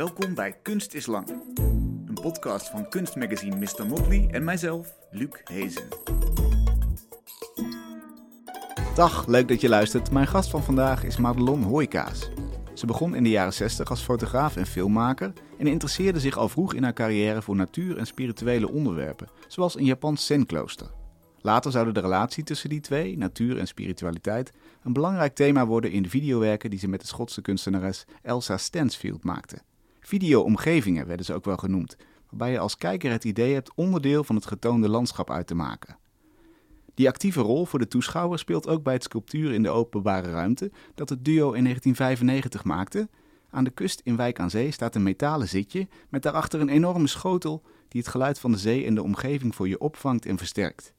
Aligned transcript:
Welkom 0.00 0.34
bij 0.34 0.52
Kunst 0.62 0.94
is 0.94 1.06
Lang. 1.06 1.28
Een 2.06 2.18
podcast 2.22 2.68
van 2.68 2.88
kunstmagazine 2.88 3.56
Mr. 3.56 3.86
Motley 3.86 4.28
en 4.30 4.44
mijzelf, 4.44 4.96
Luc 5.10 5.28
Hezen. 5.44 5.88
Dag, 8.94 9.26
leuk 9.26 9.48
dat 9.48 9.60
je 9.60 9.68
luistert. 9.68 10.10
Mijn 10.10 10.26
gast 10.26 10.50
van 10.50 10.62
vandaag 10.62 11.04
is 11.04 11.16
Madelon 11.16 11.62
Hooikaas. 11.62 12.30
Ze 12.74 12.86
begon 12.86 13.14
in 13.14 13.22
de 13.22 13.28
jaren 13.28 13.52
60 13.52 13.90
als 13.90 14.02
fotograaf 14.02 14.56
en 14.56 14.66
filmmaker 14.66 15.32
en 15.58 15.66
interesseerde 15.66 16.20
zich 16.20 16.36
al 16.36 16.48
vroeg 16.48 16.74
in 16.74 16.82
haar 16.82 16.92
carrière 16.92 17.42
voor 17.42 17.56
natuur 17.56 17.96
en 17.96 18.06
spirituele 18.06 18.70
onderwerpen, 18.70 19.28
zoals 19.48 19.76
een 19.76 19.84
Japans 19.84 20.26
zenklooster. 20.26 20.90
Later 21.40 21.70
zouden 21.70 21.94
de 21.94 22.00
relatie 22.00 22.44
tussen 22.44 22.68
die 22.68 22.80
twee, 22.80 23.18
natuur 23.18 23.58
en 23.58 23.66
spiritualiteit, 23.66 24.52
een 24.82 24.92
belangrijk 24.92 25.34
thema 25.34 25.66
worden 25.66 25.92
in 25.92 26.02
de 26.02 26.08
videowerken 26.08 26.70
die 26.70 26.78
ze 26.78 26.88
met 26.88 27.00
de 27.00 27.06
Schotse 27.06 27.40
kunstenares 27.40 28.04
Elsa 28.22 28.56
Stansfield 28.56 29.24
maakte. 29.24 29.58
Video-omgevingen 30.00 31.06
werden 31.06 31.26
ze 31.26 31.34
ook 31.34 31.44
wel 31.44 31.56
genoemd, 31.56 31.96
waarbij 32.28 32.50
je 32.50 32.58
als 32.58 32.76
kijker 32.76 33.10
het 33.10 33.24
idee 33.24 33.54
hebt 33.54 33.74
onderdeel 33.74 34.24
van 34.24 34.36
het 34.36 34.46
getoonde 34.46 34.88
landschap 34.88 35.30
uit 35.30 35.46
te 35.46 35.54
maken. 35.54 35.98
Die 36.94 37.08
actieve 37.08 37.40
rol 37.40 37.66
voor 37.66 37.78
de 37.78 37.88
toeschouwer 37.88 38.38
speelt 38.38 38.68
ook 38.68 38.82
bij 38.82 38.92
het 38.92 39.02
sculptuur 39.02 39.52
in 39.52 39.62
de 39.62 39.70
openbare 39.70 40.30
ruimte 40.30 40.70
dat 40.94 41.08
het 41.08 41.24
duo 41.24 41.52
in 41.52 41.62
1995 41.62 42.64
maakte. 42.64 43.08
Aan 43.50 43.64
de 43.64 43.70
kust 43.70 44.00
in 44.04 44.16
Wijk 44.16 44.40
aan 44.40 44.50
Zee 44.50 44.70
staat 44.70 44.94
een 44.94 45.02
metalen 45.02 45.48
zitje 45.48 45.88
met 46.08 46.22
daarachter 46.22 46.60
een 46.60 46.68
enorme 46.68 47.06
schotel 47.06 47.62
die 47.88 48.00
het 48.00 48.10
geluid 48.10 48.38
van 48.38 48.52
de 48.52 48.58
zee 48.58 48.86
en 48.86 48.94
de 48.94 49.02
omgeving 49.02 49.54
voor 49.54 49.68
je 49.68 49.80
opvangt 49.80 50.26
en 50.26 50.38
versterkt. 50.38 50.94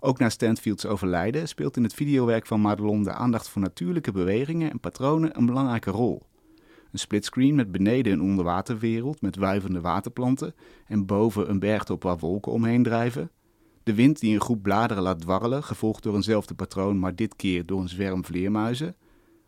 Ook 0.00 0.18
na 0.18 0.28
Stanfields 0.28 0.86
overlijden 0.86 1.48
speelt 1.48 1.76
in 1.76 1.82
het 1.82 1.94
videowerk 1.94 2.46
van 2.46 2.60
Madelon 2.60 3.02
de 3.02 3.12
aandacht 3.12 3.48
voor 3.48 3.62
natuurlijke 3.62 4.12
bewegingen 4.12 4.70
en 4.70 4.80
patronen 4.80 5.38
een 5.38 5.46
belangrijke 5.46 5.90
rol. 5.90 6.22
Een 6.92 6.98
splitscreen 6.98 7.54
met 7.54 7.72
beneden 7.72 8.12
een 8.12 8.22
onderwaterwereld 8.22 9.20
met 9.20 9.36
wuivende 9.36 9.80
waterplanten 9.80 10.54
en 10.86 11.06
boven 11.06 11.50
een 11.50 11.58
bergtop 11.58 12.02
waar 12.02 12.18
wolken 12.18 12.52
omheen 12.52 12.82
drijven. 12.82 13.30
De 13.82 13.94
wind 13.94 14.20
die 14.20 14.34
een 14.34 14.40
groep 14.40 14.62
bladeren 14.62 15.02
laat 15.02 15.20
dwarrelen, 15.20 15.62
gevolgd 15.62 16.02
door 16.02 16.14
eenzelfde 16.14 16.54
patroon, 16.54 16.98
maar 16.98 17.14
dit 17.14 17.36
keer 17.36 17.66
door 17.66 17.80
een 17.80 17.88
zwerm 17.88 18.24
vleermuizen. 18.24 18.96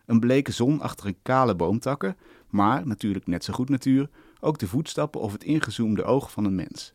Een 0.07 0.21
bleke 0.21 0.53
zon 0.53 0.81
achter 0.81 1.07
een 1.07 1.19
kale 1.23 1.55
boomtakken, 1.55 2.17
maar 2.49 2.87
natuurlijk 2.87 3.27
net 3.27 3.45
zo 3.45 3.53
goed 3.53 3.69
natuur, 3.69 4.11
ook 4.41 4.59
de 4.59 4.67
voetstappen 4.67 5.21
of 5.21 5.33
het 5.33 5.45
ingezoomde 5.45 6.05
oog 6.05 6.31
van 6.31 6.45
een 6.45 6.55
mens. 6.55 6.95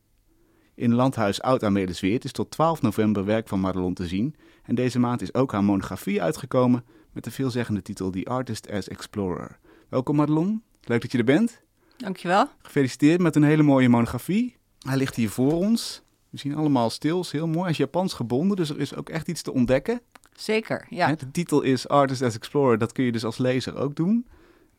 In 0.76 0.94
Landhuis 0.94 1.42
Oud 1.42 1.64
Amelisweert 1.64 2.24
is 2.24 2.32
tot 2.32 2.52
12 2.52 2.82
november 2.82 3.26
werk 3.26 3.48
van 3.48 3.60
Madelon 3.60 3.94
te 3.94 4.08
zien 4.08 4.36
en 4.64 4.76
deze 4.76 5.00
maand 5.00 5.22
is 5.22 5.34
ook 5.34 5.52
haar 5.52 5.64
monografie 5.64 6.22
uitgekomen 6.22 6.86
met 7.12 7.24
de 7.24 7.32
veelzeggende 7.32 7.82
titel 7.82 8.10
The 8.10 8.26
Artist 8.26 8.72
as 8.72 8.88
Explorer. 8.88 9.60
Welkom 9.94 10.16
Madelon, 10.16 10.64
leuk 10.84 11.02
dat 11.02 11.12
je 11.12 11.18
er 11.18 11.24
bent. 11.24 11.62
Dankjewel. 11.98 12.48
Gefeliciteerd 12.62 13.22
met 13.22 13.36
een 13.36 13.44
hele 13.44 13.64
mooie 13.64 13.90
monografie. 13.90 14.56
Hij 14.80 14.98
ligt 14.98 15.16
hier 15.16 15.30
voor 15.30 15.54
ons. 15.54 16.02
We 16.30 16.38
zien 16.38 16.56
allemaal 16.56 16.90
stils, 16.90 17.32
heel 17.32 17.48
mooi. 17.48 17.62
Hij 17.62 17.72
is 17.72 17.78
Japans 17.78 18.14
gebonden, 18.14 18.58
dus 18.58 18.70
er 18.70 18.80
is 18.80 18.96
ook 18.96 19.10
echt 19.10 19.28
iets 19.28 19.42
te 19.42 19.54
ontdekken. 19.54 20.02
Zeker, 20.36 20.86
ja. 20.90 21.16
De 21.16 21.32
titel 21.32 21.62
is 21.62 21.88
Artist 21.88 22.22
as 22.22 22.36
Explorer, 22.36 22.78
dat 22.78 22.92
kun 22.92 23.04
je 23.04 23.12
dus 23.12 23.26
als 23.26 23.38
lezer 23.38 23.78
ook 23.78 23.96
doen. 23.96 24.28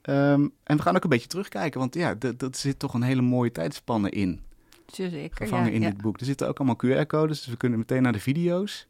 Um, 0.02 0.52
en 0.62 0.76
we 0.76 0.82
gaan 0.82 0.96
ook 0.96 1.04
een 1.04 1.10
beetje 1.10 1.28
terugkijken, 1.28 1.80
want 1.80 1.94
ja, 1.94 2.14
er 2.18 2.48
zit 2.50 2.78
toch 2.78 2.94
een 2.94 3.02
hele 3.02 3.22
mooie 3.22 3.52
tijdspanne 3.52 4.10
in. 4.10 4.40
Zeker, 4.86 5.36
Gevangen 5.36 5.66
ja, 5.66 5.72
in 5.72 5.80
ja. 5.80 5.90
dit 5.90 6.00
boek. 6.00 6.20
Er 6.20 6.26
zitten 6.26 6.48
ook 6.48 6.58
allemaal 6.58 6.78
QR-codes, 6.86 7.38
dus 7.38 7.50
we 7.50 7.56
kunnen 7.56 7.78
meteen 7.78 8.02
naar 8.02 8.12
de 8.12 8.20
video's. 8.20 8.88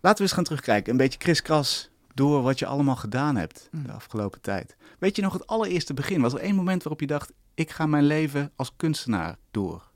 Laten 0.00 0.18
we 0.18 0.22
eens 0.22 0.32
gaan 0.32 0.44
terugkijken, 0.44 0.92
een 0.92 0.98
beetje 0.98 1.18
kriskras 1.18 1.89
door 2.14 2.42
wat 2.42 2.58
je 2.58 2.66
allemaal 2.66 2.96
gedaan 2.96 3.36
hebt 3.36 3.68
Mm. 3.70 3.82
de 3.86 3.92
afgelopen 3.92 4.40
tijd. 4.40 4.76
Weet 4.98 5.16
je 5.16 5.22
nog 5.22 5.32
het 5.32 5.46
allereerste 5.46 5.94
begin? 5.94 6.20
Was 6.20 6.32
er 6.32 6.40
één 6.40 6.54
moment 6.54 6.82
waarop 6.82 7.00
je 7.00 7.06
dacht, 7.06 7.32
ik 7.54 7.70
ga 7.70 7.86
mijn 7.86 8.04
leven 8.04 8.52
als 8.56 8.72
kunstenaar 8.76 9.36
door? 9.50 9.88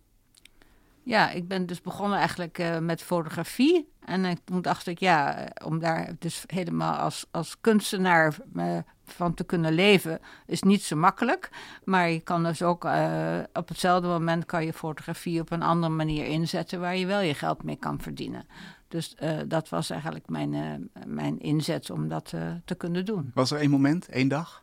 Ja, 1.02 1.30
ik 1.30 1.48
ben 1.48 1.66
dus 1.66 1.80
begonnen 1.80 2.18
eigenlijk 2.18 2.58
eh, 2.58 2.78
met 2.78 3.02
fotografie. 3.02 3.92
En 4.04 4.24
ik, 4.24 4.38
toen 4.44 4.62
dacht 4.62 4.86
ik, 4.86 4.98
ja, 4.98 5.36
eh, 5.36 5.66
om 5.66 5.78
daar 5.78 6.12
dus 6.18 6.44
helemaal 6.46 6.94
als, 6.94 7.26
als 7.30 7.60
kunstenaar 7.60 8.36
eh, 8.54 8.78
van 9.04 9.34
te 9.34 9.44
kunnen 9.44 9.72
leven, 9.72 10.20
is 10.46 10.62
niet 10.62 10.82
zo 10.82 10.96
makkelijk. 10.96 11.50
Maar 11.84 12.10
je 12.10 12.20
kan 12.20 12.42
dus 12.42 12.62
ook 12.62 12.84
eh, 12.84 13.38
op 13.52 13.68
hetzelfde 13.68 14.08
moment 14.08 14.46
kan 14.46 14.64
je 14.64 14.72
fotografie 14.72 15.40
op 15.40 15.50
een 15.50 15.62
andere 15.62 15.92
manier 15.92 16.26
inzetten 16.26 16.80
waar 16.80 16.96
je 16.96 17.06
wel 17.06 17.20
je 17.20 17.34
geld 17.34 17.62
mee 17.62 17.76
kan 17.76 18.00
verdienen. 18.00 18.46
Dus 18.94 19.14
eh, 19.14 19.38
dat 19.46 19.68
was 19.68 19.90
eigenlijk 19.90 20.28
mijn, 20.28 20.54
eh, 20.54 21.04
mijn 21.06 21.40
inzet 21.40 21.90
om 21.90 22.08
dat 22.08 22.32
eh, 22.34 22.52
te 22.64 22.74
kunnen 22.74 23.04
doen. 23.04 23.30
Was 23.34 23.50
er 23.50 23.58
één 23.58 23.70
moment, 23.70 24.08
één 24.08 24.28
dag? 24.28 24.62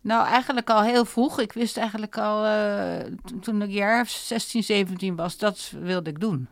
Nou, 0.00 0.26
eigenlijk 0.26 0.70
al 0.70 0.82
heel 0.82 1.04
vroeg. 1.04 1.40
Ik 1.40 1.52
wist 1.52 1.76
eigenlijk 1.76 2.18
al 2.18 2.42
to- 3.24 3.38
toen 3.40 3.62
ik 3.62 3.70
jaar 3.70 4.06
16, 4.06 4.62
17 4.62 5.16
was, 5.16 5.38
dat 5.38 5.72
wilde 5.80 6.10
ik 6.10 6.20
doen. 6.20 6.48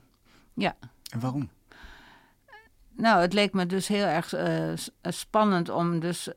Ja. 0.54 0.76
En 1.12 1.20
waarom? 1.20 1.50
Nou, 2.96 3.20
het 3.20 3.32
leek 3.32 3.52
me 3.52 3.66
dus 3.66 3.88
heel 3.88 4.04
erg 4.06 4.34
spannend 5.02 5.68
om 5.68 6.00
dus 6.00 6.28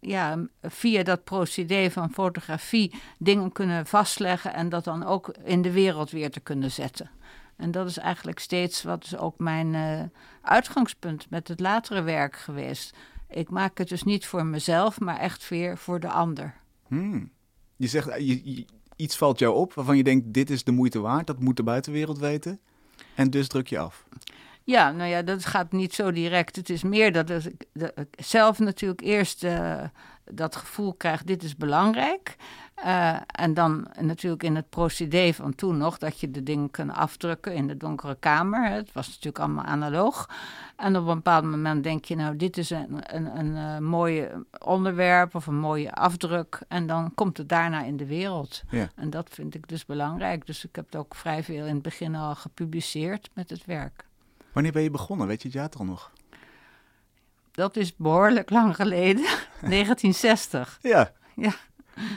ja, 0.00 0.46
via 0.62 1.02
dat 1.02 1.24
procedé 1.24 1.90
van 1.90 2.12
fotografie 2.12 2.94
dingen 3.18 3.52
kunnen 3.52 3.86
vastleggen 3.86 4.54
en 4.54 4.68
dat 4.68 4.84
dan 4.84 5.04
ook 5.04 5.34
in 5.44 5.62
de 5.62 5.72
wereld 5.72 6.10
weer 6.10 6.30
te 6.30 6.40
kunnen 6.40 6.70
zetten. 6.70 7.10
En 7.56 7.70
dat 7.70 7.86
is 7.88 7.98
eigenlijk 7.98 8.38
steeds 8.38 8.82
wat 8.82 9.04
is 9.04 9.16
ook 9.16 9.38
mijn 9.38 9.74
eh, 9.74 10.02
uitgangspunt 10.42 11.30
met 11.30 11.48
het 11.48 11.60
latere 11.60 12.02
werk 12.02 12.36
geweest. 12.36 12.96
Ik 13.28 13.50
maak 13.50 13.78
het 13.78 13.88
dus 13.88 14.02
niet 14.02 14.26
voor 14.26 14.46
mezelf, 14.46 15.00
maar 15.00 15.18
echt 15.18 15.48
weer 15.48 15.78
voor 15.78 16.00
de 16.00 16.08
ander. 16.08 16.54
Hmm. 16.86 17.30
Je 17.76 17.86
zegt, 17.86 18.08
eh, 18.08 18.28
je- 18.28 18.66
iets 18.96 19.16
valt 19.16 19.38
jou 19.38 19.54
op 19.54 19.74
waarvan 19.74 19.96
je 19.96 20.04
denkt, 20.04 20.32
dit 20.34 20.50
is 20.50 20.64
de 20.64 20.72
moeite 20.72 21.00
waard, 21.00 21.26
dat 21.26 21.40
moet 21.40 21.56
de 21.56 21.62
buitenwereld 21.62 22.18
weten. 22.18 22.60
En 23.14 23.30
dus 23.30 23.48
druk 23.48 23.66
je 23.68 23.78
af. 23.78 24.04
Ja, 24.64 24.90
nou 24.90 25.10
ja, 25.10 25.22
dat 25.22 25.44
gaat 25.44 25.72
niet 25.72 25.94
zo 25.94 26.12
direct. 26.12 26.56
Het 26.56 26.70
is 26.70 26.82
meer 26.82 27.12
dat 27.12 27.30
ik, 27.30 27.64
dat 27.72 27.92
ik 27.94 28.24
zelf 28.24 28.58
natuurlijk 28.58 29.00
eerst 29.00 29.44
eh, 29.44 29.82
dat 30.24 30.56
gevoel 30.56 30.94
krijg, 30.94 31.22
dit 31.22 31.42
is 31.42 31.56
belangrijk. 31.56 32.36
Eh, 32.74 33.16
en 33.26 33.54
dan 33.54 33.86
natuurlijk 34.00 34.42
in 34.42 34.56
het 34.56 34.68
procedé 34.68 35.32
van 35.32 35.54
toen 35.54 35.76
nog, 35.76 35.98
dat 35.98 36.20
je 36.20 36.30
de 36.30 36.42
dingen 36.42 36.70
kan 36.70 36.94
afdrukken 36.94 37.54
in 37.54 37.66
de 37.66 37.76
donkere 37.76 38.16
kamer. 38.20 38.70
Het 38.70 38.92
was 38.92 39.06
natuurlijk 39.06 39.38
allemaal 39.38 39.64
analoog. 39.64 40.28
En 40.76 40.96
op 40.96 41.06
een 41.06 41.14
bepaald 41.14 41.44
moment 41.44 41.82
denk 41.82 42.04
je, 42.04 42.16
nou, 42.16 42.36
dit 42.36 42.56
is 42.56 42.70
een, 42.70 43.16
een, 43.16 43.38
een 43.38 43.56
eh, 43.56 43.78
mooi 43.78 44.28
onderwerp 44.58 45.34
of 45.34 45.46
een 45.46 45.58
mooie 45.58 45.92
afdruk. 45.92 46.60
En 46.68 46.86
dan 46.86 47.14
komt 47.14 47.36
het 47.36 47.48
daarna 47.48 47.82
in 47.82 47.96
de 47.96 48.06
wereld. 48.06 48.62
Ja. 48.70 48.90
En 48.94 49.10
dat 49.10 49.28
vind 49.32 49.54
ik 49.54 49.68
dus 49.68 49.84
belangrijk. 49.84 50.46
Dus 50.46 50.64
ik 50.64 50.76
heb 50.76 50.84
het 50.84 50.96
ook 50.96 51.14
vrij 51.14 51.42
veel 51.42 51.66
in 51.66 51.74
het 51.74 51.82
begin 51.82 52.14
al 52.14 52.34
gepubliceerd 52.34 53.30
met 53.34 53.50
het 53.50 53.64
werk. 53.64 54.04
Wanneer 54.54 54.72
ben 54.72 54.82
je 54.82 54.90
begonnen? 54.90 55.26
Weet 55.26 55.42
je 55.42 55.48
het 55.48 55.56
jaartal 55.56 55.84
nog? 55.84 56.10
Dat 57.52 57.76
is 57.76 57.96
behoorlijk 57.96 58.50
lang 58.50 58.76
geleden. 58.76 59.24
1960. 59.60 60.78
Ja. 60.82 61.12
Ja. 61.36 61.52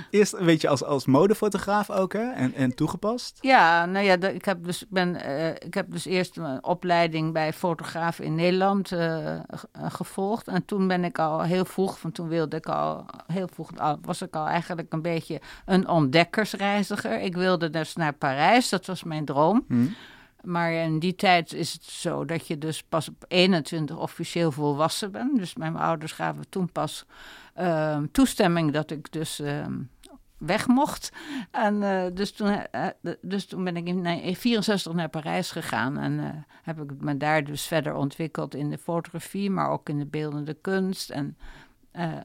Eerst, 0.10 0.38
weet 0.40 0.62
je, 0.62 0.68
als, 0.68 0.84
als 0.84 1.06
modefotograaf 1.06 1.90
ook, 1.90 2.14
hè? 2.14 2.32
En, 2.32 2.54
en 2.54 2.76
toegepast? 2.76 3.38
Ja, 3.42 3.86
nou 3.86 4.06
ja, 4.06 4.16
ik 4.22 4.46
heb 4.46 4.64
dus, 4.64 4.86
ben, 4.90 5.16
eh, 5.16 5.50
ik 5.50 5.74
heb 5.74 5.92
dus 5.92 6.06
eerst 6.06 6.38
een 6.38 6.64
opleiding 6.64 7.34
bij 7.34 7.54
fotograaf 7.54 8.20
in 8.20 8.36
Nederland 8.36 8.92
eh, 8.92 9.36
eh, 9.36 9.42
gevolgd. 9.74 10.48
En 10.48 10.66
toen 10.66 10.88
ben 10.88 11.04
ik 11.04 11.20
al 11.20 11.42
heel 11.42 11.66
vroeg, 11.66 12.00
van 12.00 12.12
toen 12.12 12.28
wilde 12.28 12.56
ik 12.58 12.66
al 12.66 13.06
heel 13.28 13.48
vroeg, 13.54 13.78
al- 13.78 14.00
was 14.02 14.22
ik 14.22 14.36
al 14.36 14.48
eigenlijk 14.48 14.94
een 14.94 15.02
beetje 15.02 15.42
een 15.66 15.88
ontdekkersreiziger. 15.88 17.20
Ik 17.22 17.36
wilde 17.36 17.70
dus 17.70 17.96
naar 17.96 18.14
Parijs, 18.14 18.70
dat 18.70 18.86
was 18.86 19.04
mijn 19.04 19.26
droom. 19.26 19.66
Hm. 19.68 19.86
Maar 20.44 20.72
in 20.72 21.00
die 21.00 21.16
tijd 21.16 21.54
is 21.54 21.74
het 21.74 21.84
zo 21.84 22.26
dat 22.26 22.48
je 22.48 22.58
dus 22.58 22.84
pas 22.84 23.10
op 23.10 23.26
21 23.28 23.98
officieel 23.98 24.52
volwassen 24.52 25.12
bent. 25.12 25.38
Dus 25.38 25.56
mijn 25.56 25.76
ouders 25.76 26.12
gaven 26.12 26.50
toen 26.50 26.72
pas 26.72 27.06
ehm, 27.54 28.06
toestemming 28.12 28.72
dat 28.72 28.92
ik 28.92 29.12
dus 29.12 29.40
ehm, 29.40 29.74
weg 30.38 30.68
mocht. 30.68 31.12
En 31.52 31.84
eh, 31.84 32.06
dus, 32.14 32.32
toen, 32.32 32.48
eh, 32.48 32.86
eh, 33.02 33.14
dus 33.22 33.46
toen 33.46 33.64
ben 33.64 33.78
ik 33.78 33.88
in 33.88 34.04
1964 34.04 34.94
naar 34.94 35.10
Parijs 35.10 35.52
gegaan. 35.52 35.98
En 35.98 36.46
heb 36.64 36.82
ik 36.82 37.02
me 37.02 37.18
daar 37.18 37.44
dus 37.44 37.66
verder 37.66 37.96
ontwikkeld 37.96 38.56
in 38.56 38.70
de 38.70 38.78
fotografie, 38.78 39.50
maar 39.50 39.70
ook 39.70 39.90
in 39.90 39.98
de 39.98 40.06
beeldende 40.06 40.54
kunst. 40.54 41.10
En 41.10 41.38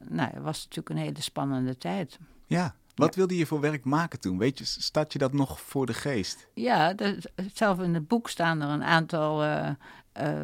nou, 0.08 0.30
het 0.30 0.42
was 0.42 0.64
natuurlijk 0.64 0.88
een 0.88 1.04
hele 1.04 1.22
spannende 1.22 1.78
tijd. 1.78 2.18
Ja. 2.46 2.74
Wat 2.94 3.14
wilde 3.14 3.36
je 3.36 3.46
voor 3.46 3.60
werk 3.60 3.84
maken 3.84 4.20
toen? 4.20 4.38
Weet 4.38 4.58
je, 4.58 4.64
staat 4.64 5.12
je 5.12 5.18
dat 5.18 5.32
nog 5.32 5.60
voor 5.60 5.86
de 5.86 5.94
geest? 5.94 6.46
Ja, 6.54 6.94
zelf 7.54 7.80
in 7.80 7.94
het 7.94 8.08
boek 8.08 8.28
staan 8.28 8.60
er 8.60 8.68
een 8.68 8.84
aantal 8.84 9.42
eh, 9.42 9.70
eh, 10.12 10.42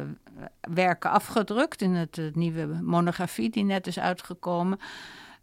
werken 0.61 1.09
afgedrukt 1.09 1.81
in 1.81 1.95
het, 1.95 2.19
nieuwe 2.33 2.65
monografie 2.65 3.49
die 3.49 3.63
net 3.63 3.87
is 3.87 3.99
uitgekomen. 3.99 4.79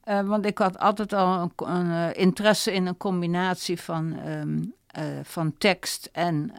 Eh, 0.02 0.20
want 0.20 0.46
ik 0.46 0.58
had 0.58 0.78
altijd 0.78 1.12
al 1.12 1.50
een, 1.56 1.74
een, 1.74 2.14
interesse 2.14 2.72
in 2.72 2.86
een 2.86 2.96
combinatie 2.96 3.80
van, 3.80 4.16
ehm, 4.18 4.62
eh, 4.86 5.04
van 5.22 5.58
tekst 5.58 6.08
en 6.12 6.52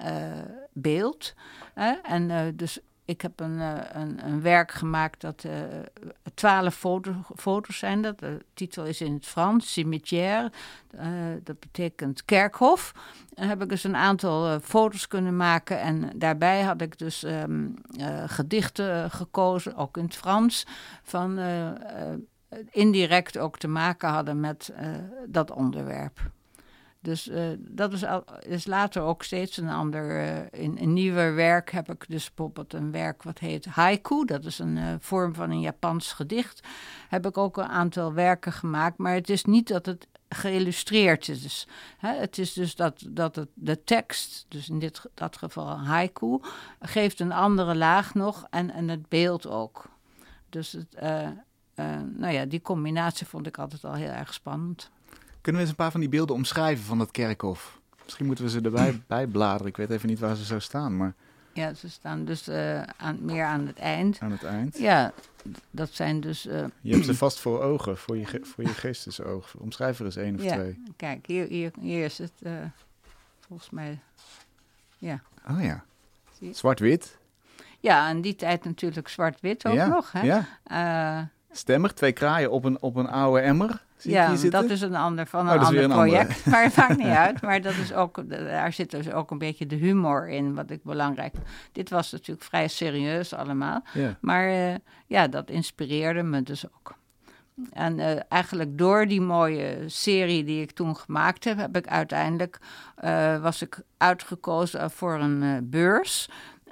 beeld. 0.73 1.33
hè. 1.73 1.91
En 1.91 2.55
dus 2.55 2.79
ik 3.07 3.21
heb 3.21 3.39
een, 3.39 3.59
een, 3.99 4.25
een, 4.25 4.41
werk 4.41 4.71
gemaakt 4.71 5.21
dat 5.21 5.45
twaalf 6.33 6.75
foto, 6.75 7.13
foto's 7.35 7.77
zijn. 7.77 8.01
Dat. 8.01 8.19
De 8.19 8.45
titel 8.53 8.85
is 8.85 9.01
in 9.01 9.13
het 9.13 9.25
Frans, 9.25 9.73
cimetière. 9.73 10.51
dat 11.43 11.59
betekent 11.59 12.25
kerkhof. 12.25 12.93
Dan 13.33 13.47
heb 13.47 13.61
ik 13.61 13.69
dus 13.69 13.83
een 13.83 13.95
aantal 13.95 14.59
foto's 14.59 15.07
kunnen 15.07 15.35
maken. 15.35 15.79
En 15.79 16.09
daarbij 16.15 16.61
had 16.61 16.81
ik 16.81 16.97
dus 16.97 17.23
um, 17.23 17.73
gedichten 18.25 19.11
gekozen, 19.11 19.75
ook 19.75 19.97
in 19.97 20.03
het 20.03 20.15
Frans, 20.15 20.65
van 21.03 21.39
indirect 22.69 23.37
ook 23.37 23.57
te 23.57 23.67
maken 23.67 24.09
hadden 24.09 24.39
met 24.39 24.73
dat 25.27 25.51
onderwerp. 25.51 26.19
Dus 27.07 27.27
uh, 27.27 27.47
dat 27.57 27.93
is, 27.93 28.03
is 28.39 28.65
later 28.65 29.01
ook 29.01 29.23
steeds 29.23 29.57
een 29.57 29.69
ander. 29.69 30.25
Uh, 30.25 30.61
in 30.61 30.77
een 30.79 30.93
nieuwer 30.93 31.35
werk 31.35 31.71
heb 31.71 31.91
ik 31.91 32.05
dus 32.07 32.33
bijvoorbeeld 32.33 32.73
een 32.73 32.91
werk 32.91 33.23
wat 33.23 33.39
heet 33.39 33.65
haiku. 33.65 34.25
Dat 34.25 34.45
is 34.45 34.59
een 34.59 34.77
uh, 34.77 34.93
vorm 34.99 35.33
van 35.33 35.49
een 35.49 35.59
Japans 35.59 36.13
gedicht. 36.13 36.67
Heb 37.09 37.25
ik 37.25 37.37
ook 37.37 37.57
een 37.57 37.67
aantal 37.67 38.13
werken 38.13 38.51
gemaakt. 38.51 38.97
Maar 38.97 39.13
het 39.13 39.29
is 39.29 39.45
niet 39.45 39.67
dat 39.67 39.85
het 39.85 40.07
geïllustreerd 40.29 41.27
is. 41.27 41.67
Het 41.97 42.37
is 42.37 42.53
dus 42.53 42.75
dat, 42.75 43.03
dat 43.09 43.35
het, 43.35 43.49
de 43.53 43.83
tekst, 43.83 44.45
dus 44.47 44.69
in 44.69 44.79
dit 44.79 45.01
dat 45.13 45.37
geval 45.37 45.79
haiku, 45.79 46.39
geeft 46.79 47.19
een 47.19 47.31
andere 47.31 47.75
laag 47.75 48.13
nog 48.13 48.47
en, 48.49 48.71
en 48.71 48.87
het 48.87 49.09
beeld 49.09 49.47
ook. 49.47 49.89
Dus 50.49 50.71
het, 50.71 51.01
nou 52.15 52.33
ja, 52.33 52.45
die 52.45 52.61
combinatie 52.61 53.27
vond 53.27 53.47
ik 53.47 53.57
altijd 53.57 53.83
al 53.83 53.93
heel 53.93 54.11
erg 54.11 54.33
spannend. 54.33 54.91
Kunnen 55.47 55.65
we 55.65 55.71
eens 55.71 55.77
een 55.77 55.83
paar 55.83 55.97
van 55.97 56.09
die 56.09 56.17
beelden 56.17 56.35
omschrijven 56.35 56.85
van 56.85 56.97
dat 56.97 57.11
kerkhof? 57.11 57.79
Misschien 58.03 58.25
moeten 58.25 58.45
we 58.45 58.51
ze 58.51 58.61
erbij 58.61 59.01
bijbladeren. 59.07 59.67
Ik 59.67 59.77
weet 59.77 59.89
even 59.89 60.09
niet 60.09 60.19
waar 60.19 60.35
ze 60.35 60.45
zo 60.45 60.59
staan, 60.59 60.97
maar... 60.97 61.13
Ja, 61.53 61.73
ze 61.73 61.89
staan 61.89 62.25
dus 62.25 62.47
uh, 62.47 62.81
aan, 62.81 63.17
meer 63.21 63.43
aan 63.43 63.67
het 63.67 63.77
eind. 63.77 64.19
Aan 64.19 64.31
het 64.31 64.43
eind? 64.43 64.77
Ja, 64.77 65.13
dat 65.71 65.89
zijn 65.91 66.19
dus... 66.19 66.45
Uh, 66.45 66.53
je 66.81 66.93
hebt 66.93 67.05
ze 67.05 67.15
vast 67.15 67.39
voor 67.39 67.61
ogen, 67.61 67.97
voor 67.97 68.17
je, 68.17 68.39
voor 68.41 68.63
je 68.63 68.69
geestesoog. 68.69 69.55
Omschrijf 69.57 69.99
er 69.99 70.05
eens 70.05 70.15
één 70.15 70.35
of 70.35 70.43
ja, 70.43 70.53
twee. 70.53 70.83
Kijk, 70.95 71.25
hier, 71.25 71.47
hier, 71.47 71.71
hier 71.79 72.05
is 72.05 72.17
het 72.17 72.33
uh, 72.39 72.51
volgens 73.39 73.69
mij... 73.69 73.99
Ja. 74.97 75.21
Oh 75.49 75.63
ja. 75.63 75.83
Zwart-wit? 76.51 77.17
Ja, 77.79 78.09
in 78.09 78.21
die 78.21 78.35
tijd 78.35 78.63
natuurlijk 78.63 79.07
zwart-wit 79.07 79.67
ook 79.67 79.73
ja, 79.73 79.87
nog. 79.87 80.11
Hè? 80.11 80.21
Ja. 80.21 81.29
Stemmig, 81.51 81.93
twee 81.93 82.11
kraaien 82.11 82.51
op 82.51 82.63
een, 82.63 82.81
op 82.81 82.95
een 82.95 83.09
oude 83.09 83.39
emmer 83.39 83.85
ja, 83.97 84.35
dat 84.49 84.69
is 84.69 84.81
een 84.81 84.95
ander 84.95 85.27
van 85.27 85.47
oh, 85.47 85.53
een 85.53 85.59
ander 85.59 85.87
project. 85.87 86.29
Andere. 86.29 86.49
Maar 86.49 86.63
het 86.63 86.75
maakt 86.75 86.97
niet 86.97 87.07
uit. 87.07 87.41
Maar 87.41 87.61
dat 87.61 87.73
is 87.73 87.93
ook, 87.93 88.29
daar 88.29 88.73
zit 88.73 88.91
dus 88.91 89.11
ook 89.11 89.31
een 89.31 89.37
beetje 89.37 89.65
de 89.65 89.75
humor 89.75 90.29
in, 90.29 90.55
wat 90.55 90.69
ik 90.69 90.83
belangrijk 90.83 91.33
vind. 91.33 91.47
Dit 91.71 91.89
was 91.89 92.11
natuurlijk 92.11 92.47
vrij 92.47 92.67
serieus 92.67 93.33
allemaal. 93.33 93.83
Ja. 93.93 94.17
Maar 94.21 94.49
uh, 94.49 94.75
ja, 95.05 95.27
dat 95.27 95.49
inspireerde 95.49 96.23
me 96.23 96.43
dus 96.43 96.65
ook. 96.65 96.95
En 97.71 97.97
uh, 97.97 98.11
eigenlijk 98.29 98.77
door 98.77 99.07
die 99.07 99.21
mooie 99.21 99.83
serie 99.85 100.43
die 100.43 100.61
ik 100.61 100.71
toen 100.71 100.97
gemaakt 100.97 101.43
heb, 101.43 101.57
heb 101.57 101.77
ik 101.77 101.87
uiteindelijk 101.87 102.59
uh, 103.03 103.41
was 103.41 103.61
ik 103.61 103.81
uitgekozen 103.97 104.91
voor 104.91 105.19
een 105.19 105.69
beurs. 105.69 106.29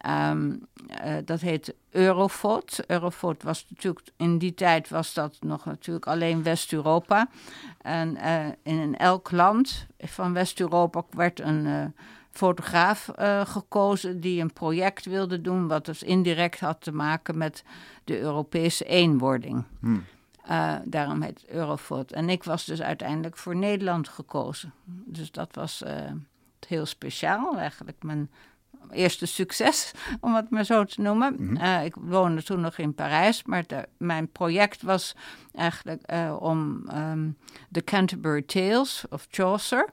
Um, 0.08 0.68
uh, 1.06 1.16
dat 1.26 1.42
heet 1.42 1.76
Eurofot. 1.90 2.80
Eurofot 2.88 3.44
was 3.44 3.66
natuurlijk 3.70 4.08
in 4.18 4.38
die 4.38 4.54
tijd 4.54 4.90
was 4.90 5.14
dat 5.14 5.38
nog 5.40 5.66
natuurlijk 5.66 6.08
alleen 6.08 6.44
West-Europa. 6.44 7.28
En 7.82 8.18
uh, 8.18 8.46
in 8.64 8.98
elk 8.98 9.32
land 9.32 9.88
van 9.98 10.34
West-Europa 10.34 11.04
werd 11.10 11.40
een 11.40 11.66
uh, 11.66 11.86
fotograaf 12.32 13.10
gekozen 13.44 14.20
die 14.20 14.42
een 14.42 14.54
project 14.54 15.06
wilde 15.06 15.42
doen, 15.42 15.68
wat 15.68 15.86
dus 15.86 16.04
indirect 16.04 16.60
had 16.60 16.82
te 16.82 16.92
maken 16.92 17.38
met 17.38 17.64
de 18.04 18.20
Europese 18.20 18.86
eenwording. 18.86 19.64
Hmm. 19.80 20.04
daarom 20.84 21.22
heet 21.22 21.46
Eurofot. 21.48 22.12
En 22.12 22.30
ik 22.30 22.44
was 22.44 22.66
dus 22.66 22.82
uiteindelijk 22.82 23.38
voor 23.38 23.56
Nederland 23.56 24.08
gekozen. 24.08 24.74
Dus 25.06 25.32
dat 25.32 25.56
was 25.56 25.84
heel 26.68 26.86
speciaal 26.86 27.58
eigenlijk. 27.58 28.04
Mijn 28.04 28.30
eerste 28.92 29.26
succes, 29.26 29.92
om 30.20 30.36
het 30.36 30.50
maar 30.50 30.64
zo 30.64 30.84
te 30.84 31.02
noemen. 31.02 31.36
Mhm. 31.40 31.56
uh, 31.56 31.86
ik 31.86 31.96
woonde 31.96 32.44
toen 32.44 32.62
nog 32.62 32.78
in 32.78 32.94
Parijs, 32.94 33.44
maar 33.44 33.64
de, 33.68 33.88
mijn 33.98 34.32
project 34.32 34.82
was 34.82 35.16
eigenlijk 35.54 36.12
uh, 36.14 36.36
om 36.40 36.90
um, 36.94 37.38
de 37.70 37.84
Canterbury 37.84 38.42
Tales 38.42 39.06
of 39.10 39.28
Chaucer. 39.30 39.90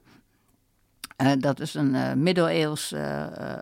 Uh, 1.22 1.32
dat 1.38 1.60
is 1.60 1.74
een 1.74 2.22
middeleeuws 2.22 2.94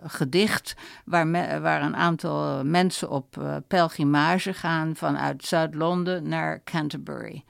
gedicht 0.03 0.75
waar, 1.05 1.27
me, 1.27 1.59
waar 1.59 1.81
een 1.81 1.95
aantal 1.95 2.65
mensen 2.65 3.09
op 3.09 3.61
pelgrimage 3.67 4.53
gaan 4.53 4.95
vanuit 4.95 5.45
Zuid-Londen 5.45 6.27
naar 6.27 6.63
Canterbury. 6.63 7.43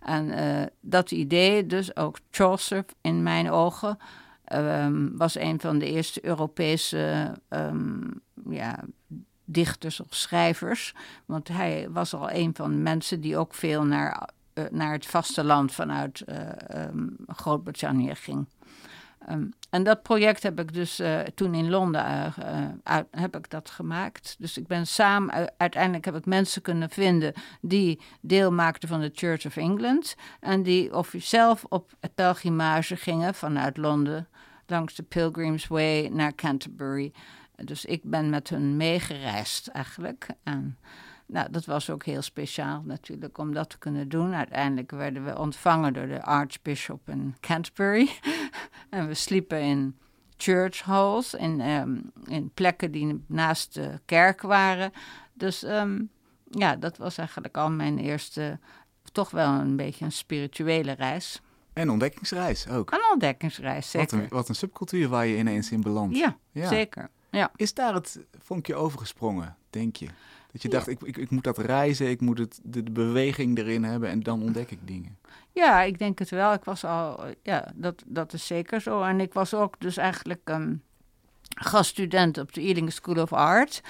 En 0.00 0.32
dat 0.80 1.10
idee, 1.10 1.66
dus 1.66 1.96
ook 1.96 2.18
Chaucer 2.30 2.84
in 3.00 3.22
mijn 3.22 3.50
ogen, 3.50 3.98
um, 4.52 5.16
was 5.16 5.38
een 5.38 5.60
van 5.60 5.78
de 5.78 5.90
eerste 5.90 6.24
Europese 6.24 7.32
um, 7.48 8.20
ja, 8.48 8.84
dichters 9.44 10.00
of 10.00 10.14
schrijvers. 10.14 10.94
Want 11.24 11.48
hij 11.48 11.88
was 11.90 12.14
al 12.14 12.30
een 12.30 12.54
van 12.54 12.70
de 12.70 12.76
mensen 12.76 13.20
die 13.20 13.36
ook 13.36 13.54
veel 13.54 13.84
naar, 13.84 14.28
uh, 14.54 14.64
naar 14.70 14.92
het 14.92 15.06
vasteland 15.06 15.72
vanuit 15.72 16.24
uh, 16.28 16.38
Groot-Brittannië 17.26 18.14
ging. 18.14 18.46
Um, 19.30 19.52
en 19.70 19.82
dat 19.82 20.02
project 20.02 20.42
heb 20.42 20.60
ik 20.60 20.74
dus 20.74 21.00
uh, 21.00 21.20
toen 21.20 21.54
in 21.54 21.70
Londen 21.70 22.04
uh, 22.04 22.68
uit, 22.82 23.06
heb 23.10 23.36
ik 23.36 23.50
dat 23.50 23.70
gemaakt. 23.70 24.36
Dus 24.38 24.58
ik 24.58 24.66
ben 24.66 24.86
samen, 24.86 25.52
uiteindelijk 25.56 26.04
heb 26.04 26.16
ik 26.16 26.26
mensen 26.26 26.62
kunnen 26.62 26.90
vinden 26.90 27.32
die 27.60 28.00
deel 28.20 28.52
maakten 28.52 28.88
van 28.88 29.00
de 29.00 29.10
Church 29.14 29.46
of 29.46 29.56
England. 29.56 30.14
En 30.40 30.62
die 30.62 30.94
of 30.94 31.14
zelf 31.16 31.64
op 31.68 31.92
pelgrimage 32.14 32.96
gingen 32.96 33.34
vanuit 33.34 33.76
Londen 33.76 34.28
langs 34.66 34.94
de 34.94 35.02
Pilgrim's 35.02 35.66
Way 35.66 36.08
naar 36.08 36.34
Canterbury. 36.34 37.12
Dus 37.64 37.84
ik 37.84 38.00
ben 38.04 38.30
met 38.30 38.48
hun 38.48 38.76
meegereisd 38.76 39.66
eigenlijk. 39.66 40.26
En 40.42 40.78
nou, 41.26 41.50
dat 41.50 41.64
was 41.64 41.90
ook 41.90 42.04
heel 42.04 42.22
speciaal 42.22 42.82
natuurlijk 42.84 43.38
om 43.38 43.52
dat 43.52 43.70
te 43.70 43.78
kunnen 43.78 44.08
doen. 44.08 44.34
Uiteindelijk 44.34 44.90
werden 44.90 45.24
we 45.24 45.38
ontvangen 45.38 45.92
door 45.92 46.06
de 46.06 46.22
Archbishop 46.22 47.08
in 47.08 47.36
Canterbury. 47.40 48.10
en 48.90 49.06
we 49.06 49.14
sliepen 49.14 49.60
in 49.60 49.96
church 50.36 50.80
halls, 50.80 51.34
in, 51.34 51.60
um, 51.60 52.10
in 52.24 52.50
plekken 52.54 52.90
die 52.90 53.24
naast 53.26 53.74
de 53.74 54.00
kerk 54.04 54.42
waren. 54.42 54.92
Dus 55.32 55.62
um, 55.62 56.10
ja, 56.50 56.76
dat 56.76 56.96
was 56.96 57.18
eigenlijk 57.18 57.56
al 57.56 57.70
mijn 57.70 57.98
eerste, 57.98 58.58
toch 59.12 59.30
wel 59.30 59.48
een 59.48 59.76
beetje 59.76 60.04
een 60.04 60.12
spirituele 60.12 60.92
reis. 60.92 61.40
En 61.72 61.90
ontdekkingsreis 61.90 62.68
ook. 62.68 62.90
Een 62.92 63.10
ontdekkingsreis, 63.12 63.90
zeker. 63.90 64.16
Wat 64.16 64.20
een, 64.24 64.28
wat 64.36 64.48
een 64.48 64.54
subcultuur 64.54 65.08
waar 65.08 65.26
je 65.26 65.36
ineens 65.36 65.70
in 65.70 65.80
belandt. 65.80 66.16
Ja, 66.16 66.36
ja, 66.52 66.68
zeker. 66.68 67.10
Ja. 67.30 67.50
Is 67.56 67.74
daar 67.74 67.94
het 67.94 68.20
vonkje 68.38 68.74
overgesprongen, 68.74 69.56
denk 69.70 69.96
je? 69.96 70.08
Dat 70.56 70.64
je 70.64 70.70
dacht, 70.70 70.88
ik, 70.88 71.02
ik, 71.02 71.16
ik 71.16 71.30
moet 71.30 71.44
dat 71.44 71.58
reizen, 71.58 72.10
ik 72.10 72.20
moet 72.20 72.38
het, 72.38 72.60
de, 72.62 72.82
de, 72.82 72.90
beweging 72.90 73.58
erin 73.58 73.84
hebben 73.84 74.08
en 74.08 74.20
dan 74.20 74.42
ontdek 74.42 74.70
ik 74.70 74.78
dingen. 74.84 75.18
Ja, 75.52 75.82
ik 75.82 75.98
denk 75.98 76.18
het 76.18 76.30
wel. 76.30 76.52
Ik 76.52 76.64
was 76.64 76.84
al, 76.84 77.24
ja, 77.42 77.72
dat, 77.74 78.02
dat 78.06 78.32
is 78.32 78.46
zeker 78.46 78.80
zo. 78.80 79.02
En 79.02 79.20
ik 79.20 79.32
was 79.32 79.54
ook 79.54 79.80
dus 79.80 79.96
eigenlijk 79.96 80.40
um, 80.44 80.82
gaststudent 81.48 82.38
op 82.38 82.52
de 82.52 82.60
Ealing 82.60 82.92
School 82.92 83.22
of 83.22 83.32
Art. 83.32 83.82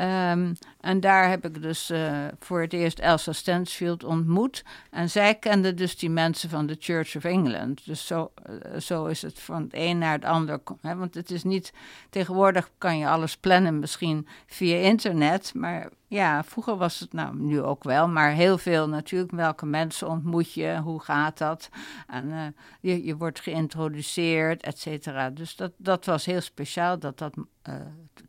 Um, 0.00 0.56
en 0.80 1.00
daar 1.00 1.28
heb 1.28 1.44
ik 1.44 1.62
dus 1.62 1.90
uh, 1.90 2.24
voor 2.38 2.60
het 2.60 2.72
eerst 2.72 2.98
Elsa 2.98 3.32
Stansfield 3.32 4.04
ontmoet. 4.04 4.64
En 4.90 5.10
zij 5.10 5.34
kende 5.34 5.74
dus 5.74 5.98
die 5.98 6.10
mensen 6.10 6.50
van 6.50 6.66
de 6.66 6.76
Church 6.78 7.16
of 7.16 7.24
England. 7.24 7.84
Dus 7.84 8.06
zo, 8.06 8.32
uh, 8.50 8.80
zo 8.80 9.06
is 9.06 9.22
het 9.22 9.40
van 9.40 9.62
het 9.62 9.72
een 9.74 9.98
naar 9.98 10.12
het 10.12 10.24
ander. 10.24 10.60
Hè? 10.80 10.96
Want 10.96 11.14
het 11.14 11.30
is 11.30 11.44
niet. 11.44 11.72
Tegenwoordig 12.10 12.70
kan 12.78 12.98
je 12.98 13.08
alles 13.08 13.36
plannen, 13.36 13.78
misschien 13.78 14.26
via 14.46 14.76
internet. 14.76 15.54
Maar 15.54 15.88
ja, 16.06 16.44
vroeger 16.44 16.76
was 16.76 17.00
het 17.00 17.12
nou 17.12 17.36
nu 17.36 17.62
ook 17.62 17.84
wel. 17.84 18.08
Maar 18.08 18.30
heel 18.30 18.58
veel 18.58 18.88
natuurlijk. 18.88 19.32
Welke 19.32 19.66
mensen 19.66 20.08
ontmoet 20.08 20.52
je? 20.52 20.80
Hoe 20.82 21.00
gaat 21.00 21.38
dat? 21.38 21.68
En 22.06 22.26
uh, 22.28 22.42
je, 22.80 23.04
je 23.04 23.16
wordt 23.16 23.40
geïntroduceerd, 23.40 24.62
et 24.62 24.78
cetera. 24.78 25.30
Dus 25.30 25.56
dat, 25.56 25.72
dat 25.76 26.04
was 26.04 26.24
heel 26.24 26.40
speciaal 26.40 26.98
dat 26.98 27.18
dat 27.18 27.34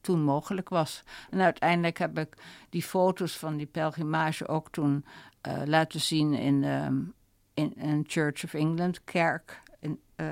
toen 0.02 0.22
mogelijk 0.24 0.70
was. 0.70 1.04
En 1.30 1.42
uiteindelijk 1.42 1.98
heb 1.98 2.20
ik 2.20 2.38
die 2.70 2.84
foto's 2.84 3.38
van 3.38 3.58
die 3.58 3.66
pelgrimage 3.66 4.48
ook 4.48 4.70
toen 4.70 5.06
uh, 5.48 5.62
laten 5.66 6.02
zien 6.02 6.34
in, 6.34 6.64
um, 6.64 7.14
in 7.54 7.74
een 7.78 8.04
Church 8.08 8.44
of 8.44 8.54
England 8.54 9.04
kerk 9.04 9.62
in, 9.80 10.00
uh, 10.16 10.28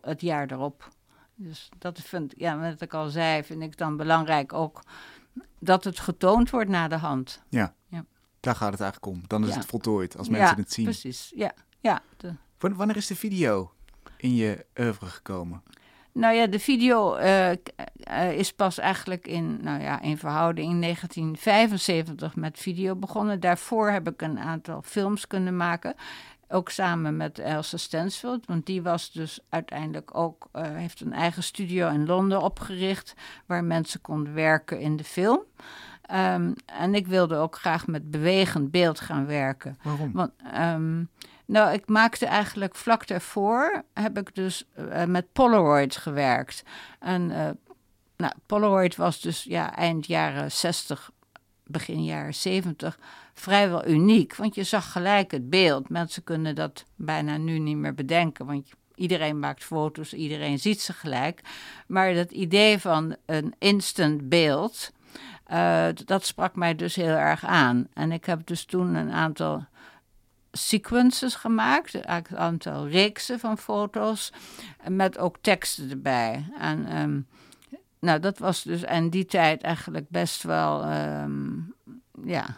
het 0.00 0.20
jaar 0.20 0.50
erop. 0.50 0.88
Dus 1.34 1.68
dat 1.78 2.00
vind 2.00 2.34
ja, 2.36 2.58
wat 2.58 2.80
ik 2.80 2.94
al 2.94 3.08
zei, 3.08 3.44
vind 3.44 3.62
ik 3.62 3.76
dan 3.76 3.96
belangrijk 3.96 4.52
ook 4.52 4.82
dat 5.58 5.84
het 5.84 5.98
getoond 5.98 6.50
wordt 6.50 6.70
na 6.70 6.88
de 6.88 6.96
hand. 6.96 7.42
Ja, 7.48 7.74
ja. 7.88 8.04
daar 8.40 8.54
gaat 8.54 8.72
het 8.72 8.80
eigenlijk 8.80 9.12
om. 9.12 9.22
Dan 9.26 9.42
is 9.42 9.48
ja. 9.48 9.56
het 9.56 9.66
voltooid 9.66 10.16
als 10.16 10.28
mensen 10.28 10.56
ja, 10.56 10.62
het 10.62 10.72
zien. 10.72 10.84
precies. 10.84 11.32
Ja, 11.34 11.54
ja. 11.80 12.02
De... 12.16 12.34
Wanneer 12.58 12.96
is 12.96 13.06
de 13.06 13.16
video 13.16 13.72
in 14.16 14.34
je 14.34 14.66
oeuvre 14.78 15.06
gekomen? 15.06 15.62
Nou 16.12 16.34
ja, 16.34 16.46
de 16.46 16.58
video 16.58 17.16
uh, 17.18 17.52
is 18.32 18.52
pas 18.52 18.78
eigenlijk 18.78 19.26
in, 19.26 19.58
nou 19.62 19.82
ja, 19.82 20.00
in 20.00 20.18
verhouding 20.18 20.70
in 20.70 20.80
1975 20.80 22.36
met 22.36 22.58
video 22.58 22.96
begonnen. 22.96 23.40
Daarvoor 23.40 23.90
heb 23.90 24.08
ik 24.08 24.22
een 24.22 24.38
aantal 24.38 24.82
films 24.82 25.26
kunnen 25.26 25.56
maken. 25.56 25.94
Ook 26.48 26.70
samen 26.70 27.16
met 27.16 27.38
Elsa 27.38 27.76
Stansfield, 27.76 28.46
want 28.46 28.66
die 28.66 28.82
was 28.82 29.12
dus 29.12 29.40
uiteindelijk 29.48 30.16
ook, 30.16 30.48
uh, 30.56 30.62
heeft 30.62 31.00
een 31.00 31.12
eigen 31.12 31.42
studio 31.42 31.88
in 31.88 32.06
Londen 32.06 32.42
opgericht, 32.42 33.14
waar 33.46 33.64
mensen 33.64 34.00
konden 34.00 34.34
werken 34.34 34.80
in 34.80 34.96
de 34.96 35.04
film. 35.04 35.40
Um, 36.12 36.54
en 36.66 36.94
ik 36.94 37.06
wilde 37.06 37.36
ook 37.36 37.56
graag 37.56 37.86
met 37.86 38.10
bewegend 38.10 38.70
beeld 38.70 39.00
gaan 39.00 39.26
werken. 39.26 39.78
Waarom? 39.82 40.12
Want, 40.12 40.32
um, 40.60 41.08
nou, 41.48 41.72
ik 41.72 41.88
maakte 41.88 42.26
eigenlijk 42.26 42.74
vlak 42.74 43.06
daarvoor, 43.06 43.82
heb 43.94 44.18
ik 44.18 44.34
dus 44.34 44.64
uh, 44.78 45.04
met 45.04 45.32
Polaroid 45.32 45.96
gewerkt. 45.96 46.62
En 46.98 47.30
uh, 47.30 47.48
nou, 48.16 48.32
Polaroid 48.46 48.96
was 48.96 49.20
dus 49.20 49.42
ja, 49.42 49.76
eind 49.76 50.06
jaren 50.06 50.52
60, 50.52 51.10
begin 51.64 52.04
jaren 52.04 52.34
70 52.34 52.98
vrijwel 53.34 53.86
uniek. 53.86 54.36
Want 54.36 54.54
je 54.54 54.62
zag 54.62 54.92
gelijk 54.92 55.30
het 55.30 55.50
beeld. 55.50 55.88
Mensen 55.88 56.24
kunnen 56.24 56.54
dat 56.54 56.84
bijna 56.96 57.36
nu 57.36 57.58
niet 57.58 57.76
meer 57.76 57.94
bedenken. 57.94 58.46
Want 58.46 58.68
iedereen 58.94 59.38
maakt 59.38 59.64
foto's, 59.64 60.12
iedereen 60.12 60.58
ziet 60.58 60.80
ze 60.80 60.92
gelijk. 60.92 61.40
Maar 61.86 62.14
dat 62.14 62.30
idee 62.30 62.78
van 62.78 63.16
een 63.26 63.54
instant 63.58 64.28
beeld, 64.28 64.92
uh, 65.52 65.86
dat 66.04 66.26
sprak 66.26 66.56
mij 66.56 66.74
dus 66.74 66.94
heel 66.94 67.16
erg 67.16 67.44
aan. 67.44 67.88
En 67.92 68.12
ik 68.12 68.24
heb 68.24 68.46
dus 68.46 68.64
toen 68.64 68.94
een 68.94 69.10
aantal 69.12 69.66
sequences 70.52 71.34
gemaakt, 71.34 71.94
een 71.94 72.36
aantal 72.36 72.88
reeksen 72.88 73.38
van 73.38 73.58
foto's, 73.58 74.32
met 74.88 75.18
ook 75.18 75.36
teksten 75.40 75.90
erbij. 75.90 76.50
En 76.58 76.98
um, 76.98 77.26
nou, 77.98 78.20
dat 78.20 78.38
was 78.38 78.62
dus 78.62 78.82
in 78.82 79.10
die 79.10 79.24
tijd 79.24 79.62
eigenlijk 79.62 80.08
best 80.08 80.42
wel, 80.42 80.92
um, 80.92 81.74
ja, 82.24 82.56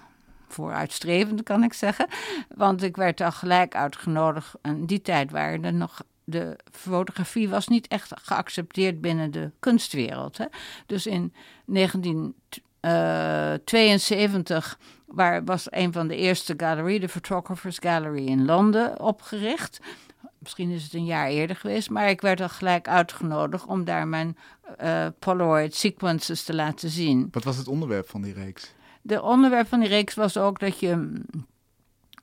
vooruitstrevend 0.48 1.42
kan 1.42 1.62
ik 1.62 1.72
zeggen. 1.72 2.08
Want 2.56 2.82
ik 2.82 2.96
werd 2.96 3.20
al 3.20 3.32
gelijk 3.32 3.74
uitgenodigd. 3.74 4.54
En 4.62 4.86
die 4.86 5.02
tijd 5.02 5.30
waren 5.30 5.64
er 5.64 5.74
nog 5.74 6.02
de 6.24 6.58
fotografie 6.72 7.48
was 7.48 7.68
niet 7.68 7.88
echt 7.88 8.12
geaccepteerd 8.22 9.00
binnen 9.00 9.30
de 9.30 9.50
kunstwereld. 9.58 10.38
Hè. 10.38 10.44
Dus 10.86 11.06
in 11.06 11.32
1972 12.80 14.78
waar, 15.06 15.44
was 15.44 15.66
een 15.70 15.92
van 15.92 16.08
de 16.08 16.16
eerste 16.16 16.54
gallery, 16.56 16.98
de 16.98 17.08
Photographers 17.08 17.78
Gallery 17.78 18.26
in 18.26 18.44
Londen, 18.44 19.00
opgericht. 19.00 19.80
Misschien 20.38 20.70
is 20.70 20.82
het 20.82 20.94
een 20.94 21.04
jaar 21.04 21.28
eerder 21.28 21.56
geweest, 21.56 21.90
maar 21.90 22.08
ik 22.08 22.20
werd 22.20 22.40
al 22.40 22.48
gelijk 22.48 22.88
uitgenodigd 22.88 23.66
om 23.66 23.84
daar 23.84 24.08
mijn 24.08 24.36
uh, 24.82 25.06
Polaroid 25.18 25.74
sequences 25.74 26.42
te 26.42 26.54
laten 26.54 26.90
zien. 26.90 27.28
Wat 27.30 27.44
was 27.44 27.56
het 27.56 27.68
onderwerp 27.68 28.08
van 28.08 28.22
die 28.22 28.32
reeks? 28.32 28.74
De 29.02 29.22
onderwerp 29.22 29.68
van 29.68 29.80
die 29.80 29.88
reeks 29.88 30.14
was 30.14 30.36
ook 30.36 30.58
dat 30.58 30.80
je 30.80 31.22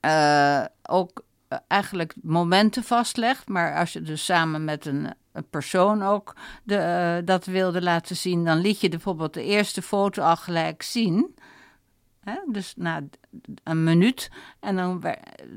uh, 0.06 0.66
ook 0.82 1.26
eigenlijk 1.68 2.14
momenten 2.22 2.84
vastlegt, 2.84 3.48
maar 3.48 3.76
als 3.76 3.94
je 3.94 4.02
dus 4.02 4.26
samen 4.26 4.64
met 4.64 4.86
een 4.86 5.14
persoon 5.50 6.04
ook 6.04 6.36
de, 6.64 6.76
uh, 7.20 7.26
dat 7.26 7.46
wilde 7.46 7.82
laten 7.82 8.16
zien, 8.16 8.46
dan 8.46 8.58
liet 8.58 8.82
je 8.82 8.90
bijvoorbeeld 8.90 9.34
de 9.34 9.44
eerste 9.44 9.82
foto 9.82 10.22
al 10.22 10.36
gelijk 10.36 10.82
zien. 10.82 11.36
Hè? 12.20 12.36
Dus 12.52 12.74
na 12.78 13.04
een 13.64 13.84
minuut. 13.84 14.32
En 14.60 14.76
dan, 14.76 15.04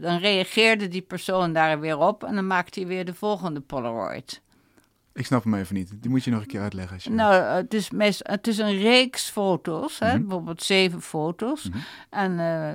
dan 0.00 0.18
reageerde 0.18 0.88
die 0.88 1.02
persoon 1.02 1.52
daar 1.52 1.80
weer 1.80 1.98
op 1.98 2.24
en 2.24 2.34
dan 2.34 2.46
maakte 2.46 2.78
hij 2.80 2.88
weer 2.88 3.04
de 3.04 3.14
volgende 3.14 3.60
Polaroid. 3.60 4.42
Ik 5.12 5.26
snap 5.26 5.44
hem 5.44 5.54
even 5.54 5.74
niet. 5.74 5.92
Die 6.00 6.10
moet 6.10 6.24
je 6.24 6.30
nog 6.30 6.40
een 6.40 6.46
keer 6.46 6.60
uitleggen. 6.60 6.94
Als 6.94 7.04
je... 7.04 7.10
Nou, 7.10 7.34
het 7.34 7.74
is, 7.74 7.90
meest, 7.90 8.20
het 8.22 8.46
is 8.46 8.58
een 8.58 8.78
reeks 8.78 9.30
foto's, 9.30 9.98
hè? 9.98 10.06
Mm 10.06 10.12
-hmm. 10.12 10.26
bijvoorbeeld 10.26 10.62
zeven 10.62 11.02
foto's. 11.02 11.64
Mm 11.64 11.72
-hmm. 11.72 11.82
En, 12.10 12.32
uh, 12.32 12.70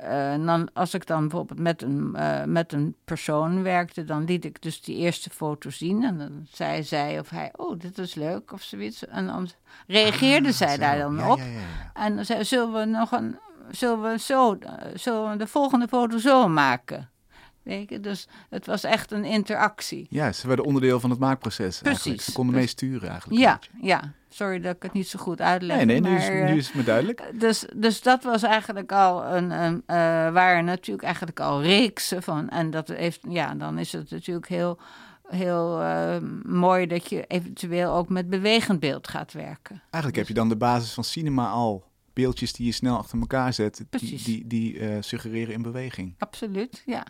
uh, 0.00 0.32
en 0.32 0.46
dan, 0.46 0.68
als 0.72 0.94
ik 0.94 1.06
dan 1.06 1.20
bijvoorbeeld 1.20 1.58
met 1.58 1.82
een, 1.82 2.12
uh, 2.16 2.44
met 2.44 2.72
een 2.72 2.96
persoon 3.04 3.62
werkte, 3.62 4.04
dan 4.04 4.24
liet 4.24 4.44
ik 4.44 4.62
dus 4.62 4.80
die 4.80 4.96
eerste 4.96 5.30
foto 5.30 5.70
zien. 5.70 6.04
En 6.04 6.18
dan 6.18 6.46
zei 6.50 6.82
zij 6.82 7.18
of 7.18 7.30
hij, 7.30 7.52
oh, 7.56 7.78
dit 7.78 7.98
is 7.98 8.14
leuk 8.14 8.52
of 8.52 8.62
zoiets. 8.62 9.06
En 9.06 9.26
dan 9.26 9.48
reageerde 9.86 10.48
ah, 10.48 10.54
zij 10.54 10.74
zo. 10.74 10.80
daar 10.80 10.98
dan 10.98 11.16
ja, 11.16 11.30
op. 11.30 11.38
Ja, 11.38 11.44
ja, 11.44 11.60
en 11.94 12.16
dan 12.16 12.24
zei 12.24 12.44
zullen 12.44 12.72
we 12.72 12.84
nog 12.84 13.12
een, 13.12 13.38
zullen 13.70 14.02
we 14.02 14.18
zo, 14.18 14.58
zullen 14.94 15.30
we 15.30 15.36
de 15.36 15.46
volgende 15.46 15.88
foto 15.88 16.18
zo 16.18 16.48
maken? 16.48 17.10
Weet 17.66 17.90
je? 17.90 18.00
Dus 18.00 18.28
het 18.50 18.66
was 18.66 18.84
echt 18.84 19.12
een 19.12 19.24
interactie. 19.24 20.06
Ja, 20.10 20.32
ze 20.32 20.46
werden 20.46 20.64
onderdeel 20.64 21.00
van 21.00 21.10
het 21.10 21.18
maakproces. 21.18 21.78
Precies. 21.78 21.86
Eigenlijk. 21.86 22.20
Ze 22.20 22.32
konden 22.32 22.54
Precies. 22.54 22.80
meesturen 22.80 23.08
eigenlijk. 23.08 23.40
Ja, 23.40 23.58
ja. 23.80 24.12
Sorry 24.28 24.60
dat 24.60 24.76
ik 24.76 24.82
het 24.82 24.92
niet 24.92 25.08
zo 25.08 25.18
goed 25.18 25.40
uitleg. 25.40 25.76
Nee, 25.76 25.84
nee, 25.84 26.00
nu, 26.00 26.10
maar, 26.10 26.18
is, 26.18 26.50
nu 26.50 26.56
is 26.56 26.66
het 26.66 26.74
me 26.74 26.84
duidelijk. 26.84 27.30
Dus, 27.34 27.66
dus 27.76 28.02
dat 28.02 28.22
was 28.22 28.42
eigenlijk 28.42 28.92
al 28.92 29.24
een, 29.24 29.50
een 29.50 29.74
uh, 29.74 29.86
waren 30.32 30.64
natuurlijk 30.64 31.04
eigenlijk 31.04 31.40
al 31.40 31.62
reeksen 31.62 32.22
van. 32.22 32.48
En 32.48 32.70
dat 32.70 32.88
heeft, 32.88 33.20
ja, 33.28 33.54
dan 33.54 33.78
is 33.78 33.92
het 33.92 34.10
natuurlijk 34.10 34.48
heel, 34.48 34.78
heel 35.28 35.80
uh, 35.80 36.16
mooi 36.42 36.86
dat 36.86 37.08
je 37.08 37.24
eventueel 37.26 37.92
ook 37.92 38.08
met 38.08 38.30
bewegend 38.30 38.80
beeld 38.80 39.08
gaat 39.08 39.32
werken. 39.32 39.82
Eigenlijk 39.90 40.14
dus. 40.14 40.16
heb 40.16 40.26
je 40.26 40.34
dan 40.34 40.48
de 40.48 40.56
basis 40.56 40.92
van 40.92 41.04
cinema 41.04 41.48
al. 41.48 41.84
Beeldjes 42.12 42.52
die 42.52 42.66
je 42.66 42.72
snel 42.72 42.96
achter 42.96 43.18
elkaar 43.18 43.52
zet, 43.52 43.84
Precies. 43.90 44.24
die, 44.24 44.46
die, 44.46 44.72
die 44.72 44.80
uh, 44.80 44.96
suggereren 45.00 45.54
in 45.54 45.62
beweging. 45.62 46.14
Absoluut, 46.18 46.82
ja. 46.86 47.06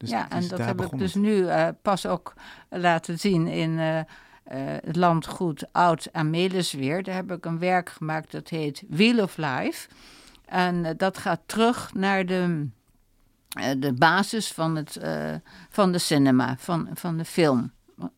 Dus 0.00 0.10
ja, 0.10 0.30
en 0.30 0.48
dat 0.48 0.58
heb 0.58 0.80
ik 0.80 0.98
dus 0.98 1.14
nu 1.14 1.36
uh, 1.36 1.68
pas 1.82 2.06
ook 2.06 2.34
laten 2.68 3.18
zien 3.18 3.46
in 3.46 3.70
uh, 3.70 4.00
het 4.84 4.96
landgoed 4.96 5.72
Oud 5.72 6.08
Amelisweer. 6.12 7.02
Daar 7.02 7.14
heb 7.14 7.32
ik 7.32 7.44
een 7.44 7.58
werk 7.58 7.88
gemaakt 7.88 8.32
dat 8.32 8.48
heet 8.48 8.82
Wheel 8.88 9.22
of 9.22 9.36
Life. 9.36 9.88
En 10.44 10.96
dat 10.96 11.18
gaat 11.18 11.40
terug 11.46 11.94
naar 11.94 12.26
de, 12.26 12.68
de 13.78 13.92
basis 13.92 14.52
van, 14.52 14.76
het, 14.76 15.00
van 15.70 15.92
de 15.92 15.98
cinema, 15.98 16.56
van, 16.58 16.88
van 16.94 17.16
de 17.16 17.24
film. 17.24 17.72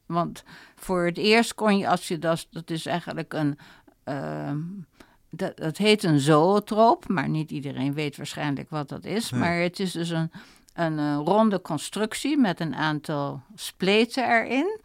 Want 0.07 0.43
voor 0.77 1.05
het 1.05 1.19
eerst 1.19 1.55
kon 1.55 1.79
je, 1.79 1.89
als 1.89 2.09
je 2.09 2.19
dat, 2.19 2.47
dat 2.51 2.71
is 2.71 2.87
eigenlijk 2.87 3.33
een. 3.33 3.59
Dat, 5.31 5.57
dat, 5.57 5.77
heet 5.77 6.03
een 6.03 6.21
zootroop, 6.21 7.09
maar 7.09 7.29
niet 7.29 7.51
iedereen 7.51 7.95
weet 7.95 8.17
waarschijnlijk 8.17 8.71
wat 8.71 8.89
dat 8.89 9.05
is. 9.05 9.31
Nee. 9.31 9.41
Maar 9.41 9.57
het 9.57 9.81
is 9.81 9.93
dus 9.93 10.09
een, 10.09 10.31
een 10.75 10.99
uh, 10.99 11.21
ronde 11.25 11.61
constructie 11.61 12.38
met 12.38 12.61
een 12.61 12.75
aantal 12.75 13.43
spleten 13.55 14.29
erin. 14.29 14.81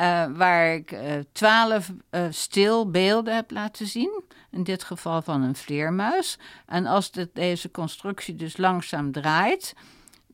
Uh, 0.00 0.26
waar 0.36 0.74
ik 0.74 0.92
uh, 0.92 1.00
twaalf 1.32 1.92
stilbeelden 2.30 3.34
heb 3.34 3.50
laten 3.50 3.86
zien. 3.86 4.22
In 4.50 4.62
dit 4.62 4.84
geval 4.84 5.22
van 5.22 5.42
een 5.42 5.54
vleermuis. 5.54 6.38
En 6.66 6.86
als 6.86 7.10
deze 7.32 7.70
constructie 7.70 8.36
dus 8.36 8.56
langzaam 8.56 9.12
draait. 9.12 9.74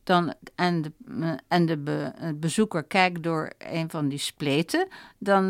Dan, 0.04 0.34
en 0.54 0.82
de, 0.82 0.92
en 1.48 1.66
de 1.66 1.78
be, 1.78 2.12
bezoeker 2.34 2.84
kijkt 2.84 3.22
door 3.22 3.52
een 3.58 3.90
van 3.90 4.08
die 4.08 4.18
spleten. 4.18 4.88
Dan, 5.18 5.48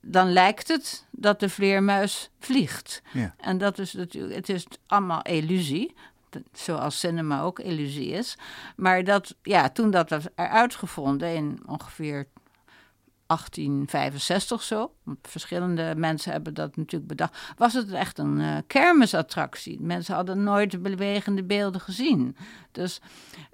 dan 0.00 0.32
lijkt 0.32 0.68
het 0.68 1.06
dat 1.10 1.40
de 1.40 1.48
vleermuis 1.48 2.30
vliegt. 2.38 3.02
Ja. 3.12 3.34
En 3.38 3.58
dat 3.58 3.78
is 3.78 3.92
natuurlijk, 3.92 4.34
het 4.34 4.48
is 4.48 4.66
allemaal 4.86 5.22
illusie 5.22 5.94
zoals 6.52 6.98
cinema 6.98 7.42
ook 7.42 7.58
illusie 7.58 8.08
is. 8.08 8.36
Maar 8.76 9.04
dat, 9.04 9.34
ja, 9.42 9.68
toen 9.68 9.90
dat 9.90 10.10
was 10.10 10.24
uitgevonden 10.34 11.34
in 11.34 11.62
ongeveer 11.66 12.26
1865 13.26 14.62
zo, 14.62 14.92
verschillende 15.22 15.94
mensen 15.96 16.32
hebben 16.32 16.54
dat 16.54 16.76
natuurlijk 16.76 17.10
bedacht, 17.10 17.38
was 17.56 17.72
het 17.72 17.92
echt 17.92 18.18
een 18.18 18.38
uh, 18.38 18.56
kermisattractie. 18.66 19.80
Mensen 19.80 20.14
hadden 20.14 20.42
nooit 20.42 20.70
de 20.70 20.78
bewegende 20.78 21.44
beelden 21.44 21.80
gezien. 21.80 22.36
Dus, 22.72 23.00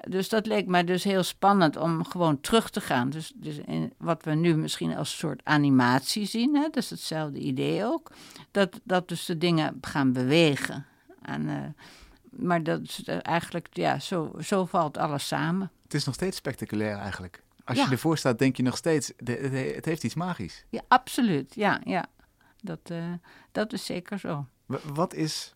dus 0.08 0.28
dat 0.28 0.46
leek 0.46 0.66
mij 0.66 0.84
dus 0.84 1.04
heel 1.04 1.22
spannend 1.22 1.76
om 1.76 2.04
gewoon 2.04 2.40
terug 2.40 2.70
te 2.70 2.80
gaan. 2.80 3.10
Dus, 3.10 3.32
dus 3.34 3.58
in, 3.58 3.92
wat 3.98 4.24
we 4.24 4.34
nu 4.34 4.56
misschien 4.56 4.96
als 4.96 5.18
soort 5.18 5.40
animatie 5.44 6.26
zien, 6.26 6.54
hè, 6.54 6.62
dat 6.62 6.76
is 6.76 6.90
hetzelfde 6.90 7.38
idee 7.38 7.84
ook, 7.84 8.10
dat, 8.50 8.80
dat 8.84 9.08
dus 9.08 9.24
de 9.24 9.38
dingen 9.38 9.78
gaan 9.80 10.12
bewegen. 10.12 10.86
En... 11.22 11.42
Uh, 11.48 11.56
maar 12.36 12.62
dat 12.62 12.82
is 12.82 13.02
eigenlijk, 13.04 13.68
ja, 13.72 13.98
zo, 13.98 14.32
zo 14.40 14.64
valt 14.64 14.98
alles 14.98 15.26
samen. 15.26 15.70
Het 15.82 15.94
is 15.94 16.04
nog 16.04 16.14
steeds 16.14 16.36
spectaculair 16.36 16.96
eigenlijk. 16.96 17.42
Als 17.64 17.78
Ja. 17.78 17.84
je 17.84 17.90
ervoor 17.90 18.18
staat, 18.18 18.38
denk 18.38 18.56
je 18.56 18.62
nog 18.62 18.76
steeds, 18.76 19.12
het, 19.24 19.84
heeft 19.84 20.04
iets 20.04 20.14
magisch. 20.14 20.64
Ja, 20.68 20.80
absoluut. 20.88 21.54
Ja, 21.54 21.80
ja. 21.84 22.06
Dat, 22.60 22.78
eh, 22.82 23.12
dat 23.52 23.72
is 23.72 23.84
zeker 23.84 24.18
zo. 24.18 24.46
W- 24.66 24.76
wat 24.94 25.14
is, 25.14 25.54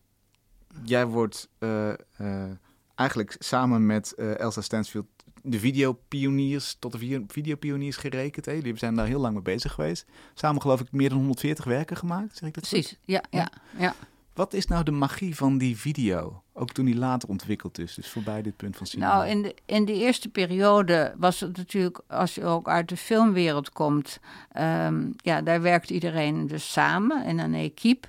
jij 0.83 1.05
wordt 1.05 1.49
eh, 1.59 1.89
eh, 1.89 2.51
eigenlijk 2.95 3.35
samen 3.39 3.85
met 3.85 4.11
eh, 4.13 4.39
Elsa 4.39 4.61
Stansfield 4.61 5.05
de 5.43 5.59
videopioniers, 5.59 6.75
tot 6.79 6.91
de 6.91 6.97
vi- 6.97 7.25
videopioniers 7.27 7.97
gerekend. 7.97 8.45
Hè? 8.45 8.51
Jullie 8.51 8.77
zijn 8.77 8.95
daar 8.95 9.05
heel 9.07 9.19
lang 9.19 9.33
mee 9.33 9.43
bezig 9.43 9.73
geweest. 9.73 10.05
Samen 10.33 10.61
geloof 10.61 10.81
ik 10.81 10.91
meer 10.91 11.09
dan 11.09 11.17
140 11.17 11.65
werken 11.65 11.97
gemaakt, 11.97 12.37
zeg 12.37 12.49
ik 12.49 12.55
dat? 12.55 12.69
Precies. 12.69 12.97
Ja, 13.05 13.23
ja, 13.29 13.49
ja. 13.77 13.95
Wat 14.37 14.53
is 14.53 14.67
nou 14.67 14.83
de 14.83 14.91
magie 14.91 15.35
van 15.35 15.57
die 15.57 15.77
video? 15.77 16.41
Ook 16.53 16.71
toen 16.71 16.85
die 16.85 16.97
later 16.97 17.29
ontwikkeld 17.29 17.79
is, 17.79 17.95
dus 17.95 18.09
voorbij 18.09 18.41
dit 18.41 18.55
punt 18.55 18.77
van 18.77 18.85
cinema. 18.85 19.13
Nou, 19.13 19.27
in 19.27 19.41
de, 19.41 19.55
in 19.65 19.85
de 19.85 19.93
eerste 19.93 20.29
periode 20.29 21.13
was 21.17 21.39
het 21.39 21.57
natuurlijk, 21.57 21.99
als 22.07 22.35
je 22.35 22.43
ook 22.43 22.67
uit 22.67 22.89
de 22.89 22.97
filmwereld 22.97 23.69
komt, 23.69 24.19
um, 24.57 25.13
ja, 25.15 25.41
daar 25.41 25.61
werkt 25.61 25.89
iedereen 25.89 26.47
dus 26.47 26.71
samen 26.71 27.25
in 27.25 27.39
een 27.39 27.53
equipe. 27.53 28.07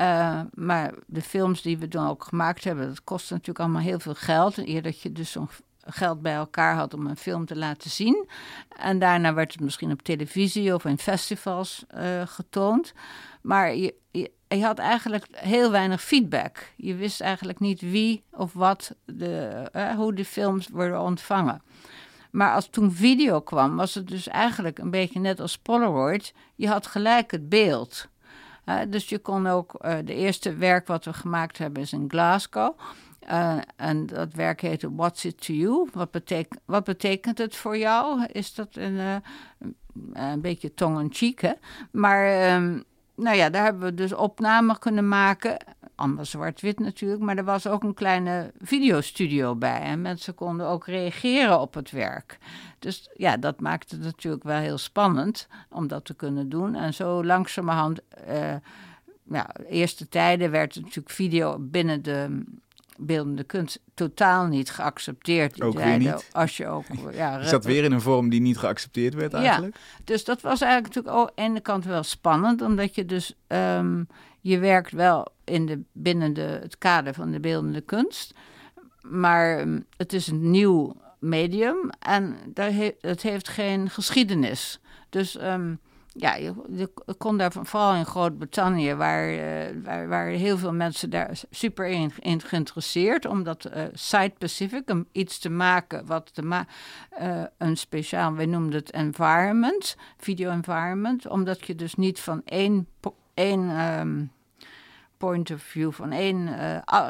Uh, 0.00 0.40
maar 0.54 0.94
de 1.06 1.22
films 1.22 1.62
die 1.62 1.78
we 1.78 1.88
dan 1.88 2.08
ook 2.08 2.24
gemaakt 2.24 2.64
hebben, 2.64 2.88
dat 2.88 3.04
kost 3.04 3.30
natuurlijk 3.30 3.58
allemaal 3.58 3.82
heel 3.82 4.00
veel 4.00 4.14
geld. 4.14 4.58
Eer 4.58 4.82
dat 4.82 5.00
je 5.00 5.12
dus 5.12 5.30
zo'n 5.30 5.48
geld 5.84 6.22
bij 6.22 6.34
elkaar 6.34 6.74
had 6.74 6.94
om 6.94 7.06
een 7.06 7.16
film 7.16 7.46
te 7.46 7.56
laten 7.56 7.90
zien. 7.90 8.28
En 8.76 8.98
daarna 8.98 9.34
werd 9.34 9.52
het 9.52 9.60
misschien 9.60 9.92
op 9.92 10.02
televisie 10.02 10.74
of 10.74 10.84
in 10.84 10.98
festivals 10.98 11.84
uh, 11.94 12.22
getoond. 12.26 12.92
Maar 13.42 13.74
je, 13.74 13.94
je, 14.56 14.64
had 14.64 14.78
eigenlijk 14.78 15.26
heel 15.30 15.70
weinig 15.70 16.02
feedback. 16.02 16.72
Je 16.76 16.94
wist 16.94 17.20
eigenlijk 17.20 17.58
niet 17.58 17.80
wie 17.80 18.22
of 18.30 18.52
wat, 18.52 18.94
de, 19.04 19.68
uh, 19.76 19.94
hoe 19.94 20.14
de 20.14 20.24
films 20.24 20.68
worden 20.68 21.00
ontvangen. 21.00 21.62
Maar 22.30 22.54
als 22.54 22.68
toen 22.68 22.92
video 22.92 23.40
kwam, 23.40 23.76
was 23.76 23.94
het 23.94 24.08
dus 24.08 24.28
eigenlijk 24.28 24.78
een 24.78 24.90
beetje 24.90 25.20
net 25.20 25.40
als 25.40 25.58
Polaroid. 25.58 26.34
Je 26.54 26.68
had 26.68 26.86
gelijk 26.86 27.30
het 27.30 27.48
beeld. 27.48 28.08
Uh, 28.66 28.78
dus 28.88 29.08
je 29.08 29.18
kon 29.18 29.46
ook, 29.46 29.74
uh, 29.84 29.96
de 30.04 30.14
eerste 30.14 30.54
werk 30.54 30.86
wat 30.86 31.04
we 31.04 31.12
gemaakt 31.12 31.58
hebben 31.58 31.82
is 31.82 31.92
in 31.92 32.04
Glasgow. 32.08 32.78
Uh, 33.30 33.56
en 33.76 34.06
dat 34.06 34.32
werk 34.32 34.60
heette 34.60 34.94
What's 34.94 35.24
It 35.24 35.44
To 35.46 35.52
You? 35.52 35.88
Wat, 35.92 36.08
wat 36.64 36.84
betekent 36.84 37.38
het 37.38 37.56
voor 37.56 37.78
jou? 37.78 38.26
Is 38.32 38.54
dat 38.54 38.68
een, 38.72 39.22
een 40.12 40.40
beetje 40.40 40.74
tong-in-cheek, 40.74 41.40
hè? 41.40 41.52
Maar 41.90 42.54
um, 42.54 42.84
nou 43.20 43.36
ja, 43.36 43.50
daar 43.50 43.64
hebben 43.64 43.82
we 43.82 43.94
dus 43.94 44.12
opnamen 44.12 44.78
kunnen 44.78 45.08
maken. 45.08 45.56
Allemaal 45.94 46.24
zwart-wit 46.24 46.78
natuurlijk, 46.78 47.22
maar 47.22 47.36
er 47.36 47.44
was 47.44 47.66
ook 47.66 47.82
een 47.82 47.94
kleine 47.94 48.52
videostudio 48.60 49.54
bij. 49.56 49.80
En 49.80 50.02
mensen 50.02 50.34
konden 50.34 50.66
ook 50.66 50.86
reageren 50.86 51.60
op 51.60 51.74
het 51.74 51.90
werk. 51.90 52.38
Dus 52.78 53.10
ja, 53.14 53.36
dat 53.36 53.60
maakte 53.60 53.94
het 53.94 54.04
natuurlijk 54.04 54.42
wel 54.42 54.58
heel 54.58 54.78
spannend 54.78 55.48
om 55.68 55.86
dat 55.86 56.04
te 56.04 56.14
kunnen 56.14 56.48
doen. 56.48 56.74
En 56.74 56.94
zo 56.94 57.24
langzamerhand, 57.24 58.00
uh, 58.28 58.54
ja, 59.22 59.50
eerste 59.68 60.08
tijden 60.08 60.50
werd 60.50 60.74
natuurlijk 60.74 61.10
video 61.10 61.58
binnen 61.58 62.02
de 62.02 62.44
beeldende 63.00 63.44
kunst 63.44 63.80
totaal 63.94 64.46
niet 64.46 64.70
geaccepteerd. 64.70 65.62
Ook 65.62 65.74
weer 65.74 65.98
niet? 65.98 66.28
Als 66.32 66.56
je 66.56 66.66
ook, 66.66 66.84
ja, 67.12 67.38
je 67.40 67.48
zat 67.48 67.64
weer 67.64 67.84
in 67.84 67.92
een 67.92 68.00
vorm 68.00 68.28
die 68.28 68.40
niet 68.40 68.58
geaccepteerd 68.58 69.14
werd 69.14 69.34
eigenlijk? 69.34 69.74
Ja, 69.74 70.00
dus 70.04 70.24
dat 70.24 70.40
was 70.40 70.60
eigenlijk 70.60 70.94
natuurlijk 70.94 71.22
ook 71.22 71.28
aan 71.28 71.44
de 71.44 71.50
ene 71.50 71.60
kant 71.60 71.84
wel 71.84 72.02
spannend, 72.02 72.62
omdat 72.62 72.94
je 72.94 73.06
dus, 73.06 73.34
um, 73.48 74.06
je 74.40 74.58
werkt 74.58 74.92
wel 74.92 75.26
in 75.44 75.66
de, 75.66 75.80
binnen 75.92 76.32
de, 76.32 76.58
het 76.62 76.78
kader 76.78 77.14
van 77.14 77.30
de 77.30 77.40
beeldende 77.40 77.80
kunst, 77.80 78.34
maar 79.00 79.60
um, 79.60 79.86
het 79.96 80.12
is 80.12 80.26
een 80.26 80.50
nieuw 80.50 80.96
medium 81.18 81.90
en 81.98 82.36
daar 82.46 82.72
he 82.72 82.94
het 83.00 83.22
heeft 83.22 83.48
geen 83.48 83.90
geschiedenis. 83.90 84.80
Dus... 85.08 85.42
Um, 85.42 85.80
ja, 86.20 86.34
je, 86.34 86.90
kon 87.18 87.36
daar 87.36 87.52
vooral 87.52 87.94
in 87.94 88.06
Groot-Brittannië, 88.06 88.94
waar, 88.94 89.32
uh, 89.32 89.84
waar, 89.84 90.08
waar, 90.08 90.26
heel 90.26 90.58
veel 90.58 90.72
mensen 90.72 91.10
daar 91.10 91.40
super 91.50 91.86
in, 91.86 92.40
geïnteresseerd, 92.40 93.26
omdat 93.26 93.66
uh, 93.66 93.82
site-specific, 93.92 94.90
om 94.90 95.06
iets 95.12 95.38
te 95.38 95.50
maken 95.50 96.06
wat 96.06 96.34
te 96.34 96.42
ma 96.42 96.66
uh, 97.20 97.42
een 97.58 97.76
speciaal, 97.76 98.34
wij 98.34 98.46
noemden 98.46 98.78
het 98.78 98.90
environment, 98.90 99.96
video 100.16 100.50
environment, 100.50 101.28
omdat 101.28 101.66
je 101.66 101.74
dus 101.74 101.94
niet 101.94 102.20
van 102.20 102.42
één, 102.44 102.88
één 103.34 103.60
um, 103.80 104.32
point 105.16 105.50
of 105.50 105.62
view, 105.62 105.92
van 105.92 106.12
één 106.12 106.56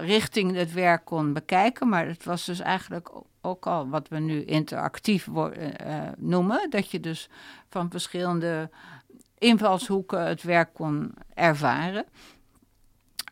richting 0.01 0.55
het 0.55 0.73
werk 0.73 1.05
kon 1.05 1.33
bekijken, 1.33 1.89
maar 1.89 2.07
het 2.07 2.25
was 2.25 2.45
dus 2.45 2.61
eigenlijk 2.61 3.11
ook 3.41 3.67
al 3.67 3.89
wat 3.89 4.09
we 4.09 4.19
nu 4.19 4.45
interactief 4.45 5.29
noemen. 6.17 6.71
Dat 6.71 6.91
je 6.91 7.01
dus 7.01 7.29
van 7.69 7.91
verschillende 7.91 8.71
invalshoeken 9.41 10.27
het 10.27 10.43
werk 10.43 10.75
kon 10.75 11.15
ervaren. 11.35 12.05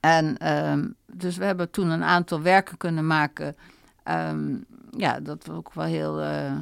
En 0.00 0.52
um, 0.68 0.94
dus 1.06 1.36
we 1.36 1.44
hebben 1.44 1.70
toen 1.70 1.90
een 1.90 2.04
aantal 2.04 2.42
werken 2.42 2.76
kunnen 2.76 3.06
maken. 3.06 3.56
Um, 4.04 4.64
ja, 4.90 5.20
dat 5.20 5.46
was 5.46 5.56
ook 5.56 5.72
wel 5.72 5.84
heel. 5.84 6.22
Uh, 6.22 6.52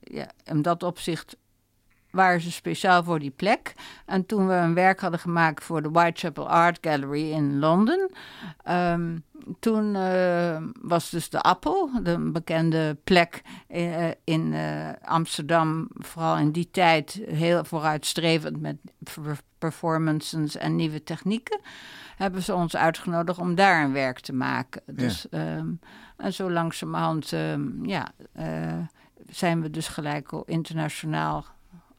ja, 0.00 0.26
in 0.44 0.62
dat 0.62 0.82
opzicht 0.82 1.36
waren 2.14 2.40
ze 2.40 2.52
speciaal 2.52 3.04
voor 3.04 3.18
die 3.18 3.30
plek. 3.30 3.72
En 4.06 4.26
toen 4.26 4.46
we 4.46 4.54
een 4.54 4.74
werk 4.74 5.00
hadden 5.00 5.20
gemaakt 5.20 5.64
voor 5.64 5.82
de 5.82 5.90
Whitechapel 5.90 6.48
Art 6.48 6.78
Gallery 6.80 7.30
in 7.30 7.58
Londen. 7.58 8.10
Um, 8.68 9.24
toen 9.60 9.94
uh, 9.94 10.56
was 10.82 11.10
dus 11.10 11.30
de 11.30 11.40
Appel, 11.40 11.90
de 12.02 12.18
bekende 12.18 12.96
plek 13.04 13.42
uh, 13.68 14.06
in 14.24 14.52
uh, 14.52 14.88
Amsterdam, 15.02 15.88
vooral 15.92 16.36
in 16.38 16.50
die 16.50 16.70
tijd 16.70 17.20
heel 17.26 17.64
vooruitstrevend 17.64 18.60
met 18.60 18.76
performances 19.58 20.56
en 20.56 20.76
nieuwe 20.76 21.02
technieken, 21.02 21.60
hebben 22.16 22.42
ze 22.42 22.54
ons 22.54 22.76
uitgenodigd 22.76 23.38
om 23.38 23.54
daar 23.54 23.84
een 23.84 23.92
werk 23.92 24.20
te 24.20 24.32
maken. 24.32 24.82
Dus, 24.86 25.26
ja. 25.30 25.56
um, 25.56 25.80
en 26.16 26.32
zo 26.32 26.50
langzamerhand 26.50 27.32
um, 27.32 27.86
ja, 27.86 28.12
zijn 29.28 29.62
we 29.62 29.70
dus 29.70 29.88
gelijk 29.88 30.32
al 30.32 30.44
internationaal 30.44 31.44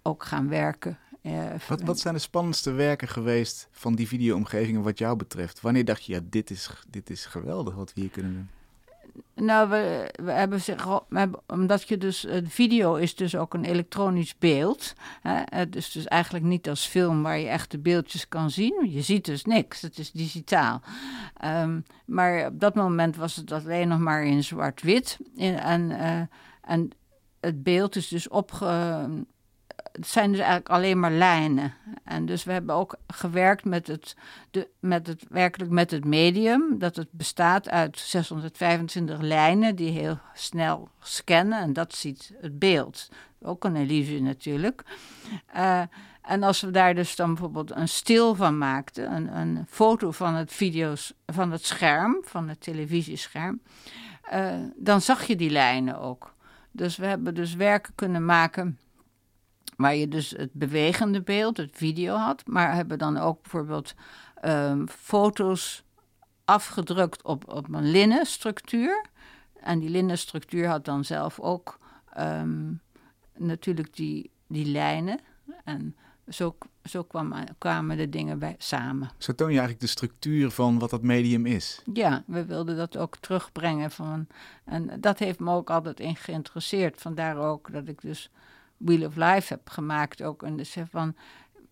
ook 0.06 0.24
gaan 0.24 0.50
werken. 0.50 0.98
Uh, 1.22 1.46
wat, 1.68 1.82
wat 1.82 2.00
zijn 2.00 2.14
de 2.14 2.20
spannendste 2.20 2.72
werken 2.72 3.08
geweest 3.08 3.68
van 3.72 3.96
die 3.96 4.08
videoomgevingen 4.08 4.82
wat 4.82 4.98
jou 4.98 5.16
betreft? 5.16 5.62
Wanneer 5.62 5.86
dacht 5.86 6.06
je, 6.06 6.14
ja, 6.14 6.20
dit 6.24 6.50
is, 6.50 6.70
dit 6.90 7.10
is 7.10 7.26
geweldig 7.26 7.76
wat 7.76 7.94
we 7.94 8.02
hier 8.02 8.10
kunnen 8.10 8.34
doen? 8.34 8.50
Nou, 9.46 9.70
we, 9.70 10.14
we 10.24 10.32
hebben 10.32 10.62
zich, 10.62 10.86
we 10.86 11.18
hebben, 11.20 11.40
omdat 11.48 11.88
je 11.88 11.98
dus, 11.98 12.26
uh, 12.26 12.38
video 12.44 12.96
is 12.96 13.16
dus 13.16 13.36
ook 13.36 13.54
een 13.54 13.64
elektronisch 13.64 14.38
beeld. 14.38 14.94
Hè? 15.22 15.42
Het 15.46 15.76
is 15.76 15.92
dus 15.92 16.06
eigenlijk 16.06 16.46
niet 16.46 16.70
als 16.70 16.86
film 16.86 17.24
waar 17.24 17.38
je 17.38 17.48
echt 17.48 17.72
de 17.72 17.80
beeldjes 17.80 18.28
kan 18.28 18.50
zien. 18.50 18.90
Je 18.90 19.02
ziet 19.02 19.26
dus 19.26 19.46
niks, 19.46 19.82
het 19.82 19.98
is 19.98 20.12
digitaal. 20.12 20.82
Um, 21.46 21.86
maar 22.06 22.46
op 22.48 22.60
dat 22.60 22.76
moment 22.76 23.16
was 23.16 23.36
het 23.36 23.52
alleen 23.52 23.88
nog 23.88 24.00
maar 24.00 24.26
in 24.26 24.44
zwart-wit. 24.44 25.18
En, 25.36 25.90
uh, 25.90 26.22
en 26.62 26.90
het 27.40 27.64
beeld 27.64 27.96
is 27.96 28.08
dus 28.08 28.28
opge, 28.28 29.10
het 29.96 30.08
zijn 30.08 30.30
dus 30.30 30.40
eigenlijk 30.40 30.70
alleen 30.70 31.00
maar 31.00 31.12
lijnen. 31.12 31.74
En 32.04 32.26
dus 32.26 32.44
we 32.44 32.52
hebben 32.52 32.76
ook 32.76 32.96
gewerkt 33.08 33.66
met 33.66 33.88
het, 33.88 34.16
de, 34.52 34.68
met 34.80 35.08
het, 35.08 35.26
werkelijk 35.30 35.72
met 35.72 35.92
het 35.92 36.06
medium. 36.06 36.80
Dat 36.80 36.96
het 36.96 37.12
bestaat 37.12 37.70
uit 37.70 38.00
625 38.00 39.22
lijnen 39.22 39.76
die 39.76 39.92
heel 39.92 40.20
snel 40.34 40.90
scannen. 41.00 41.60
En 41.60 41.74
dat 41.74 41.96
ziet 41.96 42.34
het 42.42 42.60
beeld. 42.60 43.10
Ook 43.42 43.64
een 43.64 43.76
illusie 43.76 44.22
natuurlijk. 44.22 44.84
Uh, 45.56 45.82
en 46.22 46.44
als 46.44 46.62
we 46.62 46.72
daar 46.72 46.96
dus 46.96 47.16
dan 47.16 47.34
bijvoorbeeld 47.34 47.72
een 47.72 47.88
stil 47.88 48.36
van 48.36 48.58
maakten, 48.58 49.16
een, 49.16 49.38
een 49.38 49.66
foto 49.70 50.12
van 50.12 50.34
het, 50.34 50.54
video's, 50.54 51.14
van 51.26 51.52
het 51.52 51.66
scherm, 51.66 52.18
van 52.24 52.50
het 52.50 52.62
televisiescherm, 52.62 53.62
uh, 54.34 54.54
dan 54.76 55.02
zag 55.02 55.24
je 55.24 55.36
die 55.36 55.50
lijnen 55.50 56.00
ook. 56.00 56.34
Dus 56.72 56.98
we 56.98 57.06
hebben 57.06 57.36
dus 57.36 57.56
werken 57.56 57.96
kunnen 57.96 58.26
maken 58.26 58.78
waar 59.76 59.96
je 59.96 60.08
dus 60.08 60.30
het 60.30 60.54
bewegende 60.54 61.22
beeld, 61.22 61.58
het 61.58 61.76
video 61.78 62.16
had, 62.16 62.48
maar 62.48 62.76
hebben 62.76 62.98
dan 62.98 63.18
ook 63.18 63.42
bijvoorbeeld 63.42 63.94
um, 64.46 64.88
foto's 64.90 65.84
afgedrukt 66.46 67.24
op, 67.24 67.54
op 67.54 67.74
een 67.74 67.92
linnen 67.92 68.26
structuur. 68.26 69.06
En 69.60 69.80
die 69.80 69.90
linnen 69.90 70.18
structuur 70.18 70.68
had 70.68 70.86
dan 70.86 71.06
zelf 71.06 71.40
ook 71.40 71.80
um, 72.20 72.82
natuurlijk 73.38 73.96
die, 73.96 74.32
die 74.48 74.66
lijnen. 74.66 75.20
En 75.64 75.96
zo, 76.30 76.58
zo 76.84 77.04
kwam, 77.04 77.34
kwamen 77.58 77.98
de 77.98 78.10
dingen 78.10 78.40
bij, 78.40 78.56
samen. 78.58 79.10
Zo 79.18 79.36
toon 79.36 79.48
je 79.48 79.54
eigenlijk 79.54 79.82
de 79.82 79.92
structuur 79.92 80.52
van 80.52 80.80
wat 80.80 80.90
dat 80.90 81.02
medium 81.02 81.46
is. 81.46 81.82
Ja, 81.94 82.24
we 82.28 82.46
wilden 82.46 82.78
dat 82.78 82.98
ook 82.98 83.18
terugbrengen. 83.18 83.92
Van, 83.92 84.28
en 84.66 85.02
dat 85.02 85.20
heeft 85.20 85.40
me 85.40 85.52
ook 85.52 85.70
altijd 85.70 86.00
in 86.00 86.16
geïnteresseerd. 86.16 87.02
Vandaar 87.02 87.38
ook 87.38 87.72
dat 87.72 87.88
ik 87.88 88.02
dus 88.02 88.30
Wheel 88.78 89.06
of 89.06 89.16
Life 89.16 89.54
heb 89.54 89.70
gemaakt 89.70 90.24
ook. 90.24 90.44
En 90.44 90.58
dus 90.58 90.76
van, 90.90 91.16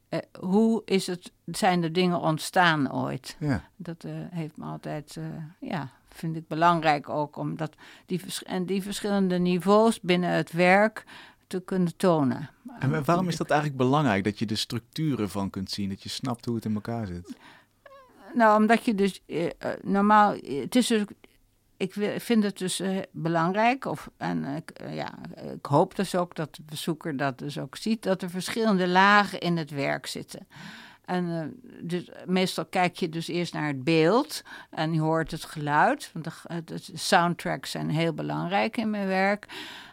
uh, 0.10 0.20
hoe 0.39 0.82
is 0.86 1.08
het, 1.08 1.32
zijn 1.46 1.82
de 1.82 1.92
dingen 1.92 2.20
ontstaan 2.20 2.94
ooit? 2.94 3.36
Ja. 3.39 3.63
Dat 3.76 4.04
uh, 4.04 4.12
heeft 4.30 4.58
me 4.58 4.66
altijd, 4.66 5.16
uh, 5.16 5.26
ja, 5.60 5.89
vind 6.10 6.36
ik 6.36 6.48
belangrijk 6.48 7.10
ook. 7.10 7.38
Omdat 7.38 7.76
die, 8.06 8.22
en 8.44 8.66
die 8.66 8.82
verschillende 8.82 9.39
niveaus 9.39 10.02
binnen 10.02 10.30
het 10.30 10.52
werk 10.52 11.06
te 11.48 11.62
kunnen 11.62 11.96
tonen. 11.96 12.50
En 12.80 13.04
waarom 13.04 13.28
is 13.28 13.38
dat 13.38 13.50
eigenlijk 13.50 13.82
belangrijk? 13.82 14.24
Dat 14.24 14.39
je 14.39 14.46
de 14.46 14.56
structuren 14.56 15.30
van 15.30 15.50
kunt 15.50 15.72
zien, 15.72 15.89
dat 15.89 16.04
je 16.04 16.10
snapt 16.10 16.46
hoe 16.46 16.56
het 16.56 16.66
in 16.66 16.74
elkaar 16.74 17.08
zit? 17.08 17.36
Nou, 18.34 18.62
omdat 18.62 18.86
je 18.86 18.96
dus 18.96 19.24
normaal, 19.82 20.34
het 20.34 20.76
is 20.76 20.88
dus 20.88 21.04
ik 21.84 22.22
vind 22.22 22.43
het 22.43 22.58
dus 22.58 22.82
uh, 22.82 22.98
belangrijk, 23.12 23.86
of, 23.86 24.10
en 24.17 24.43
uh, 24.43 24.96
ja, 24.96 25.13
ik 25.54 25.65
hoop 25.65 25.96
dus 25.96 26.15
ook 26.15 26.36
dat 26.36 26.56
de 26.56 26.62
bezoeker 26.65 27.17
dat 27.17 27.38
dus 27.38 27.60
ook 27.60 27.76
ziet, 27.76 28.04
dat 28.04 28.22
er 28.22 28.30
verschillende 28.30 28.88
lagen 28.88 29.39
in 29.39 29.58
het 29.58 29.72
werk 29.72 30.06
zitten. 30.06 30.48
En 31.06 31.39
eh, 31.39 31.69
dus, 31.82 32.10
meestal 32.26 32.65
kijk 32.65 32.96
je 32.96 33.10
dus 33.10 33.28
eerst 33.28 33.54
naar 33.54 33.67
het 33.67 33.84
beeld 33.84 34.43
en 34.69 34.93
je 34.93 35.00
hoort 35.00 35.32
het 35.32 35.46
geluid. 35.46 36.10
Want 36.13 36.26
de, 36.26 36.63
de 36.63 36.98
soundtracks 36.98 37.72
zijn 37.72 37.89
heel 37.89 38.13
belangrijk 38.13 38.78
in 38.78 38.89
mijn 38.89 39.08
werk. 39.08 39.46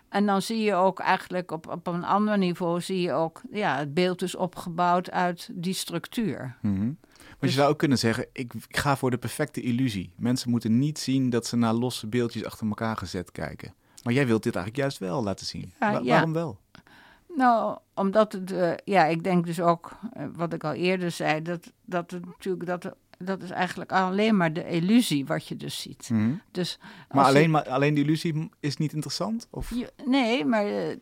En 0.09 0.27
dan 0.27 0.43
zie 0.43 0.63
je 0.63 0.75
ook 0.75 0.99
eigenlijk 1.01 1.51
op, 1.51 1.69
op 1.69 1.87
een 1.87 2.05
ander 2.05 2.39
niveau, 2.39 2.81
zie 2.81 3.01
je 3.01 3.13
ook, 3.13 3.41
ja, 3.51 3.77
het 3.77 3.95
beeld 3.95 4.23
is 4.23 4.37
opgebouwd 4.37 5.11
uit 5.11 5.49
die 5.53 5.75
structuur. 5.75 6.57
Mm 6.61 6.99
Maar 7.41 7.51
je 7.51 7.57
zou 7.57 7.71
ook 7.71 7.79
kunnen 7.79 7.99
zeggen, 7.99 8.27
ik, 8.33 8.55
ik, 8.69 8.77
ga 8.77 8.97
voor 8.97 9.11
de 9.11 9.19
perfecte 9.19 9.61
illusie. 9.61 10.13
Mensen 10.17 10.51
moeten 10.51 10.79
niet 10.79 10.99
zien 10.99 11.31
dat 11.31 11.47
ze 11.47 11.57
naar 11.57 11.73
losse 11.73 12.07
beeldjes 12.07 12.45
achter 12.45 12.67
elkaar 12.67 12.97
gezet 12.97 13.33
kijken. 13.33 13.75
Maar 14.03 14.13
jij 14.13 14.27
wilt 14.27 14.43
dit 14.43 14.55
eigenlijk 14.55 14.85
juist 14.85 14.99
wel 14.99 15.23
laten 15.23 15.47
zien. 15.47 15.73
Ja, 15.81 16.03
Waarom 16.03 16.33
wel? 16.33 16.59
Nou, 17.37 17.79
omdat 17.95 18.33
het, 18.33 18.53
uh, 18.53 18.73
ja, 18.85 19.05
ik 19.05 19.25
denk 19.25 19.47
dus 19.47 19.61
ook, 19.61 19.99
uh, 20.17 20.25
wat 20.35 20.53
ik 20.53 20.65
al 20.65 20.73
eerder 20.73 21.11
zei, 21.11 21.43
dat, 21.43 21.73
dat 21.85 22.11
het 22.11 22.27
natuurlijk, 22.27 22.67
dat, 22.67 22.95
dat 23.19 23.43
is 23.43 23.51
eigenlijk 23.51 23.93
alleen 23.93 24.37
maar 24.37 24.53
de 24.53 24.69
illusie 24.69 25.27
wat 25.27 25.47
je 25.47 25.57
dus 25.57 25.81
ziet. 25.81 26.09
Mm 26.11 26.19
-hmm. 26.19 26.41
dus 26.51 26.79
maar, 27.11 27.25
alleen, 27.25 27.43
je, 27.43 27.49
maar 27.49 27.69
alleen 27.69 27.95
die 27.95 28.05
illusie 28.05 28.51
is 28.61 28.77
niet 28.77 28.93
interessant? 28.93 29.47
Of? 29.51 29.71
Je, 29.75 29.93
nee, 30.05 30.45
maar 30.45 30.67
uh, 30.67 30.97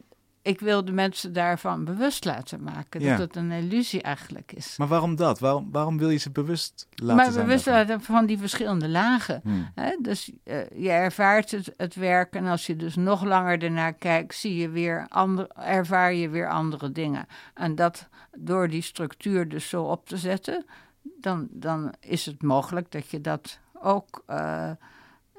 ik 0.49 0.61
wil 0.61 0.85
de 0.85 0.93
mensen 0.93 1.33
daarvan 1.33 1.85
bewust 1.85 2.25
laten 2.25 2.63
maken. 2.63 3.01
Ja. 3.01 3.17
Dat 3.17 3.27
het 3.27 3.37
een 3.37 3.51
illusie 3.51 4.03
eigenlijk 4.03 4.53
is. 4.53 4.77
Maar 4.77 4.89
waarom 4.89 5.17
dat? 5.17 5.39
Waarom, 5.39 5.69
waarom 5.73 5.99
wil 5.99 6.11
je 6.11 6.17
ze 6.17 6.31
bewust 6.31 6.87
laten 6.95 7.17
maar 7.17 7.33
zijn? 7.33 7.47
bewust 7.47 7.67
laten 7.67 8.01
van 8.01 8.27
die 8.27 8.39
verschillende 8.39 8.89
lagen. 8.89 9.41
Hmm. 9.43 9.71
Hè? 9.75 9.97
Dus 10.03 10.31
uh, 10.45 10.71
je 10.71 10.91
ervaart 10.91 11.51
het, 11.51 11.75
het 11.77 11.95
werk 11.95 12.35
en 12.35 12.47
als 12.47 12.67
je 12.67 12.77
dus 12.77 12.97
nog 12.97 13.25
langer 13.25 13.63
ernaar 13.63 13.93
kijkt, 13.93 14.35
zie 14.35 14.57
je 14.57 14.69
weer 14.69 15.07
andere, 15.09 15.49
ervaar 15.55 16.13
je 16.13 16.29
weer 16.29 16.49
andere 16.49 16.93
dingen. 16.93 17.27
En 17.55 17.75
dat 17.75 18.09
door 18.37 18.69
die 18.69 18.83
structuur 18.83 19.49
dus 19.49 19.69
zo 19.69 19.83
op 19.83 20.07
te 20.07 20.17
zetten, 20.17 20.65
dan, 21.03 21.49
dan 21.51 21.95
is 22.01 22.27
het 22.27 22.43
mogelijk 22.43 22.93
dat 22.93 23.09
je 23.09 23.21
dat 23.21 23.59
ook... 23.73 24.23
Uh, 24.31 24.71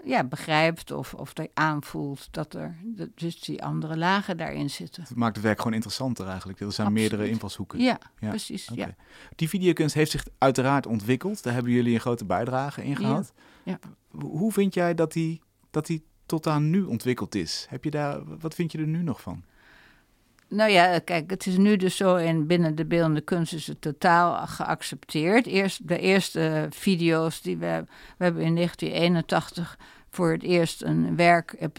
ja, 0.05 0.23
begrijpt 0.23 0.91
of, 0.91 1.13
of 1.13 1.33
dat 1.33 1.45
je 1.45 1.51
aanvoelt 1.53 2.27
dat 2.31 2.53
er 2.53 2.77
dus 3.15 3.39
die 3.39 3.63
andere 3.63 3.97
lagen 3.97 4.37
daarin 4.37 4.69
zitten. 4.69 5.03
Het 5.03 5.15
maakt 5.15 5.35
het 5.35 5.45
werk 5.45 5.57
gewoon 5.57 5.73
interessanter 5.73 6.27
eigenlijk. 6.27 6.59
Er 6.59 6.71
zijn 6.71 6.87
Absoluut. 6.87 7.09
meerdere 7.09 7.31
invalshoeken. 7.31 7.79
Ja, 7.79 7.99
ja. 8.19 8.29
precies. 8.29 8.69
Okay. 8.71 8.85
Ja. 8.85 8.95
Die 9.35 9.49
videokunst 9.49 9.95
heeft 9.95 10.11
zich 10.11 10.25
uiteraard 10.37 10.85
ontwikkeld. 10.87 11.43
Daar 11.43 11.53
hebben 11.53 11.71
jullie 11.71 11.93
een 11.93 11.99
grote 11.99 12.25
bijdrage 12.25 12.83
in 12.83 12.95
gehad. 12.95 13.33
Ja. 13.63 13.79
Hoe 14.09 14.51
vind 14.51 14.73
jij 14.73 14.93
dat 14.93 15.11
die, 15.11 15.41
dat 15.71 15.85
die 15.85 16.05
tot 16.25 16.47
aan 16.47 16.69
nu 16.69 16.83
ontwikkeld 16.83 17.35
is? 17.35 17.65
Heb 17.69 17.83
je 17.83 17.91
daar, 17.91 18.39
wat 18.39 18.55
vind 18.55 18.71
je 18.71 18.77
er 18.77 18.87
nu 18.87 19.03
nog 19.03 19.21
van? 19.21 19.43
Nou 20.49 20.71
ja, 20.71 20.99
kijk, 20.99 21.29
het 21.29 21.45
is 21.45 21.57
nu 21.57 21.75
dus 21.77 21.95
zo 21.95 22.15
in 22.15 22.47
binnen 22.47 22.75
de 22.75 22.85
beeldende 22.85 23.21
kunst 23.21 23.53
is 23.53 23.67
het 23.67 23.81
totaal 23.81 24.47
geaccepteerd. 24.47 25.45
Eerst 25.45 25.87
de 25.87 25.99
eerste 25.99 26.67
video's 26.69 27.41
die 27.41 27.57
we, 27.57 27.85
we 28.17 28.23
hebben 28.23 28.43
in 28.43 28.55
1981 28.55 29.77
voor 30.09 30.31
het 30.31 30.43
eerst 30.43 30.83
een 30.83 31.15
werk 31.15 31.55
op 31.59 31.77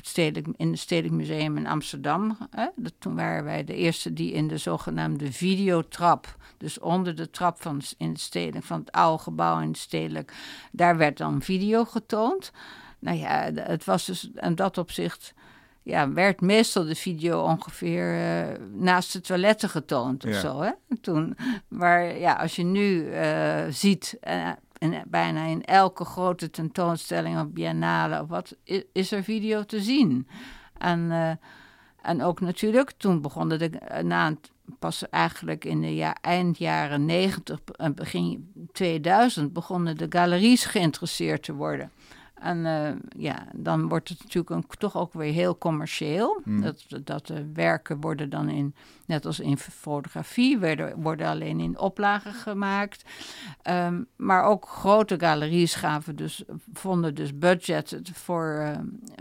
in 0.57 0.71
het 0.71 0.79
Stedelijk 0.79 1.15
Museum 1.15 1.57
in 1.57 1.67
Amsterdam. 1.67 2.37
Hè? 2.51 2.67
Dat, 2.77 2.93
toen 2.99 3.15
waren 3.15 3.45
wij 3.45 3.65
de 3.65 3.75
eerste 3.75 4.13
die 4.13 4.33
in 4.33 4.49
de 4.49 4.59
zogenaamde 4.59 5.33
videotrap, 5.33 6.37
dus 6.57 6.79
onder 6.79 7.17
de 7.17 7.31
trap 7.31 7.63
van, 7.63 7.83
in 7.99 8.09
het 8.09 8.21
stedelijk, 8.21 8.65
van 8.65 8.81
het 8.81 8.93
oude 8.93 9.23
gebouw 9.23 9.61
in 9.61 9.69
het 9.69 9.79
stedelijk, 9.79 10.33
daar 10.73 10.97
werd 10.97 11.19
dan 11.19 11.43
video 11.43 11.85
getoond. 11.85 12.53
Nou 12.99 13.17
ja, 13.19 13.51
het 13.55 13.85
was 13.85 14.05
dus 14.05 14.31
in 14.35 14.55
dat 14.55 14.79
opzicht 14.79 15.35
ja, 15.83 16.13
werd 16.13 16.41
meestal 16.41 16.85
de 16.85 16.95
video 16.95 17.43
ongeveer 17.43 18.15
uh, 18.15 18.57
naast 18.73 19.13
de 19.13 19.21
toiletten 19.21 19.69
getoond 19.69 20.25
of 20.25 20.31
ja. 20.31 20.41
zo. 20.41 20.61
Hè? 20.61 20.71
Toen, 21.01 21.37
maar 21.69 22.19
ja, 22.19 22.33
als 22.33 22.57
je 22.57 22.63
nu 22.63 23.05
uh, 23.05 23.65
ziet, 23.69 24.19
uh, 24.29 24.49
in, 24.79 25.03
bijna 25.07 25.45
in 25.45 25.65
elke 25.65 26.05
grote 26.05 26.51
tentoonstelling 26.51 27.41
of 27.41 27.49
biennale 27.49 28.21
of 28.21 28.29
wat, 28.29 28.57
is, 28.65 28.83
is 28.93 29.13
er 29.13 29.23
video 29.23 29.65
te 29.65 29.81
zien. 29.81 30.29
En, 30.79 31.39
en 32.03 32.23
ook 32.23 32.41
natuurlijk, 32.41 32.93
toen 32.97 33.21
begonnen 33.21 33.59
de, 33.59 33.71
na 34.03 34.35
pas 34.79 35.09
eigenlijk 35.09 35.65
in 35.65 35.81
de 35.81 35.95
ja, 35.95 36.17
eind 36.21 36.59
jaren 36.59 37.05
90 37.05 37.61
en 37.77 37.95
begin 37.95 38.53
2000 38.73 39.53
begonnen 39.53 39.97
de 39.97 40.07
galeries 40.09 40.65
geïnteresseerd 40.65 41.43
te 41.43 41.55
worden. 41.55 41.91
En 42.41 42.59
uh, 42.59 42.91
ja, 43.23 43.47
dan 43.55 43.89
wordt 43.89 44.09
het 44.09 44.19
natuurlijk 44.23 44.51
een, 44.51 44.65
toch 44.79 44.97
ook 44.97 45.13
weer 45.13 45.33
heel 45.33 45.59
commercieel. 45.59 46.41
Mm. 46.45 46.63
Dat, 46.63 46.85
dat 47.05 47.33
werken 47.55 48.01
worden 48.01 48.31
dan 48.31 48.49
in, 48.49 48.75
net 49.07 49.27
als 49.27 49.41
in 49.41 49.59
fotografie, 49.59 50.59
werden, 50.59 51.03
worden 51.03 51.27
alleen 51.27 51.61
in 51.61 51.79
oplagen 51.79 52.33
gemaakt. 52.33 53.05
Um, 53.71 54.07
maar 54.17 54.45
ook 54.45 54.69
grote 54.69 55.19
galeries 55.19 55.75
gaven 55.75 56.17
dus, 56.17 56.45
vonden 56.73 57.15
dus 57.15 57.39
budget 57.39 58.01
voor 58.13 58.59
uh, 58.61 58.71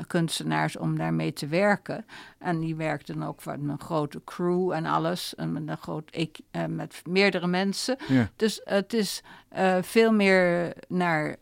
kunstenaars 0.07 0.77
om 0.77 0.97
daarmee 0.97 1.33
te 1.33 1.47
werken. 1.47 2.05
En 2.37 2.59
die 2.59 2.75
werkten 2.75 3.23
ook 3.23 3.45
met 3.45 3.59
een 3.67 3.79
grote 3.79 4.21
crew 4.23 4.71
en 4.71 4.85
alles. 4.85 5.35
En 5.35 5.51
met 5.51 5.67
een 5.67 5.77
groot, 5.77 6.09
ik, 6.11 6.39
uh, 6.51 6.65
met 6.65 7.01
meerdere 7.07 7.47
mensen. 7.47 7.97
Yeah. 8.07 8.25
Dus 8.35 8.61
het 8.63 8.93
is 8.93 9.23
veel 9.81 10.13
meer 10.13 10.73
naar 10.87 11.35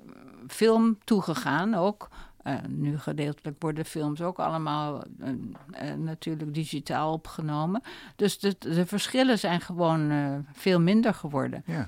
film 0.48 0.98
toegegaan 1.04 1.74
ook. 1.74 2.10
Uh, 2.44 2.54
nu 2.68 3.00
gedeeltelijk 3.00 3.56
worden 3.60 3.86
films 3.86 4.22
ook 4.22 4.40
allemaal 4.40 5.04
uh, 5.20 5.28
uh, 5.30 5.94
natuurlijk 5.94 6.54
digitaal 6.54 7.14
opgenomen. 7.14 7.82
Dus 8.16 8.40
de, 8.40 8.56
de 8.60 8.86
verschillen 8.86 9.40
zijn 9.40 9.62
gewoon 9.62 10.12
veel 10.54 10.82
minder 10.82 11.14
geworden. 11.14 11.64
Ja. 11.66 11.86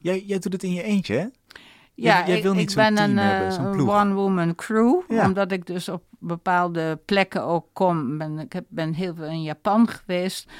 Jij, 0.00 0.22
jij 0.26 0.38
doet 0.38 0.52
het 0.52 0.62
in 0.62 0.72
je 0.72 0.82
eentje, 0.82 1.14
hè? 1.14 1.26
Ja, 1.94 2.26
jij, 2.26 2.40
jij 2.40 2.52
ik, 2.52 2.74
ben 2.74 2.98
een 2.98 3.16
een 3.16 3.88
one-woman 3.88 4.54
crew. 4.54 5.00
Ja. 5.08 5.26
Omdat 5.26 5.52
ik 5.52 5.66
dus 5.66 5.88
op 5.88 6.02
bepaalde 6.18 6.98
plekken 7.04 7.44
ook 7.44 7.66
kom. 7.72 8.18
Ben, 8.18 8.38
ik 8.38 8.52
heb, 8.52 8.64
ben 8.68 8.94
heel 8.94 9.14
veel 9.14 9.26
in 9.26 9.42
Japan 9.42 9.88
geweest. 9.88 10.50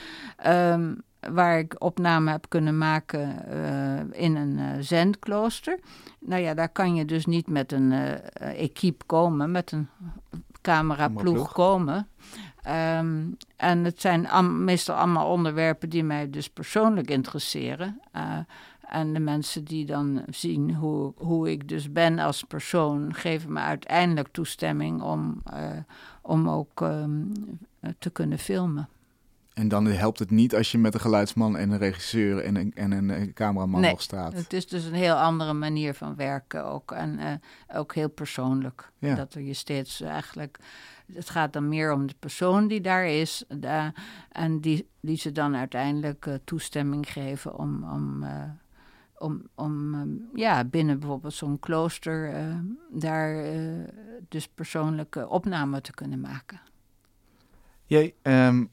Um, 0.46 1.02
waar 1.30 1.58
ik 1.58 1.74
opname 1.78 2.30
heb 2.30 2.44
kunnen 2.48 2.78
maken 2.78 3.44
uh, 3.48 4.20
in 4.22 4.36
een 4.36 4.58
uh, 4.58 4.70
zendklooster. 4.80 5.78
Nou 6.18 6.42
ja, 6.42 6.54
daar 6.54 6.68
kan 6.68 6.94
je 6.94 7.04
dus 7.04 7.26
niet 7.26 7.48
met 7.48 7.72
een 7.72 7.90
uh, 7.90 8.12
equipe 8.38 9.04
komen, 9.04 9.50
met 9.50 9.72
een 9.72 9.88
cameraploeg 10.60 11.52
komen. 11.52 12.08
Um, 12.98 13.36
en 13.56 13.84
het 13.84 14.00
zijn 14.00 14.28
am 14.28 14.64
meestal 14.64 14.96
allemaal 14.96 15.30
onderwerpen 15.30 15.88
die 15.88 16.04
mij 16.04 16.30
dus 16.30 16.48
persoonlijk 16.48 17.10
interesseren. 17.10 18.00
en 18.80 19.12
de 19.12 19.20
mensen 19.20 19.64
die 19.64 19.86
dan 19.86 20.22
zien 20.28 20.74
hoe, 20.74 21.12
hoe 21.16 21.50
ik 21.50 21.68
dus 21.68 21.92
ben 21.92 22.18
als 22.18 22.42
persoon, 22.42 23.14
geven 23.14 23.52
me 23.52 23.60
uiteindelijk 23.60 24.28
toestemming 24.32 25.02
om, 25.02 25.42
om 26.22 26.48
ook 26.48 26.80
um, 26.80 27.32
te 27.98 28.10
kunnen 28.10 28.38
filmen. 28.38 28.88
En 29.54 29.68
dan 29.68 29.86
helpt 29.86 30.18
het 30.18 30.30
niet 30.30 30.54
als 30.54 30.72
je 30.72 30.78
met 30.78 30.94
een 30.94 31.00
geluidsman 31.00 31.56
en 31.56 31.70
een 31.70 31.78
regisseur 31.78 32.44
en 32.44 32.56
een, 32.56 32.72
en 32.74 32.92
een 32.92 33.32
cameraman 33.32 33.80
nee, 33.80 33.90
nog 33.90 34.02
staat. 34.02 34.32
Het 34.32 34.52
is 34.52 34.66
dus 34.66 34.84
een 34.84 34.94
heel 34.94 35.14
andere 35.14 35.52
manier 35.52 35.94
van 35.94 36.16
werken 36.16 36.64
ook. 36.64 36.92
En 36.92 37.18
uh, 37.18 37.32
ook 37.78 37.94
heel 37.94 38.08
persoonlijk. 38.08 38.92
Ja. 38.98 39.14
Dat 39.14 39.34
er 39.34 39.42
je 39.42 39.54
steeds 39.54 40.00
eigenlijk. 40.00 40.58
Het 41.12 41.30
gaat 41.30 41.52
dan 41.52 41.68
meer 41.68 41.92
om 41.92 42.06
de 42.06 42.14
persoon 42.18 42.68
die 42.68 42.80
daar 42.80 43.06
is. 43.06 43.44
Uh, 43.48 43.86
en 44.30 44.60
die, 44.60 44.88
die 45.00 45.16
ze 45.16 45.32
dan 45.32 45.56
uiteindelijk 45.56 46.26
uh, 46.26 46.34
toestemming 46.44 47.12
geven 47.12 47.58
om. 47.58 47.84
om 47.84 48.24
om, 49.18 49.42
om 49.54 49.94
um, 49.94 50.28
ja, 50.34 50.64
binnen 50.64 50.98
bijvoorbeeld 50.98 51.34
zo'n 51.34 51.58
klooster 51.58 52.34
daar 52.90 53.44
dus 54.28 54.48
persoonlijke 54.48 55.28
opnamen 55.28 55.82
te 55.82 55.92
kunnen 55.92 56.20
maken. 56.20 56.60
Jij, 57.84 58.14
um 58.22 58.70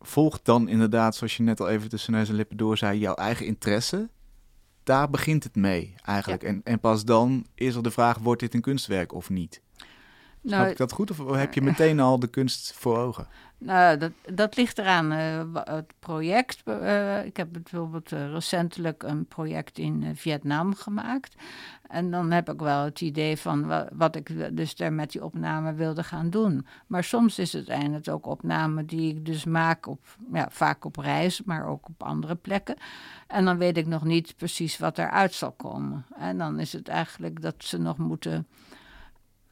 volgt 0.00 0.44
dan 0.44 0.68
inderdaad, 0.68 1.16
zoals 1.16 1.36
je 1.36 1.42
net 1.42 1.60
al 1.60 1.68
even 1.68 1.88
tussen 1.88 2.12
neus 2.12 2.28
en 2.28 2.34
lippen 2.34 2.56
door 2.56 2.76
zei, 2.76 2.98
jouw 2.98 3.14
eigen 3.14 3.46
interesse. 3.46 4.08
Daar 4.82 5.10
begint 5.10 5.44
het 5.44 5.56
mee 5.56 5.94
eigenlijk. 6.04 6.42
Ja. 6.42 6.48
En, 6.48 6.60
en 6.64 6.80
pas 6.80 7.04
dan 7.04 7.46
is 7.54 7.74
er 7.74 7.82
de 7.82 7.90
vraag, 7.90 8.18
wordt 8.18 8.40
dit 8.40 8.54
een 8.54 8.60
kunstwerk 8.60 9.12
of 9.12 9.30
niet? 9.30 9.62
Nou, 10.42 10.56
Snap 10.56 10.70
ik 10.70 10.76
dat 10.76 10.92
goed? 10.92 11.10
Of 11.10 11.36
heb 11.36 11.54
je 11.54 11.62
meteen 11.62 12.00
al 12.00 12.18
de 12.18 12.26
kunst 12.26 12.72
voor 12.76 12.98
ogen? 12.98 13.26
Nou, 13.60 13.96
dat, 13.96 14.12
dat 14.32 14.56
ligt 14.56 14.78
eraan. 14.78 15.12
Uh, 15.12 15.62
het 15.64 15.92
project. 15.98 16.62
Uh, 16.66 17.24
ik 17.24 17.36
heb 17.36 17.48
bijvoorbeeld 17.52 18.12
uh, 18.12 18.32
recentelijk 18.32 19.02
een 19.02 19.26
project 19.26 19.78
in 19.78 20.16
Vietnam 20.16 20.74
gemaakt. 20.74 21.34
En 21.88 22.10
dan 22.10 22.30
heb 22.30 22.50
ik 22.52 22.60
wel 22.60 22.84
het 22.84 23.00
idee 23.00 23.36
van 23.36 23.66
wat, 23.66 23.88
wat 23.92 24.16
ik 24.16 24.56
dus 24.56 24.74
daar 24.74 24.92
met 24.92 25.10
die 25.12 25.24
opname 25.24 25.72
wilde 25.72 26.02
gaan 26.02 26.30
doen. 26.30 26.66
Maar 26.86 27.04
soms 27.04 27.38
is 27.38 27.52
het 27.52 27.68
eindelijk 27.68 28.08
ook 28.08 28.26
opname 28.26 28.84
die 28.84 29.14
ik 29.14 29.26
dus 29.26 29.44
maak 29.44 29.86
op, 29.86 30.00
ja, 30.32 30.48
vaak 30.50 30.84
op 30.84 30.96
reis, 30.96 31.42
maar 31.42 31.66
ook 31.66 31.88
op 31.88 32.02
andere 32.02 32.34
plekken. 32.34 32.76
En 33.26 33.44
dan 33.44 33.58
weet 33.58 33.76
ik 33.76 33.86
nog 33.86 34.04
niet 34.04 34.36
precies 34.36 34.78
wat 34.78 34.98
eruit 34.98 35.34
zal 35.34 35.52
komen. 35.52 36.06
En 36.16 36.38
dan 36.38 36.58
is 36.58 36.72
het 36.72 36.88
eigenlijk 36.88 37.42
dat 37.42 37.54
ze 37.58 37.78
nog 37.78 37.98
moeten 37.98 38.46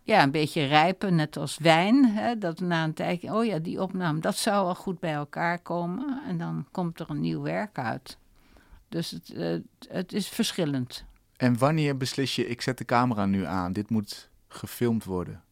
ja, 0.09 0.23
een 0.23 0.31
beetje 0.31 0.65
rijpen, 0.65 1.15
net 1.15 1.37
als 1.37 1.59
wijn. 1.59 2.05
Hè, 2.05 2.39
dat 2.39 2.61
na 2.61 2.85
een 2.85 2.95
tijdje, 2.95 3.35
oh 3.35 3.45
ja, 3.45 3.59
die 3.59 3.83
opname, 3.83 4.21
dat 4.21 4.37
zou 4.37 4.65
wel 4.65 4.75
goed 4.75 5.01
bij 5.01 5.13
elkaar 5.13 5.59
komen. 5.59 6.23
En 6.27 6.39
dan 6.39 6.67
komt 6.71 7.01
er 7.01 7.11
een 7.11 7.21
nieuw 7.21 7.43
werk 7.43 7.79
uit. 7.79 8.19
Dus 8.89 9.11
het, 9.11 9.33
het, 9.35 9.63
het 9.89 10.13
is 10.13 10.29
verschillend. 10.29 11.05
En 11.37 11.59
wanneer 11.59 11.97
beslis 11.97 12.37
je, 12.37 12.49
ik 12.49 12.63
zet 12.63 12.79
de 12.79 12.85
camera 12.85 13.27
nu 13.27 13.45
aan, 13.45 13.73
dit 13.73 13.91
moet 13.91 14.31
gefilmd 14.49 15.05
worden? 15.05 15.43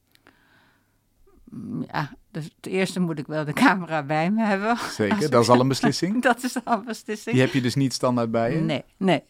Ja, 1.92 2.12
dus 2.30 2.44
het 2.44 2.66
eerste 2.66 3.00
moet 3.00 3.18
ik 3.18 3.26
wel 3.26 3.44
de 3.44 3.52
camera 3.52 4.02
bij 4.02 4.30
me 4.30 4.44
hebben. 4.44 4.76
Zeker, 4.76 5.30
dat 5.30 5.42
is 5.42 5.48
al 5.48 5.60
een 5.60 5.68
beslissing. 5.68 6.22
Dat 6.22 6.42
is 6.42 6.64
al 6.64 6.78
een 6.78 6.84
beslissing. 6.84 7.34
Die 7.34 7.44
heb 7.44 7.54
je 7.54 7.60
dus 7.60 7.74
niet 7.74 7.92
standaard 7.92 8.30
bij 8.30 8.54
je? 8.54 8.60
Nee, 8.60 8.84
nee. 8.96 9.24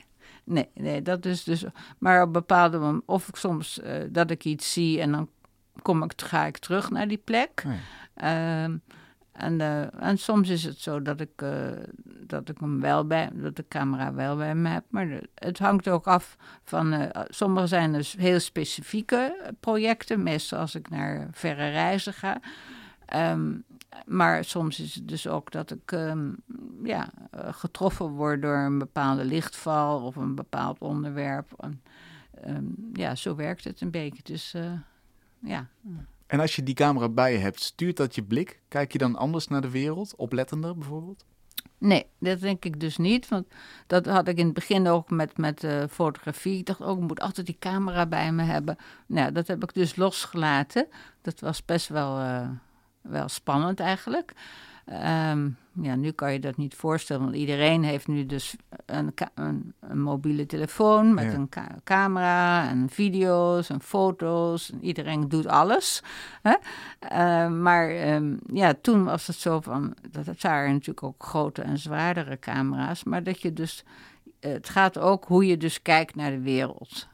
Nee, 0.46 0.68
nee, 0.74 1.02
dat 1.02 1.24
is 1.24 1.44
dus. 1.44 1.64
Maar 1.98 2.22
op 2.22 2.32
bepaalde 2.32 2.78
momenten, 2.78 3.08
of 3.08 3.28
ik 3.28 3.36
soms 3.36 3.80
eh, 3.80 4.02
dat 4.08 4.30
ik 4.30 4.44
iets 4.44 4.72
zie 4.72 5.00
en 5.00 5.12
dan 5.12 5.28
kom 5.82 6.02
ik, 6.02 6.12
ga 6.16 6.44
ik 6.44 6.58
terug 6.58 6.90
naar 6.90 7.08
die 7.08 7.20
plek. 7.24 7.64
Nee. 7.64 7.78
Ehm, 8.14 8.76
en, 9.32 9.60
eh, 9.60 10.02
en 10.02 10.18
soms 10.18 10.48
is 10.48 10.64
het 10.64 10.78
zo 10.78 11.02
dat 11.02 11.20
ik, 11.20 11.30
eh, 11.42 11.50
dat 12.20 12.48
ik 12.48 12.58
hem 12.60 12.80
wel 12.80 13.06
bij, 13.06 13.30
dat 13.32 13.56
de 13.56 13.64
camera 13.68 14.14
wel 14.14 14.36
bij 14.36 14.54
me 14.54 14.68
heb. 14.68 14.84
Maar 14.88 15.08
het 15.34 15.58
hangt 15.58 15.88
ook 15.88 16.06
af 16.06 16.36
van. 16.64 17.10
sommige 17.28 17.66
zijn 17.66 17.92
dus 17.92 18.14
heel 18.18 18.40
specifieke 18.40 19.52
projecten, 19.60 20.22
meestal 20.22 20.58
als 20.58 20.74
ik 20.74 20.90
naar 20.90 21.28
verre 21.32 21.70
reizen 21.70 22.12
ga. 22.12 22.40
Ehm, 23.06 23.52
maar 24.06 24.44
soms 24.44 24.80
is 24.80 24.94
het 24.94 25.08
dus 25.08 25.26
ook 25.26 25.50
dat 25.50 25.70
ik 25.70 25.92
ehm, 25.92 26.32
ja, 26.82 27.10
eh, 27.30 27.52
getroffen 27.52 28.08
word 28.08 28.42
door 28.42 28.56
een 28.56 28.78
bepaalde 28.78 29.24
lichtval 29.24 30.02
of 30.02 30.16
een 30.16 30.34
bepaald 30.34 30.78
onderwerp. 30.78 31.52
En, 31.56 31.82
ehm, 32.42 32.64
ja, 32.92 33.14
zo 33.14 33.34
werkt 33.34 33.64
het 33.64 33.80
een 33.80 33.90
beetje. 33.90 34.22
Dus 34.22 34.54
eh, 34.54 34.72
ja. 35.38 35.68
En 36.26 36.40
als 36.40 36.56
je 36.56 36.62
die 36.62 36.74
camera 36.74 37.08
bij 37.08 37.32
je 37.32 37.38
hebt, 37.38 37.60
stuurt 37.60 37.96
dat 37.96 38.14
je 38.14 38.22
blik? 38.22 38.60
Kijk 38.68 38.92
je 38.92 38.98
dan 38.98 39.16
anders 39.16 39.48
naar 39.48 39.60
de 39.60 39.70
wereld? 39.70 40.16
Oplettender 40.16 40.78
bijvoorbeeld? 40.78 41.24
Nee, 41.78 42.06
dat 42.18 42.40
denk 42.40 42.64
ik 42.64 42.80
dus 42.80 42.96
niet. 42.96 43.28
Want 43.28 43.46
dat 43.86 44.06
had 44.06 44.28
ik 44.28 44.38
in 44.38 44.44
het 44.44 44.54
begin 44.54 44.88
ook 44.88 45.10
met, 45.10 45.36
met 45.36 45.64
eh, 45.64 45.82
fotografie. 45.90 46.58
Ik 46.58 46.66
dacht 46.66 46.82
ook, 46.82 46.96
ik 46.96 47.06
moet 47.06 47.20
altijd 47.20 47.46
die 47.46 47.56
camera 47.58 48.06
bij 48.06 48.32
me 48.32 48.42
hebben. 48.42 48.76
Nou, 49.06 49.32
dat 49.32 49.46
heb 49.46 49.62
ik 49.62 49.74
dus 49.74 49.96
losgelaten. 49.96 50.86
Dat 51.22 51.40
was 51.40 51.64
best 51.64 51.88
wel, 51.88 52.18
wel 53.08 53.28
spannend 53.28 53.80
eigenlijk. 53.80 54.32
Ehm, 54.86 55.48
ja, 55.80 55.94
nu 55.94 56.10
kan 56.10 56.32
je 56.32 56.40
dat 56.40 56.56
niet 56.56 56.74
voorstellen, 56.74 57.22
want 57.22 57.36
iedereen 57.36 57.82
heeft 57.84 58.06
nu 58.08 58.26
dus 58.26 58.56
een, 58.86 59.14
een, 59.34 59.74
een 59.80 60.00
mobiele 60.00 60.46
telefoon 60.46 61.14
met 61.14 61.24
Ja. 61.24 61.32
een 61.32 61.48
ca- 61.48 61.76
camera 61.84 62.68
en 62.68 62.88
video's 62.90 63.68
en 63.70 63.80
foto's. 63.82 64.70
En 64.72 64.84
iedereen 64.84 65.28
doet 65.28 65.46
alles. 65.46 66.02
Hè? 66.42 66.54
Eh, 66.98 67.48
maar 67.50 67.90
ehm, 67.90 68.36
ja, 68.52 68.74
toen 68.80 69.04
was 69.04 69.26
het 69.26 69.36
zo 69.36 69.60
van, 69.60 69.94
dat 70.10 70.26
het 70.26 70.42
waren 70.42 70.72
natuurlijk 70.72 71.02
ook 71.02 71.24
grote 71.24 71.62
en 71.62 71.78
zwaardere 71.78 72.38
camera's, 72.38 73.04
maar 73.04 73.22
dat 73.22 73.40
je 73.42 73.52
dus, 73.52 73.84
het 74.40 74.68
gaat 74.68 74.98
ook 74.98 75.24
hoe 75.24 75.46
je 75.46 75.56
dus 75.56 75.82
kijkt 75.82 76.14
naar 76.14 76.30
de 76.30 76.40
wereld. 76.40 77.08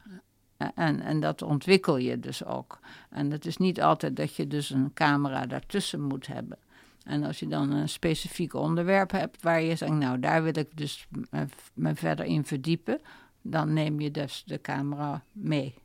Eh, 0.63 0.85
En, 0.85 0.99
en 1.01 1.19
dat 1.19 1.41
ontwikkel 1.41 1.97
je 1.97 2.19
dus 2.19 2.45
ook. 2.45 2.79
En 3.09 3.31
het 3.31 3.45
is 3.45 3.57
niet 3.57 3.81
altijd 3.81 4.15
dat 4.15 4.35
je 4.35 4.47
dus 4.47 4.69
een 4.69 4.93
camera 4.93 5.45
daartussen 5.45 6.01
moet 6.01 6.27
hebben. 6.27 6.57
En 7.03 7.23
als 7.23 7.39
je 7.39 7.47
dan 7.47 7.71
een 7.71 7.89
specifiek 7.89 8.53
onderwerp 8.53 9.11
hebt 9.11 9.41
waar 9.41 9.61
je 9.61 9.75
zegt, 9.75 9.91
nou 9.91 10.19
daar 10.19 10.43
wil 10.43 10.57
ik 10.57 10.77
dus 10.77 11.07
me, 11.29 11.45
me 11.73 11.95
verder 11.95 12.25
in 12.25 12.45
verdiepen, 12.45 13.01
dan 13.41 13.73
neem 13.73 13.99
je 13.99 14.11
dus 14.11 14.43
de 14.45 14.61
camera 14.61 15.23
mee. 15.31 15.75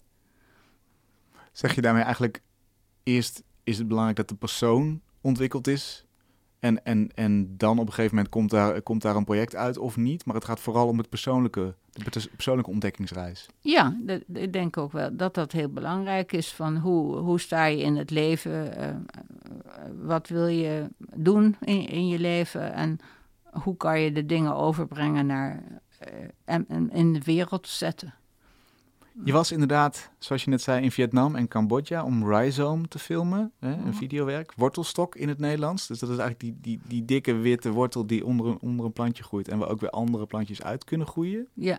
Zeg 1.52 1.74
je 1.74 1.80
daarmee 1.80 2.02
eigenlijk, 2.02 2.42
eerst 3.02 3.42
is 3.64 3.78
het 3.78 3.88
belangrijk 3.88 4.16
dat 4.16 4.28
de 4.28 4.34
persoon 4.34 5.00
ontwikkeld 5.20 5.66
is. 5.66 6.04
En, 6.60 6.84
en, 6.84 7.10
en 7.14 7.56
dan 7.56 7.78
op 7.78 7.86
een 7.86 7.92
gegeven 7.92 8.14
moment 8.14 8.34
komt 8.34 8.50
daar, 8.50 8.82
komt 8.82 9.02
daar 9.02 9.16
een 9.16 9.24
project 9.24 9.56
uit 9.56 9.78
of 9.78 9.96
niet. 9.96 10.24
Maar 10.24 10.34
het 10.34 10.44
gaat 10.44 10.60
vooral 10.60 10.88
om 10.88 10.98
het 10.98 11.08
persoonlijke, 11.08 11.74
de 11.92 12.10
pers- 12.10 12.28
persoonlijke 12.28 12.70
ontdekkingsreis. 12.70 13.46
Ja, 13.60 13.96
ik 14.32 14.52
denk 14.52 14.76
ook 14.76 14.92
wel 14.92 15.16
dat 15.16 15.34
dat 15.34 15.52
heel 15.52 15.68
belangrijk 15.68 16.32
is. 16.32 16.52
Van 16.52 16.76
hoe, 16.76 17.16
hoe 17.16 17.40
sta 17.40 17.64
je 17.64 17.82
in 17.82 17.96
het 17.96 18.10
leven? 18.10 18.76
eh, 18.76 18.88
eh, 18.88 18.94
wat 20.02 20.28
wil 20.28 20.46
je 20.46 20.88
doen 21.14 21.56
in, 21.60 21.86
in 21.88 22.08
je 22.08 22.18
leven? 22.18 22.72
En 22.72 22.98
hoe 23.50 23.76
kan 23.76 24.00
je 24.00 24.12
de 24.12 24.26
dingen 24.26 24.54
overbrengen 24.56 25.26
naar 25.26 25.62
en, 26.44 26.64
en 26.68 26.90
in 26.90 27.12
de 27.12 27.22
wereld 27.24 27.68
zetten? 27.68 28.14
Je 29.24 29.32
was 29.32 29.52
inderdaad, 29.52 30.10
zoals 30.18 30.44
je 30.44 30.50
net 30.50 30.62
zei, 30.62 30.82
in 30.82 30.90
Vietnam 30.90 31.34
en 31.36 31.48
Cambodja 31.48 32.04
om 32.04 32.30
Rhizome 32.32 32.88
te 32.88 32.98
filmen. 32.98 33.52
Hè, 33.58 33.72
een 33.72 33.78
Mhm. 33.80 33.92
videowerk. 33.92 34.52
Wortelstok 34.56 35.14
in 35.16 35.28
het 35.28 35.38
Nederlands. 35.38 35.86
Dus 35.86 35.98
dat 35.98 36.10
is 36.10 36.18
eigenlijk 36.18 36.40
die, 36.40 36.56
die, 36.60 36.88
die 36.88 37.04
dikke 37.04 37.32
witte 37.34 37.70
wortel 37.70 38.06
die 38.06 38.24
onder 38.26 38.46
een, 38.46 38.58
onder 38.60 38.86
een 38.86 38.92
plantje 38.92 39.22
groeit. 39.22 39.48
En 39.48 39.58
waar 39.58 39.68
ook 39.68 39.80
weer 39.80 39.90
andere 39.90 40.26
plantjes 40.26 40.62
uit 40.62 40.84
kunnen 40.84 41.06
groeien. 41.06 41.46
Ja. 41.54 41.78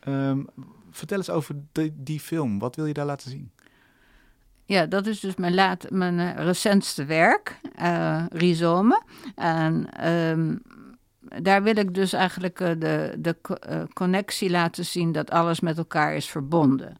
Ehm, 0.00 0.42
vertel 0.90 1.18
eens 1.18 1.30
over 1.30 1.54
die, 1.72 1.92
die 1.96 2.20
film. 2.20 2.58
Wat 2.58 2.76
wil 2.76 2.86
je 2.86 2.92
daar 2.94 3.06
laten 3.06 3.30
zien? 3.30 3.50
Ja, 4.64 4.86
dat 4.86 5.06
is 5.06 5.20
dus 5.20 5.34
mijn, 5.36 5.54
laat, 5.54 5.90
mijn 5.90 6.18
eh, 6.18 6.44
recentste 6.44 7.04
werk, 7.04 7.60
eh 7.74 8.24
Rhizome. 8.28 9.02
En 9.34 9.92
ehm, 9.96 10.56
daar 11.42 11.62
wil 11.62 11.76
ik 11.76 11.94
dus 11.94 12.12
eigenlijk 12.12 12.60
eh, 12.60 12.70
de, 12.78 13.14
de 13.18 13.36
eh, 13.60 13.82
connectie 13.92 14.50
laten 14.50 14.84
zien 14.84 15.12
dat 15.12 15.30
alles 15.30 15.60
met 15.60 15.78
elkaar 15.78 16.14
is 16.14 16.26
verbonden. 16.26 16.96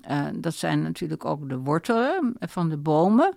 Eh, 0.00 0.26
dat 0.34 0.54
zijn 0.54 0.82
natuurlijk 0.82 1.24
ook 1.24 1.48
de 1.48 1.58
wortelen 1.58 2.34
van 2.38 2.68
de 2.68 2.76
bomen, 2.76 3.36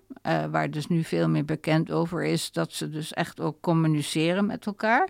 waar 0.52 0.72
dus 0.72 0.88
nu 0.88 1.04
veel 1.04 1.30
meer 1.30 1.46
bekend 1.46 1.92
over 1.92 2.24
is 2.24 2.52
dat 2.52 2.74
ze 2.74 2.90
dus 2.90 3.14
echt 3.14 3.40
ook 3.40 3.62
communiceren 3.62 4.46
met 4.46 4.66
elkaar. 4.66 5.10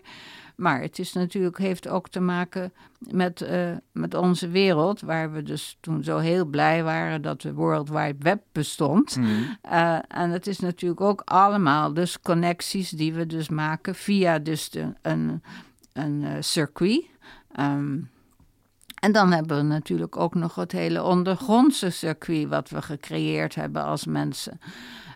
Maar 0.56 0.82
het 0.82 1.00
is 1.00 1.14
natuurlijk, 1.14 1.58
heeft 1.58 1.88
ook 1.88 2.10
te 2.10 2.20
maken 2.20 2.74
met, 2.98 3.42
eh, 3.42 3.72
met 3.92 4.14
onze 4.14 4.48
wereld, 4.48 5.02
waar 5.02 5.32
we 5.32 5.44
dus 5.44 5.78
toen 5.80 6.04
zo 6.04 6.18
heel 6.18 6.46
blij 6.46 6.84
waren 6.84 7.22
dat 7.22 7.42
de 7.42 7.54
World 7.54 7.90
Wide 7.90 8.16
Web 8.20 8.42
bestond. 8.52 9.20
Eh, 9.62 9.98
en 10.08 10.30
het 10.30 10.48
is 10.48 10.60
natuurlijk 10.60 11.02
ook 11.02 11.22
allemaal 11.26 11.94
dus 11.94 12.20
connecties 12.20 12.90
die 12.90 13.14
we 13.14 13.26
dus 13.26 13.50
maken 13.50 13.96
via 13.96 14.40
dus 14.40 14.70
de, 14.70 14.94
een, 15.02 15.44
een 15.94 16.24
eh, 16.24 16.32
circuit. 16.40 17.06
Ehm, 17.52 17.98
en 19.00 19.12
dan 19.12 19.32
hebben 19.32 19.58
we 19.58 19.64
natuurlijk 19.64 20.18
ook 20.18 20.36
nog 20.36 20.56
het 20.56 20.72
hele 20.72 21.04
ondergrondse 21.04 21.90
circuit 21.90 22.48
wat 22.48 22.70
we 22.70 22.82
gecreëerd 22.82 23.56
hebben 23.56 23.84
als 23.84 24.06
mensen. 24.06 24.60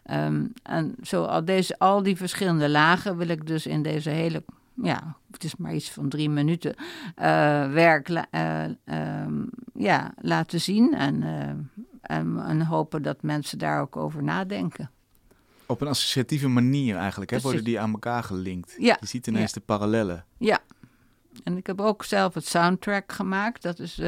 Ehm, 0.03 0.45
en 0.63 0.95
zo 1.01 1.23
al, 1.23 1.45
deze, 1.45 1.79
al 1.79 2.03
die 2.03 2.17
verschillende 2.17 2.69
lagen 2.69 3.17
wil 3.17 3.27
ik 3.27 3.47
dus 3.47 3.65
in 3.65 3.81
deze 3.81 4.09
hele, 4.09 4.43
ja, 4.83 5.17
het 5.31 5.43
is 5.43 5.55
maar 5.55 5.73
iets 5.73 5.91
van 5.91 6.09
drie 6.09 6.29
minuten, 6.29 6.75
eh, 7.15 7.71
werk 7.71 8.09
eh, 8.09 8.63
ehm, 8.63 9.43
ja, 9.73 10.13
laten 10.21 10.61
zien. 10.61 10.93
En, 10.93 11.23
eh, 11.23 11.49
en, 12.17 12.39
en 12.39 12.61
hopen 12.61 13.01
dat 13.01 13.21
mensen 13.21 13.57
daar 13.57 13.81
ook 13.81 13.95
over 13.95 14.23
nadenken. 14.23 14.91
Op 15.65 15.81
een 15.81 15.87
associatieve 15.87 16.47
manier 16.47 16.95
eigenlijk, 16.95 17.31
hè, 17.31 17.39
worden 17.39 17.63
die 17.63 17.79
aan 17.79 17.91
elkaar 17.91 18.23
gelinkt. 18.23 18.75
Ja, 18.77 18.97
Je 18.99 19.07
ziet 19.07 19.27
ineens 19.27 19.53
de 19.53 19.59
parallellen. 19.59 20.25
Ja, 20.37 20.59
en 21.43 21.57
ik 21.57 21.67
heb 21.67 21.81
ook 21.81 22.03
zelf 22.03 22.33
het 22.33 22.45
soundtrack 22.45 23.11
gemaakt. 23.11 23.61
Dat 23.61 23.79
is, 23.79 24.01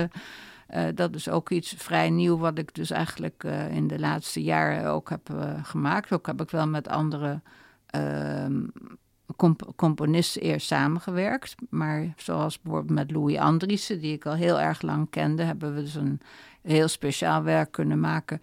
dat 0.96 1.16
is 1.16 1.30
ook 1.30 1.50
iets 1.50 1.74
vrij 1.78 2.10
nieuw 2.10 2.38
wat 2.38 2.58
ik 2.58 2.76
dus 2.76 2.90
eigenlijk 2.90 3.44
in 3.72 3.88
de 3.88 4.00
laatste 4.00 4.44
jaren 4.44 4.90
ook 4.90 5.10
heb 5.10 5.30
gemaakt. 5.64 6.12
Ook 6.12 6.26
heb 6.26 6.42
ik 6.42 6.50
wel 6.50 6.68
met 6.68 6.88
andere 6.88 7.42
ehm, 7.86 8.64
comp- 9.36 9.72
componisten 9.76 10.42
eerst 10.42 10.68
samengewerkt. 10.68 11.56
Maar 11.70 12.14
zoals 12.18 12.62
bijvoorbeeld 12.62 13.00
met 13.00 13.12
Louis 13.12 13.38
Andriessen, 13.38 14.00
die 14.00 14.14
ik 14.14 14.26
al 14.26 14.34
heel 14.34 14.60
erg 14.60 14.82
lang 14.82 15.10
kende, 15.10 15.44
hebben 15.44 15.76
we 15.76 15.82
dus 15.82 15.96
een 15.96 16.22
heel 16.62 16.88
speciaal 16.88 17.44
werk 17.44 17.72
kunnen 17.72 18.00
maken. 18.00 18.42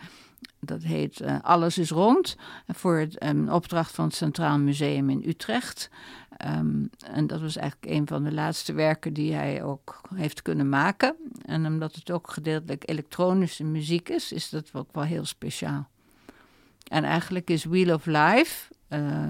Dat 0.60 0.82
heet 0.82 1.20
eh, 1.20 1.36
Alles 1.42 1.78
is 1.78 1.90
rond. 1.90 2.36
Voor 2.66 2.96
het, 2.96 3.22
een 3.22 3.52
opdracht 3.52 3.94
van 3.94 4.04
het 4.04 4.14
Centraal 4.14 4.58
Museum 4.58 5.10
in 5.10 5.22
Utrecht. 5.26 5.90
Ehm, 6.36 6.84
en 7.12 7.26
dat 7.26 7.40
was 7.40 7.56
eigenlijk 7.56 7.92
een 7.92 8.06
van 8.06 8.24
de 8.24 8.32
laatste 8.32 8.72
werken 8.72 9.12
die 9.12 9.32
hij 9.32 9.62
ook 9.62 10.00
heeft 10.14 10.42
kunnen 10.42 10.68
maken. 10.68 11.16
En 11.42 11.66
omdat 11.66 11.94
het 11.94 12.10
ook 12.10 12.30
gedeeltelijk 12.30 12.88
elektronische 12.88 13.64
muziek 13.64 14.08
is, 14.08 14.32
is 14.32 14.48
dat 14.48 14.70
ook 14.72 14.88
wel 14.92 15.04
heel 15.04 15.24
speciaal. 15.24 15.88
En 16.88 17.04
eigenlijk 17.04 17.50
is 17.50 17.64
Wheel 17.64 17.94
of 17.94 18.06
Life 18.06 18.74
eh, 18.88 19.26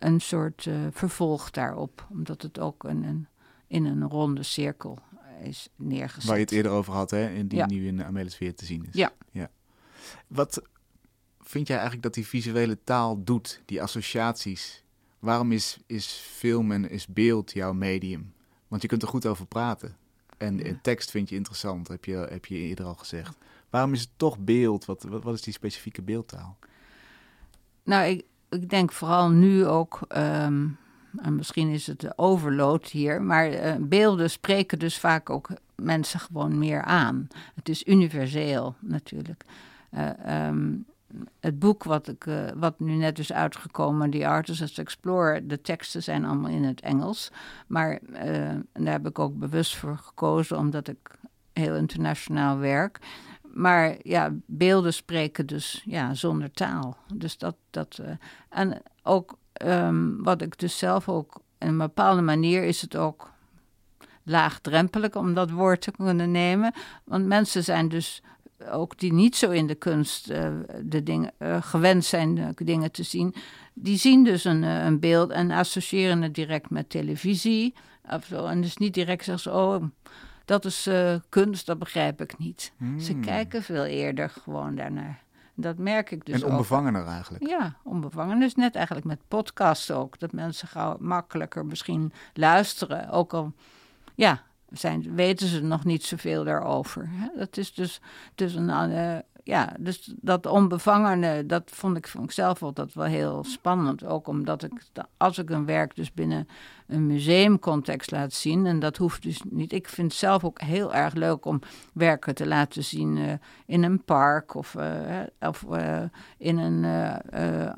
een 0.00 0.20
soort 0.20 0.66
eh, 0.66 0.74
vervolg 0.92 1.50
daarop, 1.50 2.06
omdat 2.10 2.42
het 2.42 2.58
ook 2.58 2.84
een, 2.84 3.02
een, 3.02 3.26
in 3.66 3.84
een 3.84 4.08
ronde 4.08 4.42
cirkel 4.42 4.98
is 5.42 5.68
neergezet. 5.76 6.24
Waar 6.28 6.36
je 6.36 6.42
het 6.44 6.52
eerder 6.52 6.72
over 6.72 6.92
had, 6.92 7.10
hè, 7.10 7.26
en 7.26 7.48
die 7.48 7.58
Ja. 7.58 7.66
nu 7.66 7.86
in 7.86 8.04
Amelis 8.04 8.38
weer 8.38 8.54
te 8.54 8.64
zien 8.64 8.86
is. 8.86 8.94
Ja. 8.94 9.12
ja. 9.30 9.50
Wat 10.26 10.62
vind 11.40 11.66
jij 11.66 11.76
eigenlijk 11.76 12.04
dat 12.04 12.14
die 12.14 12.26
visuele 12.26 12.78
taal 12.84 13.24
doet, 13.24 13.62
die 13.64 13.82
associaties? 13.82 14.84
Waarom 15.18 15.52
is, 15.52 15.78
is 15.86 16.06
film 16.06 16.72
en 16.72 16.90
is 16.90 17.06
beeld 17.06 17.52
jouw 17.52 17.72
medium? 17.72 18.32
Want 18.68 18.82
je 18.82 18.88
kunt 18.88 19.02
er 19.02 19.08
goed 19.08 19.26
over 19.26 19.46
praten. 19.46 19.96
En, 20.36 20.58
Ja. 20.58 20.64
en 20.64 20.80
tekst 20.82 21.10
vind 21.10 21.28
je 21.28 21.34
interessant, 21.34 21.88
heb 21.88 22.04
je, 22.04 22.16
heb 22.16 22.46
je 22.46 22.56
eerder 22.56 22.84
al 22.84 22.94
gezegd. 22.94 23.36
Waarom 23.70 23.92
is 23.92 24.00
het 24.00 24.10
toch 24.16 24.38
beeld? 24.38 24.84
Wat, 24.84 25.02
wat, 25.02 25.22
wat 25.22 25.34
is 25.34 25.42
die 25.42 25.52
specifieke 25.52 26.02
beeldtaal? 26.02 26.58
Nou, 27.82 28.04
ik, 28.10 28.24
ik 28.50 28.70
denk 28.70 28.92
vooral 28.92 29.28
nu 29.28 29.66
ook 29.66 30.00
ehm, 30.08 30.66
en 31.16 31.36
misschien 31.36 31.68
is 31.68 31.86
het 31.86 32.00
de 32.00 32.12
overload 32.16 32.86
hier, 32.86 33.22
maar 33.22 33.52
uh, 33.52 33.74
beelden 33.78 34.30
spreken 34.30 34.78
dus 34.78 34.98
vaak 34.98 35.30
ook 35.30 35.48
mensen 35.74 36.20
gewoon 36.20 36.58
meer 36.58 36.82
aan. 36.82 37.28
Het 37.54 37.68
is 37.68 37.86
universeel 37.86 38.74
natuurlijk. 38.78 39.44
Uh, 39.94 40.46
um, 40.46 40.84
het 41.40 41.58
boek 41.58 41.84
wat, 41.84 42.08
ik, 42.08 42.26
uh, 42.26 42.48
wat 42.54 42.80
nu 42.80 42.94
net 42.94 43.18
is 43.18 43.32
uitgekomen, 43.32 44.10
The 44.10 44.26
Artist 44.26 44.78
Explorer, 44.78 45.48
de 45.48 45.60
teksten 45.60 46.02
zijn 46.02 46.24
allemaal 46.24 46.50
in 46.50 46.64
het 46.64 46.80
Engels. 46.80 47.30
Maar 47.66 47.98
daar 48.72 48.92
heb 48.92 49.06
ik 49.06 49.18
ook 49.18 49.38
bewust 49.38 49.76
voor 49.76 49.96
gekozen, 49.96 50.58
omdat 50.58 50.88
ik 50.88 50.98
heel 51.52 51.74
internationaal 51.74 52.58
werk. 52.58 52.98
Maar 53.52 53.96
ja, 54.02 54.32
beelden 54.46 54.94
spreken 54.94 55.46
dus 55.46 55.82
ja, 55.84 56.14
zonder 56.14 56.50
taal. 56.50 56.96
Dus 57.14 57.38
dat, 57.38 57.56
dat, 57.70 58.00
en 58.48 58.82
ook 59.02 59.38
um, 59.64 60.22
wat 60.22 60.42
ik 60.42 60.58
dus 60.58 60.78
zelf 60.78 61.08
ook, 61.08 61.40
in 61.58 61.68
een 61.68 61.78
bepaalde 61.78 62.22
manier 62.22 62.64
is 62.64 62.80
het 62.80 62.96
ook 62.96 63.30
laagdrempelig 64.22 65.16
om 65.16 65.34
dat 65.34 65.50
woord 65.50 65.80
te 65.80 65.90
kunnen 65.90 66.30
nemen. 66.30 66.72
Want 67.04 67.26
mensen 67.26 67.64
zijn 67.64 67.88
dus 67.88 68.22
ook 68.70 68.98
die 68.98 69.12
niet 69.12 69.36
zo 69.36 69.50
in 69.50 69.66
de 69.66 69.74
kunst 69.74 70.30
uh, 70.30 70.48
de 70.82 71.02
dingen, 71.02 71.32
uh, 71.38 71.62
gewend 71.62 72.04
zijn 72.04 72.54
dingen 72.56 72.92
te 72.92 73.02
zien, 73.02 73.34
die 73.74 73.96
zien 73.96 74.24
dus 74.24 74.44
een, 74.44 74.62
een 74.62 75.00
beeld 75.00 75.30
en 75.30 75.50
associëren 75.50 76.22
het 76.22 76.34
direct 76.34 76.70
met 76.70 76.90
televisie. 76.90 77.74
Of 78.10 78.24
zo. 78.24 78.46
En 78.46 78.60
dus 78.60 78.76
niet 78.76 78.94
direct 78.94 79.24
zeggen 79.24 79.42
ze, 79.42 79.58
oh, 79.58 79.82
dat 80.50 80.64
is 80.64 80.90
kunst, 81.28 81.66
dat 81.66 81.78
begrijp 81.78 82.20
ik 82.20 82.38
niet. 82.38 82.72
Hmm. 82.76 83.00
Ze 83.00 83.14
kijken 83.14 83.62
veel 83.62 83.84
eerder 83.84 84.30
gewoon 84.30 84.74
daarnaar. 84.74 85.22
Dat 85.54 85.78
merk 85.78 86.10
ik 86.10 86.24
dus 86.26 86.42
En 86.42 86.50
onbevangener 86.50 87.06
eigenlijk. 87.06 87.48
Ja, 87.48 87.76
onbevangen. 87.82 88.40
Dus 88.40 88.54
net 88.54 88.74
eigenlijk 88.74 89.06
met 89.06 89.18
podcasts 89.28 89.90
ook. 89.90 90.18
Dat 90.18 90.32
mensen 90.32 90.68
gauw 90.68 90.96
makkelijker 91.00 91.66
misschien 91.66 92.12
luisteren. 92.34 93.10
Ook 93.10 93.32
al, 93.32 93.52
ja, 94.14 94.42
zijn, 94.70 95.14
weten 95.14 95.46
ze 95.46 95.62
nog 95.62 95.84
niet 95.84 96.04
zoveel 96.04 96.44
daarover. 96.44 97.08
Hè? 97.10 97.28
Dat 97.38 97.56
is 97.56 97.74
dus, 97.74 98.00
dus 98.34 98.54
een, 98.54 98.90
uh, 98.90 99.16
ja, 99.50 99.76
dus 99.78 100.12
dat 100.20 100.46
onbevangene, 100.46 101.46
dat 101.46 101.62
vond 101.66 101.96
ik, 101.96 102.08
vond 102.08 102.24
ik 102.24 102.30
zelf 102.30 102.62
altijd 102.62 102.94
wel 102.94 103.04
heel 103.04 103.44
spannend. 103.44 104.04
Ook 104.04 104.26
omdat 104.28 104.62
ik, 104.62 104.72
als 105.16 105.38
ik 105.38 105.50
een 105.50 105.66
werk 105.66 105.94
dus 105.94 106.12
binnen 106.12 106.48
een 106.86 107.06
museumcontext 107.06 108.10
laat 108.10 108.32
zien, 108.32 108.66
en 108.66 108.78
dat 108.78 108.96
hoeft 108.96 109.22
dus 109.22 109.40
niet. 109.48 109.72
Ik 109.72 109.88
vind 109.88 110.10
het 110.10 110.20
zelf 110.20 110.44
ook 110.44 110.60
heel 110.60 110.94
erg 110.94 111.14
leuk 111.14 111.44
om 111.44 111.60
werken 111.92 112.34
te 112.34 112.46
laten 112.46 112.84
zien 112.84 113.16
uh, 113.16 113.32
in 113.66 113.82
een 113.82 114.04
park 114.04 114.54
of, 114.54 114.74
uh, 114.74 115.20
of 115.40 115.64
uh, 115.70 116.02
in 116.38 116.58
een 116.58 116.84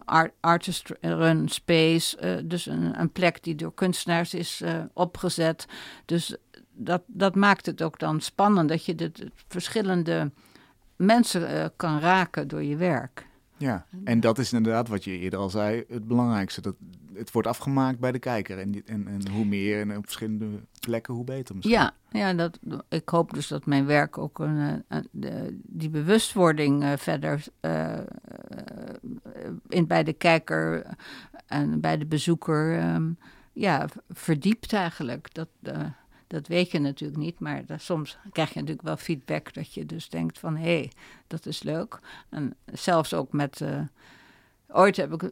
art, 0.04 0.32
artist-run 0.40 1.48
space. 1.48 2.42
dus 2.46 2.66
een, 2.66 3.00
een, 3.00 3.12
plek 3.12 3.42
die 3.42 3.54
door 3.54 3.74
kunstenaars 3.74 4.34
is 4.34 4.62
opgezet. 4.92 5.66
Dus 6.04 6.36
dat, 6.72 7.02
dat 7.06 7.34
maakt 7.34 7.66
het 7.66 7.82
ook 7.82 7.98
dan 7.98 8.20
spannend 8.20 8.68
dat 8.68 8.84
je 8.84 8.94
de 8.94 9.12
verschillende 9.48 10.30
mensen 11.04 11.50
uh, 11.50 11.64
kan 11.76 12.00
raken 12.00 12.48
door 12.48 12.62
je 12.62 12.76
werk. 12.76 13.26
Ja, 13.56 13.86
en 14.04 14.20
dat 14.20 14.38
is 14.38 14.52
inderdaad 14.52 14.88
wat 14.88 15.04
je 15.04 15.18
eerder 15.18 15.38
al 15.38 15.50
zei, 15.50 15.84
het 15.88 16.06
belangrijkste. 16.06 16.60
Dat 16.60 16.74
het 17.14 17.32
wordt 17.32 17.48
afgemaakt 17.48 17.98
bij 17.98 18.12
de 18.12 18.18
kijker. 18.18 18.58
En, 18.58 18.82
en, 18.86 19.06
en 19.08 19.28
hoe 19.30 19.44
meer 19.44 19.80
en 19.80 19.96
op 19.96 20.04
verschillende 20.04 20.46
plekken, 20.80 21.14
hoe 21.14 21.24
beter 21.24 21.54
misschien. 21.54 21.76
Ja, 21.76 21.94
ja 22.10 22.34
dat, 22.34 22.58
ik 22.88 23.08
hoop 23.08 23.34
dus 23.34 23.48
dat 23.48 23.66
mijn 23.66 23.86
werk 23.86 24.18
ook 24.18 24.38
een, 24.38 24.58
eh, 24.58 24.98
een 24.98 25.08
de, 25.10 25.58
die 25.62 25.90
bewustwording 25.90 26.82
uh, 26.82 26.92
verder 26.96 27.44
uh, 27.60 27.98
in, 29.68 29.86
bij 29.86 30.04
de 30.04 30.12
kijker 30.12 30.86
en 31.46 31.80
bij 31.80 31.98
de 31.98 32.06
bezoeker 32.06 32.94
um, 32.94 33.18
ja, 33.52 33.88
verdiept 34.08 34.72
eigenlijk. 34.72 35.34
Dat, 35.34 35.48
dat 36.32 36.46
weet 36.46 36.70
je 36.70 36.78
natuurlijk 36.78 37.20
niet, 37.20 37.40
maar 37.40 37.62
soms 37.76 38.18
krijg 38.32 38.48
je 38.48 38.60
natuurlijk 38.60 38.86
wel 38.86 38.96
feedback 38.96 39.54
dat 39.54 39.74
je 39.74 39.86
dus 39.86 40.08
denkt 40.08 40.38
van 40.38 40.56
hé, 40.56 40.76
hey, 40.76 40.90
dat 41.26 41.46
is 41.46 41.62
leuk. 41.62 41.98
En 42.28 42.54
zelfs 42.72 43.14
ook 43.14 43.32
met. 43.32 43.60
Uh, 43.60 43.80
ooit 44.68 44.96
heb 44.96 45.12
ik 45.12 45.30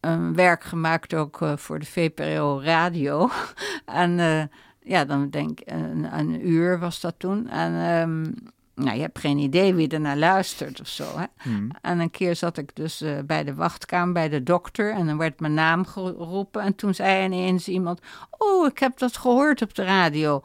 een 0.00 0.34
werk 0.34 0.64
gemaakt 0.64 1.14
ook 1.14 1.40
uh, 1.40 1.56
voor 1.56 1.78
de 1.78 1.86
VPRO 1.86 2.60
Radio. 2.60 3.30
en 3.84 4.50
ja, 4.80 5.04
dan 5.04 5.30
denk 5.30 5.60
ik, 5.60 5.70
een, 5.70 6.18
een, 6.18 6.48
uur 6.48 6.78
was 6.78 7.00
dat 7.00 7.14
toen. 7.18 7.48
En 7.48 8.00
um, 8.00 8.34
nou, 8.76 8.96
je 8.96 9.02
hebt 9.02 9.18
geen 9.18 9.38
idee 9.38 9.74
wie 9.74 9.88
er 9.88 10.00
naar 10.00 10.16
luistert 10.16 10.80
of 10.80 10.88
zo. 10.88 11.04
Hè? 11.16 11.24
Hmm. 11.36 11.70
En 11.80 11.98
een 11.98 12.10
keer 12.10 12.36
zat 12.36 12.58
ik 12.58 12.70
dus 12.74 13.02
uh, 13.02 13.18
bij 13.26 13.44
de 13.44 13.54
wachtkamer 13.54 14.12
bij 14.12 14.28
de 14.28 14.42
dokter 14.42 14.92
en 14.92 15.06
dan 15.06 15.18
werd 15.18 15.40
mijn 15.40 15.54
naam 15.54 15.86
geroepen. 15.86 16.62
En 16.62 16.74
toen 16.74 16.94
zei 16.94 17.24
ineens 17.24 17.68
iemand: 17.68 18.00
Oh, 18.30 18.66
ik 18.66 18.78
heb 18.78 18.98
dat 18.98 19.16
gehoord 19.16 19.62
op 19.62 19.74
de 19.74 19.84
radio. 19.84 20.42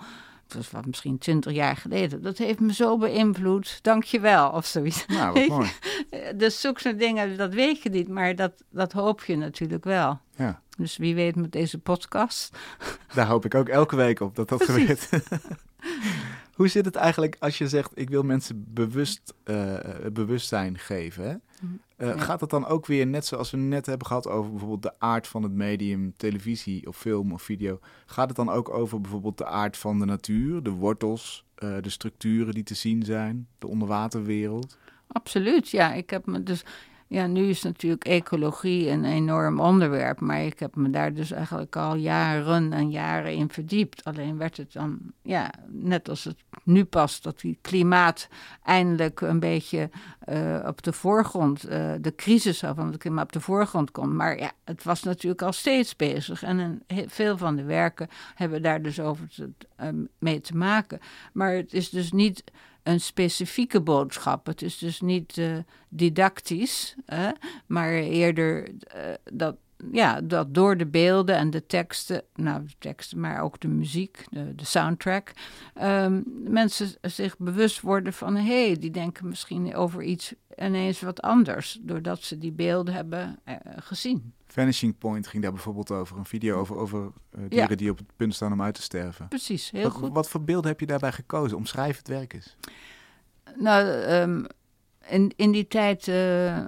Dat 0.48 0.72
was 0.72 0.86
misschien 0.86 1.18
twintig 1.18 1.54
jaar 1.54 1.76
geleden. 1.78 2.22
Dat 2.22 2.38
heeft 2.38 2.60
me 2.60 2.74
zo 2.74 2.98
beïnvloed. 2.98 3.80
Dank 3.82 4.04
je 4.04 4.20
wel, 4.20 4.50
of 4.50 4.66
zoiets. 4.66 5.06
Nou, 5.06 5.34
wat 5.34 5.48
mooi. 5.58 5.72
dus 6.36 6.62
zulke 6.62 6.96
dingen, 6.96 7.38
dat 7.38 7.54
weet 7.54 7.84
je 7.84 7.90
niet, 7.90 8.08
maar 8.08 8.36
dat, 8.36 8.52
dat 8.70 8.92
hoop 8.92 9.24
je 9.24 9.38
natuurlijk 9.38 9.84
wel. 9.84 10.20
Ja. 10.36 10.62
Dus 10.78 10.98
wie 10.98 11.16
weet 11.16 11.36
met 11.36 11.52
deze 11.52 11.78
podcast. 11.78 12.58
Daar 13.14 13.28
hoop 13.28 13.46
ik 13.46 13.56
ook 13.56 13.70
elke 13.70 13.96
week 13.96 14.20
op 14.20 14.36
dat 14.36 14.50
dat 14.50 14.64
gebeurt. 14.64 15.10
Hoe 16.62 16.70
zit 16.70 16.86
het 16.86 16.96
eigenlijk 16.96 17.36
als 17.40 17.58
je 17.58 17.68
zegt, 17.68 17.92
ik 17.94 18.10
wil 18.10 18.24
mensen 18.24 18.66
bewust, 18.74 19.34
uh, 19.46 19.76
bewustzijn 20.14 20.78
geven? 20.78 21.24
Hè? 21.24 21.36
Uh, 22.08 22.22
Gaat 22.22 22.40
dat 22.40 22.50
dan 22.50 22.66
ook 22.66 22.86
weer, 22.86 23.08
net 23.08 23.26
zoals 23.26 23.52
we 23.52 23.58
net 23.58 23.86
hebben 23.86 24.08
gehad 24.08 24.28
over 24.28 24.52
bijvoorbeeld 24.52 24.84
de 24.84 25.00
aard 25.00 25.28
van 25.28 25.44
het 25.44 25.52
medium 25.52 26.14
televisie 26.18 26.88
of 26.88 26.98
film 26.98 27.34
of 27.34 27.42
video, 27.42 27.80
gaat 28.06 28.28
het 28.28 28.38
dan 28.38 28.50
ook 28.50 28.70
over 28.70 29.02
bijvoorbeeld 29.02 29.38
de 29.38 29.46
aard 29.46 29.78
van 29.78 30.00
de 30.00 30.06
natuur, 30.06 30.64
de 30.64 30.70
wortels, 30.70 31.46
uh, 31.64 31.76
de 31.82 31.90
structuren 31.90 32.54
die 32.54 32.64
te 32.64 32.76
zien 32.76 33.04
zijn, 33.04 33.48
de 33.60 33.68
onderwaterwereld? 33.68 34.78
Absoluut, 35.08 35.70
ja. 35.70 35.94
Ik 35.94 36.10
heb 36.10 36.26
me 36.26 36.44
dus 36.44 36.64
ja, 37.12 37.28
nu 37.28 37.50
is 37.50 37.62
natuurlijk 37.62 38.04
ecologie 38.04 38.90
een 38.90 39.06
enorm 39.06 39.60
onderwerp, 39.60 40.20
maar 40.20 40.42
ik 40.42 40.60
heb 40.60 40.76
me 40.76 40.90
daar 40.90 41.14
dus 41.14 41.32
eigenlijk 41.32 41.76
al 41.76 41.96
jaren 41.96 42.74
en 42.74 42.90
jaren 42.92 43.34
in 43.34 43.50
verdiept. 43.50 44.04
Alleen 44.04 44.38
werd 44.38 44.58
het 44.58 44.74
dan, 44.74 45.00
ja, 45.22 45.52
net 45.68 46.10
als 46.10 46.24
het 46.24 46.36
nu 46.64 46.86
past, 46.86 47.24
dat 47.24 47.40
die 47.40 47.58
klimaat 47.62 48.28
eindelijk 48.64 49.22
een 49.22 49.40
beetje 49.40 49.90
uh, 50.30 50.64
op 50.66 50.82
de 50.82 50.94
voorgrond, 50.94 51.70
uh, 51.70 51.94
de 52.02 52.16
crisis 52.16 52.60
van 52.60 52.88
het 52.88 52.98
klimaat 52.98 53.24
op 53.24 53.32
de 53.32 53.40
voorgrond 53.40 53.92
komt. 53.92 54.14
Maar 54.14 54.40
ja, 54.40 54.52
het 54.64 54.84
was 54.84 55.04
natuurlijk 55.04 55.42
al 55.42 55.54
steeds 55.54 55.96
bezig 55.96 56.44
en 56.44 56.58
een, 56.58 56.84
veel 57.08 57.38
van 57.38 57.56
de 57.56 57.64
werken 57.64 58.08
hebben 58.36 58.62
daar 58.62 58.82
dus 58.82 59.00
over 59.00 59.28
te, 59.28 59.50
uh, 59.82 59.88
mee 60.20 60.42
te 60.42 60.56
maken. 60.56 61.00
Maar 61.34 61.54
het 61.54 61.74
is 61.74 61.90
dus 61.90 62.12
niet 62.12 62.44
een 62.84 63.02
specifieke 63.02 63.82
boodschap. 63.82 64.46
Het 64.46 64.62
is 64.62 64.78
dus 64.78 65.02
niet 65.02 65.38
uh, 65.38 65.58
didactisch, 65.90 66.96
hè, 67.06 67.32
maar 67.68 67.92
eerder 67.94 68.70
uh, 68.70 69.14
dat, 69.32 69.56
ja, 69.92 70.22
dat 70.22 70.54
door 70.54 70.78
de 70.78 70.86
beelden 70.86 71.36
en 71.36 71.50
de 71.50 71.66
teksten, 71.66 72.24
nou 72.36 72.66
de 72.66 72.74
teksten, 72.80 73.20
maar 73.20 73.42
ook 73.42 73.60
de 73.60 73.68
muziek, 73.68 74.26
de, 74.30 74.56
de 74.56 74.66
soundtrack, 74.66 75.32
um, 75.82 76.24
mensen 76.44 76.88
zich 77.02 77.38
bewust 77.38 77.82
worden 77.82 78.14
van 78.14 78.36
hé, 78.36 78.66
hey, 78.66 78.78
die 78.80 78.92
denken 78.92 79.28
misschien 79.28 79.76
over 79.76 80.04
iets 80.04 80.34
ineens 80.58 81.02
wat 81.02 81.22
anders, 81.22 81.80
doordat 81.82 82.22
ze 82.22 82.38
die 82.38 82.52
beelden 82.52 82.94
hebben 82.94 83.40
uh, 83.48 83.56
gezien. 83.78 84.34
Vanishing 84.48 84.98
Point 84.98 85.28
ging 85.28 85.44
daar 85.44 85.52
bijvoorbeeld 85.52 85.92
over. 85.92 86.18
Een 86.18 86.26
video 86.26 86.60
over, 86.60 86.76
over 86.76 87.00
uh, 87.00 87.12
dieren 87.50 87.70
ja. 87.70 87.76
die 87.76 87.92
op 87.92 87.98
het 87.98 88.16
punt 88.16 88.36
staan 88.36 88.52
om 88.52 88.62
uit 88.62 88.74
te 88.74 88.82
sterven. 88.82 89.28
Precies, 89.28 89.72
heel 89.72 89.84
wat, 89.84 89.92
goed. 89.92 90.14
Wat 90.14 90.30
voor 90.30 90.44
beelden 90.44 90.70
heb 90.70 90.80
je 90.80 90.86
daarbij 90.86 91.12
gekozen? 91.12 91.58
Omschrijf 91.58 91.98
het 91.98 92.08
werk 92.08 92.34
eens. 92.34 92.56
Nou, 93.56 93.86
um, 93.88 94.46
in, 95.08 95.34
in 95.36 95.52
die 95.52 95.68
tijd 95.68 96.08
uh, 96.08 96.64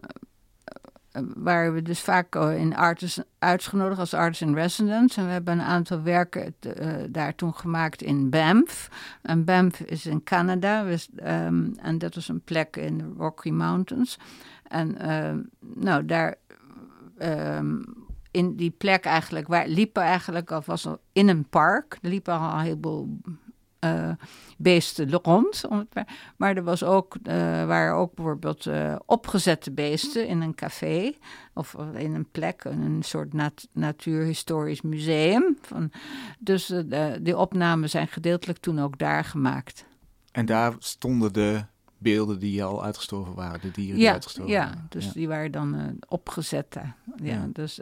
waren 1.36 1.74
we 1.74 1.82
dus 1.82 2.00
vaak 2.00 2.36
in 2.36 2.76
artists 2.76 3.22
uitgenodigd 3.40 4.00
als 4.00 4.14
artist 4.14 4.42
in 4.42 4.54
residence. 4.54 5.20
En 5.20 5.26
we 5.26 5.32
hebben 5.32 5.54
een 5.54 5.66
aantal 5.66 6.02
werken 6.02 6.56
uh, 6.62 6.94
daar 7.10 7.36
toen 7.36 7.54
gemaakt 7.54 8.02
in 8.02 8.30
Banff. 8.30 8.90
En 9.22 9.44
Banff 9.44 9.80
is 9.80 10.06
in 10.06 10.24
Canada. 10.24 10.86
Um, 10.86 11.74
en 11.82 11.98
dat 11.98 12.16
was 12.16 12.28
een 12.28 12.42
plek 12.42 12.76
in 12.78 12.98
de 12.98 13.14
Rocky 13.18 13.50
Mountains. 13.50 14.18
En 14.68 14.98
uh, 15.02 15.34
nou, 15.76 16.06
daar 16.06 16.36
um, 17.20 17.84
in 18.32 18.56
die 18.56 18.72
plek 18.72 19.06
eigenlijk, 19.06 19.48
waar 19.48 19.68
liepen 19.68 20.04
eigenlijk, 20.04 20.50
of 20.50 20.66
was 20.66 20.88
al 20.88 21.00
in 21.12 21.28
een 21.28 21.50
park, 21.50 21.98
er 22.02 22.10
liepen 22.10 22.40
al 22.40 22.54
een 22.54 22.64
heleboel 22.64 23.20
uh, 23.84 24.10
beesten 24.58 25.12
rond. 25.12 25.64
Maar 26.38 26.56
er 26.56 26.64
was 26.64 26.84
ook, 26.84 27.16
uh, 27.24 27.34
waren 27.66 27.96
ook 27.96 28.16
bijvoorbeeld 28.16 28.66
uh, 28.66 28.96
opgezette 29.06 29.72
beesten 29.72 30.28
in 30.28 30.42
een 30.42 30.56
café 30.56 31.14
of 31.54 31.76
in 31.94 32.16
een 32.16 32.28
plek, 32.32 32.64
een 32.64 33.04
soort 33.04 33.34
nat 33.34 33.68
natuurhistorisch 33.72 34.82
museum. 34.82 35.58
Van, 35.62 35.92
dus 36.40 36.74
die 37.22 37.38
opnamen 37.38 37.90
zijn 37.90 38.08
gedeeltelijk 38.08 38.60
toen 38.60 38.80
ook 38.80 38.98
daar 38.98 39.24
gemaakt. 39.24 39.86
En 40.32 40.46
daar 40.46 40.74
stonden 40.80 41.34
de 41.34 41.64
beelden 41.98 42.40
die 42.40 42.64
al 42.64 42.84
uitgestorven 42.84 43.34
waren, 43.36 43.62
de 43.62 43.72
dieren 43.72 43.98
die 43.98 44.10
uitgestorven 44.10 44.54
ja, 44.54 44.66
waren. 44.66 44.86
Dus 44.90 45.04
ja, 45.04 45.08
dus 45.08 45.16
die 45.16 45.28
waren 45.28 45.52
dan 45.52 45.98
opgezet. 46.08 46.66
Ja, 46.72 46.96
ja. 47.24 47.48
Dus, 47.54 47.80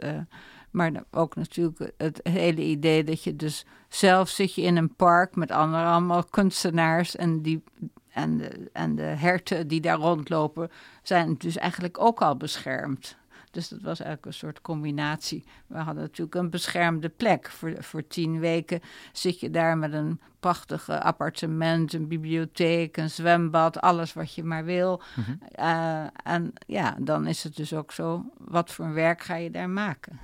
Maar 0.72 0.92
ook 1.10 1.34
natuurlijk 1.36 1.92
het 1.96 2.20
hele 2.22 2.62
idee 2.62 3.04
dat 3.04 3.24
je 3.24 3.36
dus 3.36 3.66
zelf 3.88 4.28
zit 4.28 4.54
je 4.54 4.62
in 4.62 4.76
een 4.76 4.94
park 4.94 5.36
met 5.36 5.50
andere 5.50 5.84
allemaal 5.84 6.24
kunstenaars 6.24 7.16
en 7.16 7.42
die 7.42 7.62
en 8.12 8.36
de, 8.36 8.70
en 8.72 8.94
de 8.94 9.02
herten 9.02 9.68
die 9.68 9.80
daar 9.80 9.98
rondlopen 9.98 10.70
zijn 11.02 11.34
dus 11.38 11.56
eigenlijk 11.56 12.00
ook 12.00 12.22
al 12.22 12.36
beschermd. 12.36 13.16
Dus 13.50 13.68
dat 13.68 13.80
was 13.80 14.00
eigenlijk 14.00 14.26
een 14.26 14.38
soort 14.38 14.60
combinatie. 14.60 15.44
We 15.66 15.78
hadden 15.78 16.02
natuurlijk 16.02 16.36
een 16.36 16.50
beschermde 16.50 17.08
plek. 17.08 17.50
Voor, 17.50 17.74
voor 17.78 18.06
tien 18.06 18.40
weken 18.40 18.80
zit 19.12 19.40
je 19.40 19.50
daar 19.50 19.78
met 19.78 19.92
een 19.92 20.20
prachtig 20.40 20.88
appartement, 20.88 21.92
een 21.92 22.08
bibliotheek, 22.08 22.96
een 22.96 23.10
zwembad, 23.10 23.80
alles 23.80 24.12
wat 24.12 24.34
je 24.34 24.44
maar 24.44 24.64
wil. 24.64 25.02
Mhm. 25.16 25.32
Eh, 25.52 26.04
en 26.24 26.52
ja, 26.66 26.96
dan 26.98 27.26
is 27.26 27.42
het 27.42 27.56
dus 27.56 27.74
ook 27.74 27.92
zo, 27.92 28.24
wat 28.38 28.70
voor 28.72 28.92
werk 28.92 29.22
ga 29.22 29.34
je 29.34 29.50
daar 29.50 29.70
maken? 29.70 30.18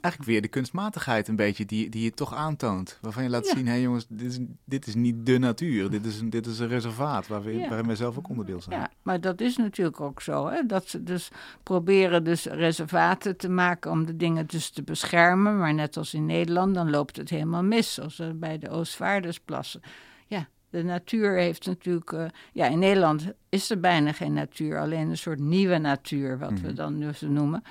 Eigenlijk 0.00 0.32
weer 0.32 0.42
de 0.42 0.48
kunstmatigheid 0.48 1.28
een 1.28 1.36
beetje 1.36 1.64
die, 1.64 1.88
die 1.88 2.02
je 2.02 2.10
toch 2.10 2.34
aantoont. 2.34 2.98
Waarvan 3.00 3.22
je 3.22 3.28
laat 3.28 3.46
zien, 3.46 3.66
hé 3.66 3.72
hey 3.72 3.80
jongens, 3.80 4.06
dit 4.08 4.32
is, 4.32 4.38
dit 4.64 4.86
is 4.86 4.94
niet 4.94 5.26
de 5.26 5.38
natuur. 5.38 5.90
Dit 5.90 6.04
is 6.06 6.20
een, 6.20 6.30
dit 6.30 6.46
is 6.46 6.58
een 6.58 6.68
reservaat 6.68 7.26
waar 7.26 7.42
we, 7.42 7.66
waarin 7.68 7.86
wij 7.86 7.96
zelf 7.96 8.18
ook 8.18 8.28
onderdeel 8.28 8.60
zijn. 8.60 8.80
Ja, 8.80 8.90
maar 9.02 9.20
dat 9.20 9.40
is 9.40 9.56
natuurlijk 9.56 10.00
ook 10.00 10.20
zo. 10.22 10.48
Hè? 10.48 10.66
Dat 10.66 10.88
ze 10.88 11.02
dus 11.02 11.28
proberen 11.62 12.24
dus 12.24 12.44
reservaten 12.44 13.36
te 13.36 13.48
maken 13.48 13.90
om 13.90 14.06
de 14.06 14.16
dingen 14.16 14.46
dus 14.46 14.70
te 14.70 14.82
beschermen. 14.82 15.58
Maar 15.58 15.74
net 15.74 15.96
als 15.96 16.14
in 16.14 16.26
Nederland, 16.26 16.74
dan 16.74 16.90
loopt 16.90 17.16
het 17.16 17.30
helemaal 17.30 17.64
mis. 17.64 17.94
Zoals 17.94 18.22
bij 18.34 18.58
de 18.58 18.68
Oostvaardersplassen. 18.68 19.80
Ja, 20.26 20.48
de 20.70 20.82
natuur 20.82 21.36
heeft 21.36 21.66
natuurlijk. 21.66 22.12
Uh, 22.12 22.24
ja, 22.52 22.66
in 22.66 22.78
Nederland 22.78 23.32
is 23.48 23.70
er 23.70 23.80
bijna 23.80 24.12
geen 24.12 24.32
natuur, 24.32 24.80
alleen 24.80 25.08
een 25.08 25.18
soort 25.18 25.38
nieuwe 25.38 25.78
natuur, 25.78 26.38
wat 26.38 26.60
we 26.60 26.66
mhm. 26.66 26.74
dan 26.74 26.98
nu 26.98 27.12
zo 27.12 27.28
noemen. 27.28 27.62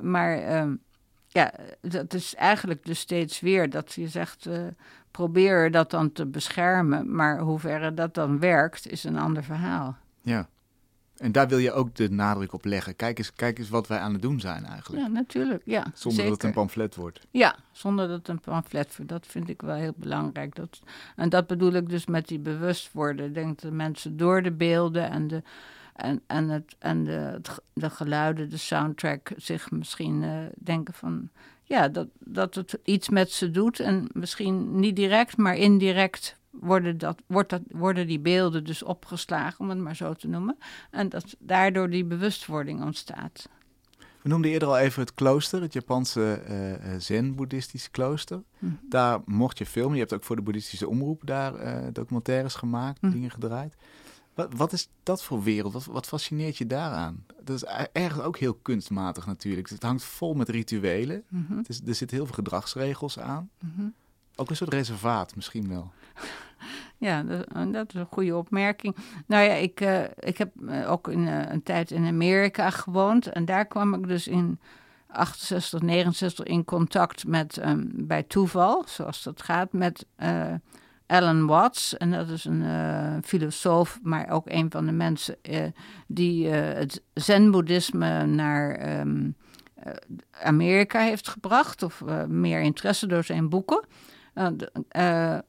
Maar. 0.00 0.66
Uh, 0.66 0.72
ja, 1.32 1.52
dat 1.80 2.14
is 2.14 2.34
eigenlijk 2.34 2.84
dus 2.84 2.98
steeds 2.98 3.40
weer 3.40 3.70
dat 3.70 3.92
je 3.92 4.08
zegt, 4.08 4.46
uh, 4.46 4.66
probeer 5.10 5.70
dat 5.70 5.90
dan 5.90 6.12
te 6.12 6.26
beschermen. 6.26 7.14
Maar 7.14 7.38
hoeverre 7.38 7.94
dat 7.94 8.14
dan 8.14 8.38
werkt, 8.38 8.90
is 8.90 9.04
een 9.04 9.18
ander 9.18 9.44
verhaal. 9.44 9.96
Ja, 10.20 10.48
en 11.16 11.32
daar 11.32 11.48
wil 11.48 11.58
je 11.58 11.72
ook 11.72 11.94
de 11.94 12.10
nadruk 12.10 12.52
op 12.52 12.64
leggen. 12.64 12.96
Kijk 12.96 13.18
eens, 13.18 13.32
kijk 13.32 13.58
eens 13.58 13.68
wat 13.68 13.86
wij 13.86 13.98
aan 13.98 14.12
het 14.12 14.22
doen 14.22 14.40
zijn 14.40 14.64
eigenlijk. 14.64 15.02
Ja, 15.02 15.08
natuurlijk. 15.08 15.62
Ja, 15.64 15.86
zonder 15.94 16.24
dat 16.24 16.32
het 16.32 16.42
een 16.42 16.52
pamflet 16.52 16.94
wordt. 16.94 17.26
Ja, 17.30 17.56
zonder 17.70 18.08
dat 18.08 18.18
het 18.18 18.28
een 18.28 18.40
pamflet 18.40 18.96
wordt. 18.96 19.10
Dat 19.10 19.26
vind 19.26 19.48
ik 19.48 19.62
wel 19.62 19.74
heel 19.74 19.94
belangrijk. 19.96 20.54
Dat, 20.54 20.80
en 21.16 21.28
dat 21.28 21.46
bedoel 21.46 21.72
ik 21.72 21.88
dus 21.88 22.06
met 22.06 22.28
die 22.28 22.38
bewust 22.38 22.92
worden. 22.92 23.26
Ik 23.26 23.34
denk 23.34 23.60
dat 23.60 23.72
mensen 23.72 24.16
door 24.16 24.42
de 24.42 24.52
beelden 24.52 25.10
en 25.10 25.28
de 25.28 25.42
en, 25.92 26.22
en, 26.26 26.48
het, 26.48 26.76
en 26.78 27.04
de, 27.04 27.40
de 27.72 27.90
geluiden, 27.90 28.50
de 28.50 28.56
soundtrack, 28.56 29.32
zich 29.36 29.70
misschien 29.70 30.22
uh, 30.22 30.38
denken 30.58 30.94
van 30.94 31.30
ja, 31.62 31.88
dat, 31.88 32.08
dat 32.18 32.54
het 32.54 32.78
iets 32.84 33.08
met 33.08 33.30
ze 33.30 33.50
doet. 33.50 33.80
En 33.80 34.08
misschien 34.12 34.80
niet 34.80 34.96
direct, 34.96 35.36
maar 35.36 35.56
indirect 35.56 36.36
worden, 36.50 36.98
dat, 36.98 37.22
wordt 37.26 37.50
dat, 37.50 37.62
worden 37.70 38.06
die 38.06 38.20
beelden 38.20 38.64
dus 38.64 38.82
opgeslagen, 38.82 39.60
om 39.60 39.68
het 39.68 39.78
maar 39.78 39.96
zo 39.96 40.12
te 40.12 40.28
noemen. 40.28 40.58
En 40.90 41.08
dat 41.08 41.36
daardoor 41.38 41.90
die 41.90 42.04
bewustwording 42.04 42.82
ontstaat. 42.82 43.48
We 44.22 44.28
noemden 44.28 44.50
eerder 44.50 44.68
al 44.68 44.78
even 44.78 45.00
het 45.00 45.14
klooster, 45.14 45.62
het 45.62 45.72
Japanse 45.72 46.42
uh, 46.48 46.94
zen-boeddhistische 46.98 47.90
klooster. 47.90 48.42
Mhm. 48.58 48.72
Daar 48.88 49.20
mocht 49.24 49.58
je 49.58 49.66
filmen. 49.66 49.94
Je 49.94 50.00
hebt 50.00 50.12
ook 50.12 50.24
voor 50.24 50.36
de 50.36 50.42
boeddhistische 50.42 50.88
omroep 50.88 51.20
daar 51.24 51.54
uh, 51.54 51.86
documentaires 51.92 52.54
gemaakt, 52.54 53.02
mhm. 53.02 53.12
dingen 53.12 53.30
gedraaid. 53.30 53.74
Wat, 54.34 54.52
wat 54.56 54.72
is 54.72 54.88
dat 55.02 55.22
voor 55.22 55.42
wereld? 55.42 55.72
Wat, 55.72 55.84
wat 55.84 56.06
fascineert 56.06 56.56
je 56.56 56.66
daaraan? 56.66 57.24
Dat 57.42 57.56
is 57.56 57.64
ergens 57.92 58.22
ook 58.22 58.38
heel 58.38 58.54
kunstmatig 58.54 59.26
natuurlijk. 59.26 59.68
Het 59.68 59.82
hangt 59.82 60.04
vol 60.04 60.34
met 60.34 60.48
rituelen. 60.48 61.24
Mm 61.28 61.64
er 61.86 61.94
zitten 61.94 62.16
heel 62.16 62.26
veel 62.26 62.34
gedragsregels 62.34 63.18
aan. 63.18 63.50
Mhm. 63.58 63.88
Ook 64.34 64.50
een 64.50 64.56
soort 64.56 64.72
reservaat 64.72 65.36
misschien 65.36 65.68
wel. 65.68 65.90
Ja, 66.96 67.22
dat, 67.22 67.88
is 67.88 68.00
een 68.00 68.06
goede 68.10 68.36
opmerking. 68.36 68.96
Nou 69.26 69.44
ja, 69.44 69.52
ik, 69.52 69.80
uh, 69.80 70.02
ik 70.18 70.38
heb 70.38 70.50
eh, 70.68 70.90
ook 70.90 71.08
in, 71.08 71.26
uh, 71.26 71.50
een 71.50 71.62
tijd 71.62 71.90
in 71.90 72.06
Amerika 72.06 72.70
gewoond. 72.70 73.26
En 73.26 73.44
daar 73.44 73.66
kwam 73.66 73.94
ik 73.94 74.08
dus 74.08 74.28
in 74.28 74.60
68, 75.06 75.80
69 75.80 76.44
in 76.44 76.64
contact 76.64 77.26
met, 77.26 77.66
um, 77.66 77.90
bij 77.94 78.22
toeval, 78.22 78.84
zoals 78.86 79.22
dat 79.22 79.42
gaat, 79.42 79.72
met 79.72 80.06
Alan 81.12 81.46
Watts. 81.46 81.96
En 81.96 82.10
dat 82.10 82.28
is 82.28 82.44
een 82.44 82.62
uh, 82.62 83.16
filosoof, 83.24 83.98
maar 84.02 84.28
ook 84.28 84.48
een 84.48 84.70
van 84.70 84.86
de 84.86 84.92
mensen 84.92 85.36
uh, 85.42 85.64
die 86.06 86.46
uh, 86.46 86.52
het 86.54 87.02
zen-boeddhisme 87.14 88.26
naar 88.26 88.98
um, 89.00 89.36
Amerika 90.30 91.00
heeft 91.00 91.28
gebracht. 91.28 91.82
Of 91.82 92.02
meer 92.28 92.60
interesse 92.60 93.06
door 93.06 93.24
zijn 93.24 93.48
boeken. 93.48 93.84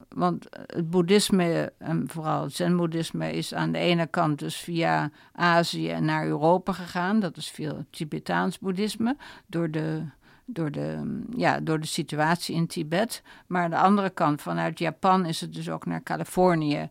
want 0.08 0.46
het 0.66 0.90
boeddhisme, 0.90 1.72
en 1.78 2.04
vooral 2.08 2.42
het 2.42 2.52
zen-boeddhisme, 2.52 3.32
is 3.32 3.54
aan 3.54 3.72
de 3.72 3.78
ene 3.78 4.06
kant 4.06 4.38
dus 4.38 4.56
via 4.56 5.10
Azië 5.32 5.96
naar 6.00 6.26
Europa 6.26 6.72
gegaan. 6.72 7.20
Dat 7.20 7.36
is 7.36 7.50
veel 7.50 7.84
Tibetaans 7.90 8.58
boeddhisme. 8.58 9.16
Door 9.46 9.70
de 9.70 10.02
door 10.44 10.70
de, 10.70 11.22
ja, 11.36 11.60
door 11.60 11.80
de 11.80 11.86
situatie 11.86 12.54
in 12.54 12.66
Tibet. 12.66 13.22
Maar 13.46 13.62
aan 13.62 13.70
de 13.70 13.78
andere 13.78 14.10
kant, 14.10 14.42
vanuit 14.42 14.78
Japan 14.78 15.26
is 15.26 15.40
het 15.40 15.54
dus 15.54 15.70
ook 15.70 15.86
naar 15.86 16.02
Californië 16.02 16.88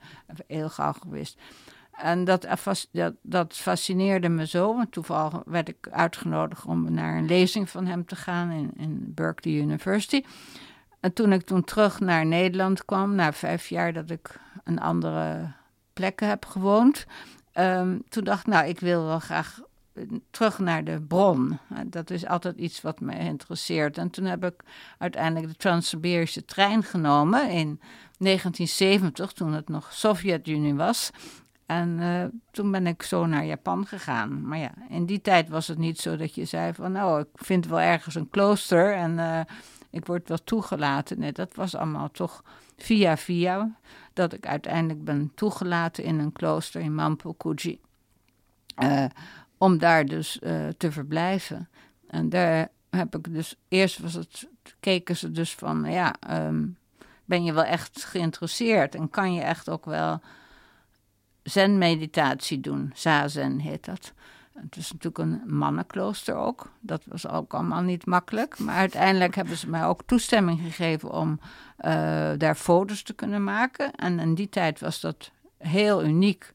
heel 0.48 0.70
gauw 0.70 0.94
geweest. 0.94 1.40
En 1.92 2.24
dat, 2.24 2.48
dat, 2.92 3.14
dat 3.22 3.54
fascineerde 3.54 4.30
me 4.30 4.48
zo, 4.48 4.76
want 4.76 4.92
toevallig 4.92 5.42
werd 5.46 5.70
ik 5.70 5.88
uitgenodigd 5.92 6.66
om 6.66 6.94
naar 6.94 7.18
een 7.18 7.26
lezing 7.26 7.70
van 7.70 7.86
hem 7.86 8.06
te 8.06 8.16
gaan 8.16 8.52
in, 8.52 8.72
in 8.78 9.12
Berkeley 9.14 9.56
University. 9.56 10.24
En 11.00 11.14
toen 11.14 11.34
ik 11.34 11.46
toen 11.46 11.64
terug 11.64 12.00
naar 12.00 12.26
Nederland 12.26 12.86
kwam, 12.86 13.16
na 13.16 13.34
vijf 13.34 13.68
jaar 13.68 13.94
dat 13.94 14.10
ik 14.10 14.40
een 14.64 14.80
andere 14.80 15.52
plekken 15.94 16.28
heb 16.28 16.46
gewoond, 16.46 17.06
um, 17.54 18.04
toen 18.10 18.24
dacht 18.24 18.40
ik, 18.40 18.54
nou, 18.54 18.68
ik 18.68 18.80
wil 18.80 19.06
wel 19.06 19.20
graag 19.20 19.60
terug 20.30 20.60
naar 20.60 20.84
de 20.84 21.02
bron. 21.02 21.60
Dat 21.86 22.10
is 22.10 22.26
altijd 22.26 22.58
iets 22.58 22.82
wat 22.82 23.00
me 23.00 23.18
interesseert. 23.20 23.98
En 23.98 24.10
toen 24.10 24.26
heb 24.26 24.46
ik 24.46 24.64
uiteindelijk 24.98 25.52
de 25.52 25.58
Trans-Siberische 25.58 26.46
trein 26.46 26.84
genomen 26.84 27.50
in 27.50 27.80
1970, 28.18 29.32
toen 29.32 29.54
het 29.54 29.70
nog 29.70 29.94
Sovjet-Unie 29.94 30.74
was. 30.74 31.12
En 31.66 32.00
uh, 32.00 32.24
toen 32.52 32.72
ben 32.72 32.88
ik 32.88 33.04
zo 33.04 33.26
naar 33.26 33.46
Japan 33.46 33.86
gegaan. 33.86 34.48
Maar 34.48 34.58
ja, 34.58 34.72
in 34.90 35.06
die 35.06 35.22
tijd 35.22 35.50
was 35.50 35.68
het 35.68 35.78
niet 35.78 36.00
zo 36.00 36.16
dat 36.16 36.36
je 36.36 36.46
zei 36.46 36.74
van... 36.74 36.92
nou, 36.92 37.22
ik 37.22 37.28
vind 37.34 37.68
wel 37.68 37.80
ergens 37.80 38.16
een 38.16 38.30
klooster 38.30 38.94
en 38.94 39.12
uh, 39.18 39.40
ik 39.90 40.06
word 40.06 40.28
wel 40.28 40.44
toegelaten. 40.44 41.34
Dat 41.34 41.56
was 41.56 41.76
allemaal 41.76 42.12
toch 42.12 42.44
via 42.78 43.18
via... 43.18 43.76
dat 44.14 44.34
ik 44.34 44.48
uiteindelijk 44.48 45.04
ben 45.04 45.32
toegelaten 45.36 46.04
in 46.04 46.20
een 46.20 46.32
klooster 46.32 46.82
in 46.82 46.96
Mampokuji. 46.96 47.80
Uh, 48.84 49.06
om 49.64 49.78
daar 49.78 50.06
dus 50.06 50.40
uh, 50.42 50.68
te 50.78 50.92
verblijven. 50.92 51.70
En 52.08 52.30
daar 52.30 52.68
heb 52.90 53.16
ik 53.16 53.34
dus, 53.34 53.56
eerst 53.68 54.00
was 54.00 54.14
het, 54.14 54.48
keken 54.80 55.18
ze 55.18 55.32
dus 55.32 55.56
van, 55.56 55.84
ja, 55.84 56.16
um, 56.48 56.78
ben 57.26 57.44
je 57.44 57.54
wel 57.54 57.64
echt 57.64 58.06
geïnteresseerd 58.06 58.96
en 58.96 59.10
kan 59.10 59.34
je 59.34 59.42
echt 59.42 59.70
ook 59.70 59.86
wel 59.86 60.22
zen-meditatie 61.44 62.60
doen. 62.60 62.92
Zazen 62.96 63.60
heet 63.60 63.86
dat. 63.86 64.14
Het 64.54 64.76
is 64.76 64.92
natuurlijk 64.92 65.18
een 65.18 65.56
mannenklooster 65.56 66.36
ook. 66.36 66.72
Dat 66.80 67.02
was 67.06 67.28
ook 67.28 67.54
allemaal 67.54 67.82
niet 67.82 68.06
makkelijk. 68.06 68.60
Maar 68.60 68.76
uiteindelijk 68.76 69.36
hebben 69.36 69.58
ze 69.58 69.70
mij 69.70 69.86
ook 69.86 70.04
toestemming 70.06 70.60
gegeven 70.60 71.12
om 71.12 71.40
uh, 71.40 72.32
daar 72.38 72.56
foto's 72.56 73.04
te 73.04 73.14
kunnen 73.14 73.44
maken. 73.44 73.92
En 73.92 74.20
in 74.20 74.36
die 74.36 74.50
tijd 74.50 74.80
was 74.80 75.00
dat 75.00 75.32
heel 75.58 76.04
uniek. 76.04 76.53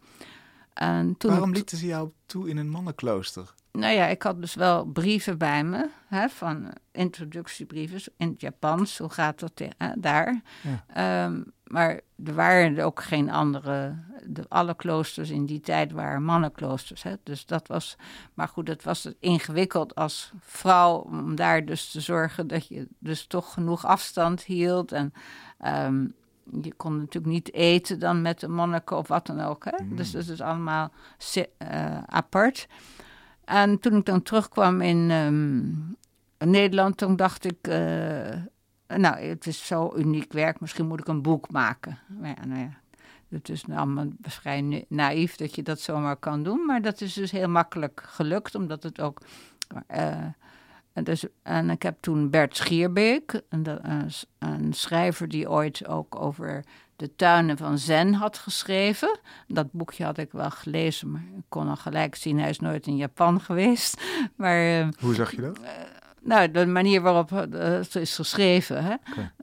En 0.78 1.16
toen 1.16 1.30
Waarom 1.30 1.52
lieten 1.52 1.78
ze 1.78 1.86
jou 1.86 2.10
toe 2.26 2.48
in 2.48 2.56
een 2.56 2.68
mannenklooster? 2.68 3.54
Nou 3.72 3.94
ja, 3.94 4.06
ik 4.06 4.22
had 4.22 4.40
dus 4.40 4.54
wel 4.54 4.84
brieven 4.84 5.38
bij 5.38 5.64
me, 5.64 5.88
hè, 6.06 6.28
van 6.28 6.72
introductiebrieven 6.92 8.00
in 8.16 8.28
het 8.28 8.40
Japans. 8.40 8.98
Hoe 8.98 9.10
gaat 9.10 9.38
dat 9.38 9.62
daar? 9.98 10.42
Ja. 10.86 11.24
Um, 11.24 11.52
maar 11.64 12.00
er 12.24 12.34
waren 12.34 12.84
ook 12.84 13.02
geen 13.02 13.30
andere. 13.30 13.94
De, 14.26 14.44
alle 14.48 14.74
kloosters 14.74 15.30
in 15.30 15.46
die 15.46 15.60
tijd 15.60 15.92
waren 15.92 16.22
mannenkloosters. 16.22 17.02
Hè, 17.02 17.14
dus 17.22 17.46
dat 17.46 17.68
was. 17.68 17.96
Maar 18.34 18.48
goed, 18.48 18.68
het 18.68 18.82
was 18.82 19.08
ingewikkeld 19.20 19.94
als 19.94 20.32
vrouw 20.40 20.96
om 20.96 21.34
daar 21.34 21.64
dus 21.64 21.90
te 21.90 22.00
zorgen 22.00 22.46
dat 22.46 22.66
je 22.66 22.88
dus 22.98 23.26
toch 23.26 23.52
genoeg 23.52 23.84
afstand 23.84 24.42
hield. 24.42 24.92
En 24.92 25.12
um, 25.66 26.14
je 26.62 26.72
kon 26.74 26.96
natuurlijk 26.96 27.32
niet 27.32 27.52
eten 27.52 27.98
dan 27.98 28.22
met 28.22 28.40
de 28.40 28.48
monniken 28.48 28.96
of 28.96 29.08
wat 29.08 29.26
dan 29.26 29.40
ook. 29.40 29.64
Hè? 29.64 29.84
Mm. 29.84 29.96
Dus 29.96 30.10
dat 30.10 30.28
is 30.28 30.40
allemaal 30.40 30.90
uh, 31.34 31.46
apart. 32.06 32.68
En 33.44 33.78
toen 33.78 33.96
ik 33.96 34.04
dan 34.04 34.22
terugkwam 34.22 34.80
in 34.80 35.10
um, 35.10 35.96
Nederland, 36.38 36.96
toen 36.96 37.16
dacht 37.16 37.44
ik... 37.44 37.68
Uh, 37.68 38.96
nou, 38.96 39.16
het 39.16 39.46
is 39.46 39.66
zo 39.66 39.92
uniek 39.96 40.32
werk, 40.32 40.60
misschien 40.60 40.86
moet 40.86 41.00
ik 41.00 41.08
een 41.08 41.22
boek 41.22 41.50
maken. 41.50 41.98
Maar 42.06 42.34
ja, 42.36 42.46
nou 42.46 42.60
ja, 42.60 42.80
het 43.28 43.48
is 43.48 43.64
allemaal 43.68 44.06
vrij 44.22 44.84
naïef 44.88 45.36
dat 45.36 45.54
je 45.54 45.62
dat 45.62 45.80
zomaar 45.80 46.16
kan 46.16 46.42
doen. 46.42 46.66
Maar 46.66 46.82
dat 46.82 47.00
is 47.00 47.12
dus 47.12 47.30
heel 47.30 47.48
makkelijk 47.48 48.02
gelukt, 48.04 48.54
omdat 48.54 48.82
het 48.82 49.00
ook... 49.00 49.20
Uh, 49.96 50.26
En, 50.98 51.04
dus, 51.04 51.24
en 51.42 51.70
ik 51.70 51.82
heb 51.82 51.96
toen 52.00 52.30
Bert 52.30 52.56
Schierbeek, 52.56 53.40
een, 53.48 53.66
een, 54.38 54.72
schrijver 54.72 55.28
die 55.28 55.50
ooit 55.50 55.86
ook 55.86 56.20
over 56.20 56.64
de 56.96 57.14
tuinen 57.16 57.56
van 57.56 57.78
Zen 57.78 58.14
had 58.14 58.38
geschreven. 58.38 59.18
Dat 59.46 59.72
boekje 59.72 60.04
had 60.04 60.18
ik 60.18 60.32
wel 60.32 60.50
gelezen, 60.50 61.10
maar 61.10 61.24
ik 61.36 61.44
kon 61.48 61.68
al 61.68 61.76
gelijk 61.76 62.14
zien, 62.14 62.38
hij 62.38 62.48
is 62.50 62.60
nooit 62.60 62.86
in 62.86 62.96
Japan 62.96 63.40
geweest. 63.48 64.02
Maar, 64.36 64.88
Hoe 65.00 65.14
zag 65.14 65.30
je 65.30 65.40
dat? 65.40 65.60
nou, 66.20 66.50
de 66.50 66.66
manier 66.66 67.00
waarop 67.00 67.30
het 67.30 67.94
is 67.94 68.14
geschreven. 68.14 68.84
Hè? 68.84 68.94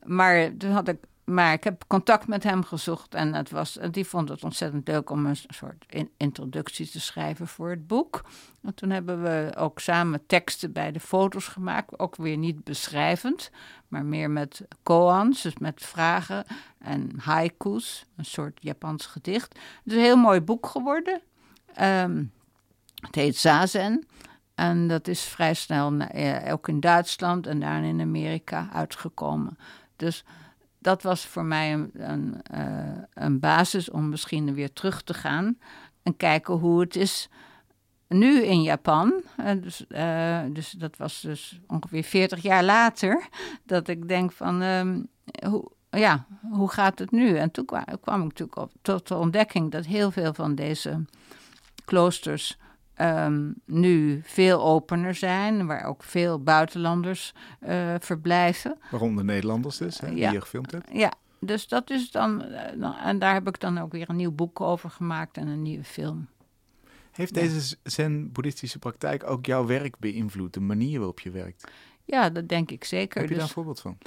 Maar 0.03 0.58
toen 0.58 0.72
had 0.72 0.88
ik 0.88 0.97
maar 1.26 1.53
ik 1.53 1.63
heb 1.63 1.84
contact 1.88 2.28
met 2.28 2.43
hem 2.43 2.63
gezocht 2.63 3.13
en 3.13 3.34
het 3.34 3.49
was, 3.49 3.78
die 3.91 4.05
vond 4.05 4.30
het 4.30 4.43
ontzettend 4.43 4.88
leuk 4.88 5.09
om 5.09 5.26
een 5.26 5.38
soort 5.47 5.86
introductie 6.17 6.89
te 6.89 6.99
schrijven 6.99 7.47
voor 7.47 7.69
het 7.69 7.88
boek. 7.88 8.26
En 8.61 8.73
toen 8.73 8.89
hebben 8.89 9.21
we 9.21 9.53
ook 9.57 9.80
samen 9.80 10.26
teksten 10.26 10.71
bij 10.71 10.91
de 10.91 10.99
foto's 10.99 11.47
gemaakt, 11.47 11.99
ook 11.99 12.15
weer 12.15 12.38
niet 12.38 12.63
beschrijvend, 12.63 13.51
maar 13.88 14.05
meer 14.05 14.30
met 14.30 14.67
koans, 14.84 15.41
dus 15.41 15.57
met 15.57 15.82
vragen 15.82 16.45
en 16.78 17.11
haikus, 17.17 18.05
een 18.15 18.26
soort 18.26 18.57
Japans 18.61 19.05
gedicht. 19.05 19.53
Het 19.53 19.93
is 19.93 19.93
een 19.93 19.99
heel 19.99 20.17
mooi 20.17 20.41
boek 20.41 20.65
geworden. 20.65 21.21
Ehm, 21.73 22.23
het 22.95 23.15
heet 23.15 23.38
Zazen. 23.38 24.07
En 24.55 24.88
dat 24.88 25.07
is 25.07 25.21
vrij 25.21 25.53
snel 25.53 25.97
eh, 25.97 26.53
ook 26.53 26.67
in 26.67 26.80
Duitsland 26.80 27.47
en 27.47 27.59
daarna 27.59 27.88
in 27.88 28.01
Amerika 28.01 28.69
uitgekomen. 28.73 29.57
Dus 29.95 30.23
dat 30.86 31.01
was 31.01 31.25
voor 31.25 31.45
mij 31.45 31.73
een, 31.73 31.91
een, 31.93 32.41
uh, 32.53 33.03
een, 33.13 33.39
basis 33.39 33.89
om 33.89 34.09
misschien 34.09 34.53
weer 34.53 34.73
terug 34.73 35.01
te 35.01 35.13
gaan 35.13 35.57
en 36.03 36.17
kijken 36.17 36.53
hoe 36.53 36.79
het 36.79 36.95
is 36.95 37.29
nu 38.07 38.41
in 38.41 38.61
Japan. 38.61 39.21
Uh, 39.39 39.51
dus, 39.61 39.86
uh, 39.89 40.39
dus, 40.49 40.71
dat 40.71 40.97
was 40.97 41.21
dus 41.21 41.59
ongeveer 41.67 42.03
40 42.03 42.41
jaar 42.41 42.63
later 42.63 43.27
dat 43.63 43.88
ik 43.88 44.07
denk 44.07 44.31
van 44.31 44.61
um, 44.61 45.07
hoe, 45.47 45.71
ja, 45.89 46.25
hoe 46.51 46.71
gaat 46.71 46.99
het 46.99 47.11
nu? 47.11 47.38
En 47.38 47.51
toen 47.51 47.65
kwam, 47.65 47.83
kwam 48.01 48.19
ik 48.19 48.27
natuurlijk 48.27 48.57
op, 48.57 48.71
tot 48.81 49.07
de 49.07 49.15
ontdekking 49.15 49.71
dat 49.71 49.86
heel 49.86 50.11
veel 50.11 50.33
van 50.33 50.55
deze 50.55 51.05
kloosters 51.86 52.57
um, 53.02 53.56
nu 53.66 54.22
veel 54.24 54.64
opener 54.64 55.16
zijn, 55.16 55.66
waar 55.66 55.84
ook 55.84 56.04
veel 56.04 56.43
buitenlanders 56.43 57.34
uh, 57.68 57.96
verblijven. 58.00 58.78
Waaronder 58.91 59.26
Nederlanders 59.26 59.78
dus, 59.78 60.00
hè, 60.00 60.14
die 60.14 60.32
je 60.32 60.41
gefilmd 60.41 60.72
hebt? 60.72 60.89
Ja, 60.93 61.14
dus 61.39 61.68
dat 61.68 61.89
is 61.89 62.12
dan, 62.12 62.43
uh, 62.78 63.08
en 63.08 63.20
daar 63.20 63.34
heb 63.34 63.48
ik 63.48 63.60
dan 63.60 63.78
ook 63.78 63.91
weer 63.91 64.10
een 64.10 64.16
nieuw 64.16 64.32
boek 64.32 64.62
over 64.62 64.89
gemaakt 64.89 65.38
en 65.38 65.48
een 65.48 65.62
nieuwe 65.62 65.84
film. 65.84 66.28
Heeft 67.12 67.34
deze 67.34 67.78
zen-boeddhistische 67.84 68.80
praktijk 68.80 69.30
ook 69.30 69.46
jouw 69.46 69.66
werk 69.66 70.00
beïnvloed, 70.00 70.54
de 70.54 70.60
manier 70.60 70.98
waarop 70.98 71.20
je 71.20 71.32
werkt? 71.32 71.72
Ja, 72.06 72.30
dat 72.30 72.50
denk 72.50 72.72
ik 72.72 72.84
zeker. 72.84 73.20
Heb 73.20 73.30
je 73.30 73.36
dus, 73.36 73.38
daar 73.38 73.48
een 73.48 73.54
voorbeeld 73.54 73.80
van? 73.80 73.98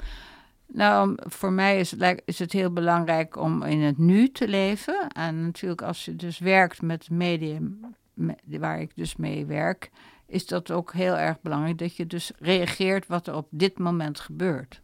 Nou, 0.65 1.17
voor 1.17 1.51
mij 1.51 1.79
is, 1.79 1.93
is 2.25 2.39
het 2.39 2.51
heel 2.51 2.73
belangrijk 2.73 3.37
om 3.37 3.63
in 3.63 3.81
het 3.81 3.97
nu 3.97 4.31
te 4.31 4.47
leven. 4.47 5.07
En 5.07 5.45
natuurlijk 5.45 5.81
als 5.81 6.05
je 6.05 6.15
dus 6.15 6.39
werkt 6.39 6.81
met 6.81 7.09
medium 7.09 7.95
waar 8.59 8.81
ik 8.81 8.95
dus 8.95 9.15
mee 9.15 9.45
werk, 9.45 9.91
is 10.25 10.47
dat 10.47 10.71
ook 10.71 10.93
heel 10.93 11.17
erg 11.17 11.41
belangrijk 11.41 11.77
dat 11.77 11.95
je 11.95 12.07
dus 12.07 12.31
reageert 12.39 13.07
wat 13.07 13.27
er 13.27 13.35
op 13.35 13.47
dit 13.49 13.79
moment 13.79 14.19
gebeurt. 14.19 14.81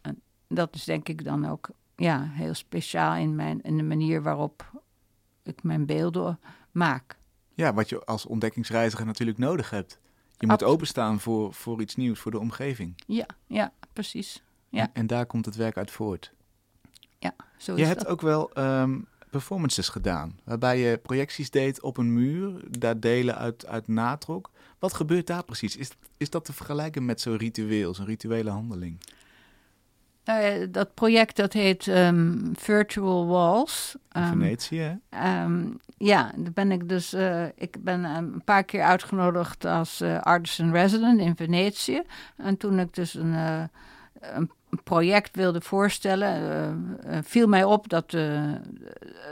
En 0.00 0.20
dat 0.48 0.74
is 0.74 0.84
denk 0.84 1.08
ik 1.08 1.24
dan 1.24 1.48
ook 1.48 1.70
ja, 1.96 2.28
heel 2.30 2.54
speciaal 2.54 3.14
in, 3.14 3.34
mijn, 3.34 3.62
in 3.62 3.76
de 3.76 3.82
manier 3.82 4.22
waarop 4.22 4.70
ik 5.42 5.62
mijn 5.62 5.86
beelden 5.86 6.40
maak. 6.70 7.16
Ja, 7.54 7.74
wat 7.74 7.88
je 7.88 8.04
als 8.04 8.26
ontdekkingsreiziger 8.26 9.06
natuurlijk 9.06 9.38
nodig 9.38 9.70
hebt. 9.70 9.98
Je 10.36 10.46
moet 10.46 10.62
openstaan 10.62 11.20
voor, 11.20 11.54
voor 11.54 11.80
iets 11.80 11.96
nieuws, 11.96 12.18
voor 12.18 12.30
de 12.30 12.38
omgeving. 12.38 13.02
Ja, 13.06 13.26
ja 13.46 13.72
precies. 13.92 14.42
Ja. 14.68 14.80
En, 14.80 14.90
en 14.92 15.06
daar 15.06 15.26
komt 15.26 15.44
het 15.44 15.56
werk 15.56 15.76
uit 15.76 15.90
voort. 15.90 16.32
Ja, 17.18 17.34
zo 17.56 17.74
is 17.74 17.80
Je 17.80 17.86
hebt 17.86 18.06
ook 18.06 18.20
wel 18.20 18.52
ehm, 18.52 19.00
performances 19.32 19.88
gedaan. 19.88 20.38
Waarbij 20.44 20.78
je 20.78 20.98
projecties 20.98 21.50
deed 21.50 21.82
op 21.82 21.96
een 21.96 22.12
muur, 22.12 22.64
daar 22.78 23.00
delen 23.00 23.36
uit, 23.36 23.66
uit 23.66 23.88
natrok. 23.88 24.50
Wat 24.78 24.94
gebeurt 24.94 25.26
daar 25.26 25.44
precies? 25.44 25.76
Is, 25.76 25.90
is 26.16 26.30
dat 26.30 26.44
te 26.44 26.52
vergelijken 26.52 27.04
met 27.04 27.20
zo'n 27.20 27.36
ritueel, 27.36 27.94
zo'n 27.94 28.06
rituele 28.06 28.50
handeling? 28.50 28.98
Nou 30.24 30.70
dat 30.70 30.94
project 30.94 31.36
dat 31.36 31.52
heet 31.52 31.88
ehm, 31.88 32.38
Virtual 32.54 33.26
Walls. 33.26 33.94
In 34.12 34.20
ehm, 34.20 34.28
Venetië, 34.28 34.98
ehm, 35.08 35.66
ja, 35.96 36.32
daar 36.36 36.52
ben 36.52 36.72
ik 36.72 36.88
dus... 36.88 37.14
Uh, 37.14 37.44
ik 37.54 37.84
ben 37.84 38.04
een 38.04 38.44
paar 38.44 38.64
keer 38.64 38.82
uitgenodigd 38.82 39.64
als 39.64 40.00
uh, 40.00 40.20
artist 40.20 40.58
in 40.58 40.72
resident 40.72 41.20
in 41.20 41.36
Venetië. 41.36 42.02
En 42.36 42.56
toen 42.56 42.78
ik 42.78 42.94
dus 42.94 43.14
een, 43.14 43.32
uh, 43.32 43.62
een 44.20 44.50
project 44.84 45.36
wilde 45.36 45.60
voorstellen, 45.60 46.42
uh, 47.06 47.18
viel 47.22 47.46
mij 47.46 47.64
op 47.64 47.88
dat 47.88 48.10
de, 48.10 48.54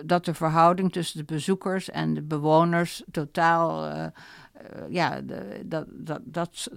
dat 0.04 0.24
de 0.24 0.34
verhouding 0.34 0.92
tussen 0.92 1.18
de 1.18 1.34
bezoekers 1.34 1.90
en 1.90 2.14
de 2.14 2.22
bewoners 2.22 3.02
totaal. 3.10 3.86
Uh, 3.86 4.06
ja, 4.88 5.20
de, 5.20 5.60
dat, 5.64 5.86
dat, 5.90 6.20
dat 6.24 6.70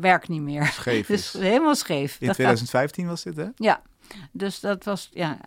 werkt 0.00 0.28
niet 0.28 0.42
meer. 0.42 0.66
Scheef 0.66 1.06
dus 1.16 1.32
helemaal 1.32 1.74
scheef. 1.74 2.16
In 2.20 2.32
2015 2.32 3.06
was 3.06 3.22
dit, 3.22 3.36
hè? 3.36 3.46
Ja, 3.56 3.80
dus 4.32 4.60
dat 4.60 4.84
was, 4.84 5.10
ja. 5.12 5.46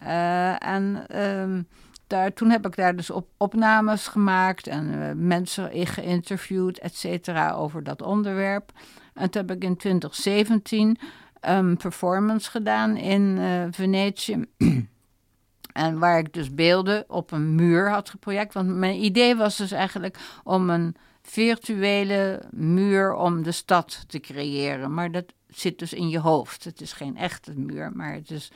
en 0.60 1.18
um, 1.20 1.68
daar, 2.08 2.34
toen 2.34 2.50
heb 2.50 2.66
ik 2.66 2.76
daar 2.76 2.96
dus 2.96 3.10
op, 3.10 3.28
opnames 3.38 4.08
gemaakt 4.08 4.68
en 4.68 5.14
mensen 5.28 5.88
geïnterviewd, 5.88 6.80
et 6.80 6.96
cetera, 6.96 7.52
over 7.52 7.84
dat 7.84 8.02
onderwerp. 8.02 8.72
En 9.14 9.30
toen 9.30 9.42
heb 9.48 9.56
ik 9.56 9.64
in 9.64 9.78
2017 9.78 10.98
um, 11.48 11.78
performance 11.78 12.50
gedaan 12.50 12.98
in 12.98 13.22
uh, 13.38 13.64
Venetië. 13.72 14.46
en 15.74 16.00
waar 16.00 16.20
ik 16.20 16.34
dus 16.34 16.54
beelden 16.54 17.04
op 17.08 17.32
een 17.32 17.56
muur 17.56 17.90
had 17.90 18.10
geproject. 18.10 18.54
Want 18.54 18.68
mijn 18.68 19.04
idee 19.04 19.36
was 19.36 19.58
dus 19.58 19.72
eigenlijk 19.72 20.18
om 20.44 20.70
een 20.70 20.96
virtuele 21.22 22.42
muur 22.52 23.14
om 23.14 23.44
de 23.44 23.52
stad 23.52 24.04
te 24.08 24.20
creëren. 24.20 24.94
Maar 24.94 25.12
dat 25.12 25.34
zit 25.48 25.80
dus 25.80 25.94
in 25.94 26.10
je 26.10 26.20
hoofd. 26.20 26.64
Het 26.64 26.82
is 26.82 26.94
geen 26.94 27.18
echte 27.18 27.54
muur, 27.56 27.92
maar 27.96 28.14
het 28.14 28.32
is 28.32 28.52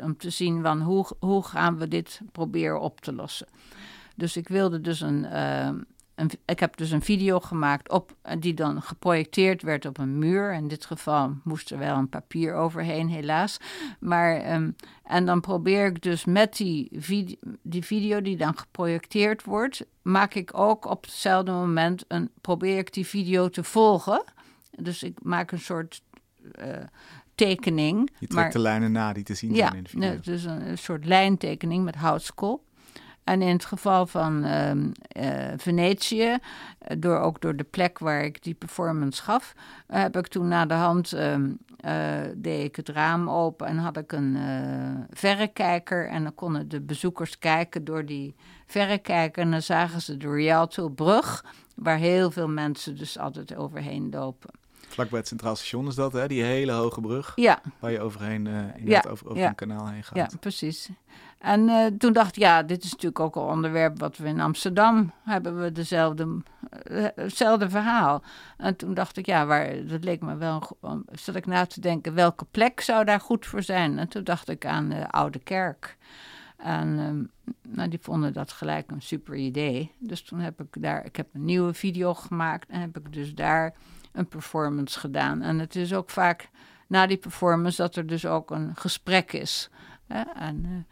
om 0.00 0.16
te 0.16 0.30
zien 0.30 0.62
van 0.62 0.80
hoe, 0.80 1.06
hoe 1.18 1.44
gaan 1.44 1.78
we 1.78 1.88
dit 1.88 2.20
proberen 2.32 2.80
op 2.80 3.00
te 3.00 3.12
lossen. 3.12 3.46
Dus 4.16 4.36
ik 4.36 4.48
wilde 4.48 4.80
dus 4.80 5.00
een, 5.00 5.24
uh, 5.24 5.70
ik 6.44 6.60
heb 6.60 6.76
dus 6.76 6.90
een 6.90 7.02
video 7.02 7.40
gemaakt 7.40 7.90
op, 7.90 8.16
die 8.38 8.54
dan 8.54 8.82
geprojecteerd 8.82 9.62
werd 9.62 9.86
op 9.86 9.98
een 9.98 10.18
muur. 10.18 10.52
In 10.52 10.68
dit 10.68 10.84
geval 10.84 11.36
moest 11.44 11.70
er 11.70 11.78
wel 11.78 11.96
een 11.96 12.08
papier 12.08 12.54
overheen, 12.54 13.08
helaas. 13.08 13.56
Maar, 14.00 14.36
ehm, 14.36 14.70
en 15.02 15.26
dan 15.26 15.40
probeer 15.40 15.86
ik 15.86 16.02
dus 16.02 16.24
met 16.24 16.56
die, 16.56 16.88
vid 16.92 17.36
die 17.62 17.84
video 17.84 18.22
die 18.22 18.36
dan 18.36 18.58
geprojecteerd 18.58 19.44
wordt, 19.44 19.86
maak 20.02 20.34
ik 20.34 20.58
ook 20.58 20.84
op 20.84 21.04
hetzelfde 21.04 21.50
moment 21.50 22.04
een, 22.08 22.30
probeer 22.40 22.78
ik 22.78 22.92
die 22.92 23.06
video 23.06 23.48
te 23.48 23.64
volgen. 23.64 24.24
Dus 24.70 25.02
ik 25.02 25.18
maak 25.22 25.50
een 25.50 25.60
soort 25.60 26.02
uh, 26.60 26.76
tekening. 27.34 28.10
Je 28.18 28.26
trekt 28.26 28.52
de 28.52 28.58
lijnen 28.58 28.92
na 28.92 29.12
die 29.12 29.24
te 29.24 29.34
zien 29.34 29.54
ja, 29.54 29.56
zijn 29.56 29.76
in 29.76 29.82
de 29.82 29.88
video. 29.88 30.08
Ja, 30.08 30.18
dus 30.22 30.44
een, 30.44 30.68
een 30.68 30.78
soort 30.78 31.04
lijntekening 31.04 31.84
met 31.84 31.94
houtskool. 31.94 32.64
En 33.26 33.42
in 33.42 33.52
het 33.52 33.64
geval 33.64 34.06
van 34.06 34.44
uh, 34.44 34.70
uh, 34.74 34.84
Venetië, 35.56 36.38
eh, 36.78 36.96
door, 36.98 37.18
ook 37.18 37.40
door 37.40 37.56
de 37.56 37.64
plek 37.64 37.98
waar 37.98 38.24
ik 38.24 38.42
die 38.42 38.54
performance 38.54 39.22
gaf, 39.22 39.54
uh, 39.56 40.00
heb 40.00 40.16
ik 40.16 40.26
toen 40.26 40.48
na 40.48 40.66
de 40.66 40.74
hand 40.74 41.14
uh, 41.14 41.34
deed 42.34 42.64
ik 42.64 42.76
het 42.76 42.88
raam 42.88 43.30
open 43.30 43.66
en 43.66 43.76
had 43.76 43.96
ik 43.96 44.12
een 44.12 44.38
verrekijker. 45.10 46.08
En 46.08 46.22
dan 46.22 46.34
konden 46.34 46.68
de 46.68 46.80
bezoekers 46.80 47.38
kijken 47.38 47.84
door 47.84 48.04
die 48.04 48.34
verrekijker. 48.66 49.42
En 49.42 49.50
dan 49.50 49.62
zagen 49.62 50.02
ze 50.02 50.16
de 50.16 50.30
Rialto-brug, 50.30 51.44
waar 51.74 51.98
heel 51.98 52.30
veel 52.30 52.48
mensen 52.48 52.96
dus 52.96 53.18
altijd 53.18 53.56
overheen 53.56 54.08
lopen. 54.10 54.50
Vlakbij 54.88 55.18
het 55.18 55.28
Centraal 55.28 55.56
Station 55.56 55.86
is 55.86 55.94
dat, 55.94 56.12
hè? 56.12 56.28
Die 56.28 56.42
hele 56.42 56.72
hoge 56.72 57.00
brug. 57.00 57.32
Ja. 57.36 57.60
Waar 57.78 57.90
je 57.90 58.00
overheen, 58.00 58.48
ja. 58.84 59.04
over, 59.08 59.26
over 59.28 59.42
ja. 59.42 59.48
een 59.48 59.54
kanaal 59.54 59.88
heen 59.88 60.04
gaat. 60.04 60.16
Ja, 60.16 60.38
precies. 60.40 60.90
En 61.38 61.60
uh, 61.68 61.86
toen 61.86 62.12
dacht 62.12 62.36
ik, 62.36 62.42
ja, 62.42 62.62
dit 62.62 62.84
is 62.84 62.90
natuurlijk 62.90 63.20
ook 63.20 63.36
een 63.36 63.42
onderwerp 63.42 63.98
wat 63.98 64.16
we 64.16 64.28
in 64.28 64.40
Amsterdam 64.40 65.12
hebben 65.24 65.62
we 65.62 65.72
dezelfde, 65.72 66.42
uh, 66.90 67.06
hetzelfde 67.14 67.70
verhaal. 67.70 68.22
En 68.56 68.76
toen 68.76 68.94
dacht 68.94 69.16
ik, 69.16 69.26
ja, 69.26 69.46
waar, 69.46 69.86
dat 69.86 70.04
leek 70.04 70.20
me 70.20 70.36
wel, 70.36 70.76
zat 71.12 71.34
ik 71.34 71.46
na 71.46 71.66
te 71.66 71.80
denken, 71.80 72.14
welke 72.14 72.44
plek 72.50 72.80
zou 72.80 73.04
daar 73.04 73.20
goed 73.20 73.46
voor 73.46 73.62
zijn? 73.62 73.98
En 73.98 74.08
toen 74.08 74.24
dacht 74.24 74.48
ik 74.48 74.66
aan 74.66 74.88
de 74.88 75.10
Oude 75.10 75.38
Kerk. 75.38 75.96
En 76.56 76.88
uh, 76.88 77.54
nou, 77.74 77.88
die 77.88 77.98
vonden 78.02 78.32
dat 78.32 78.52
gelijk 78.52 78.90
een 78.90 79.02
super 79.02 79.34
idee. 79.34 79.92
Dus 79.98 80.22
toen 80.22 80.38
heb 80.38 80.60
ik 80.60 80.82
daar, 80.82 81.04
ik 81.04 81.16
heb 81.16 81.26
een 81.32 81.44
nieuwe 81.44 81.74
video 81.74 82.14
gemaakt 82.14 82.68
en 82.68 82.80
heb 82.80 82.96
ik 82.98 83.12
dus 83.12 83.34
daar 83.34 83.74
een 84.12 84.28
performance 84.28 84.98
gedaan. 84.98 85.42
En 85.42 85.58
het 85.58 85.76
is 85.76 85.94
ook 85.94 86.10
vaak 86.10 86.48
na 86.86 87.06
die 87.06 87.16
performance 87.16 87.82
dat 87.82 87.96
er 87.96 88.06
dus 88.06 88.26
ook 88.26 88.50
een 88.50 88.76
gesprek 88.76 89.32
is. 89.32 89.70
Hè? 90.06 90.20
En, 90.20 90.86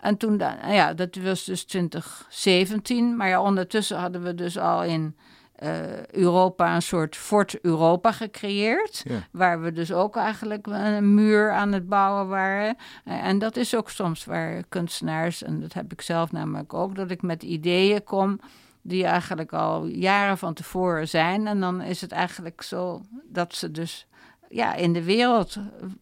en 0.00 0.16
toen, 0.16 0.38
ja, 0.68 0.94
dat 0.94 1.16
was 1.16 1.44
dus 1.44 1.64
2017. 1.64 3.16
Maar 3.16 3.28
ja, 3.28 3.42
ondertussen 3.42 3.98
hadden 3.98 4.22
we 4.22 4.34
dus 4.34 4.58
al 4.58 4.84
in 4.84 5.16
uh, 5.62 6.06
Europa 6.06 6.74
een 6.74 6.82
soort 6.82 7.16
Fort 7.16 7.60
Europa 7.60 8.12
gecreëerd. 8.12 9.02
Waar 9.32 9.60
we 9.60 9.72
dus 9.72 9.92
ook 9.92 10.16
eigenlijk 10.16 10.66
een 10.66 11.14
muur 11.14 11.52
aan 11.52 11.72
het 11.72 11.88
bouwen 11.88 12.28
waren. 12.28 12.76
en 13.04 13.38
dat 13.38 13.56
is 13.56 13.74
ook 13.74 13.90
soms 13.90 14.24
waar 14.24 14.62
kunstenaars, 14.68 15.42
en 15.42 15.60
dat 15.60 15.72
heb 15.72 15.92
ik 15.92 16.00
zelf 16.00 16.32
namelijk 16.32 16.74
ook, 16.74 16.94
dat 16.94 17.10
ik 17.10 17.22
met 17.22 17.42
ideeën 17.42 18.04
kom 18.04 18.40
die 18.82 19.04
eigenlijk 19.04 19.52
al 19.52 19.86
jaren 19.86 20.38
van 20.38 20.54
tevoren 20.54 21.08
zijn. 21.08 21.46
En 21.46 21.60
dan 21.60 21.82
is 21.82 22.00
het 22.00 22.12
eigenlijk 22.12 22.62
zo 22.62 23.02
dat 23.24 23.54
ze 23.54 23.70
dus 23.70 24.06
ja, 24.48 24.74
in 24.74 24.92
de 24.92 25.04
wereld, 25.04 25.56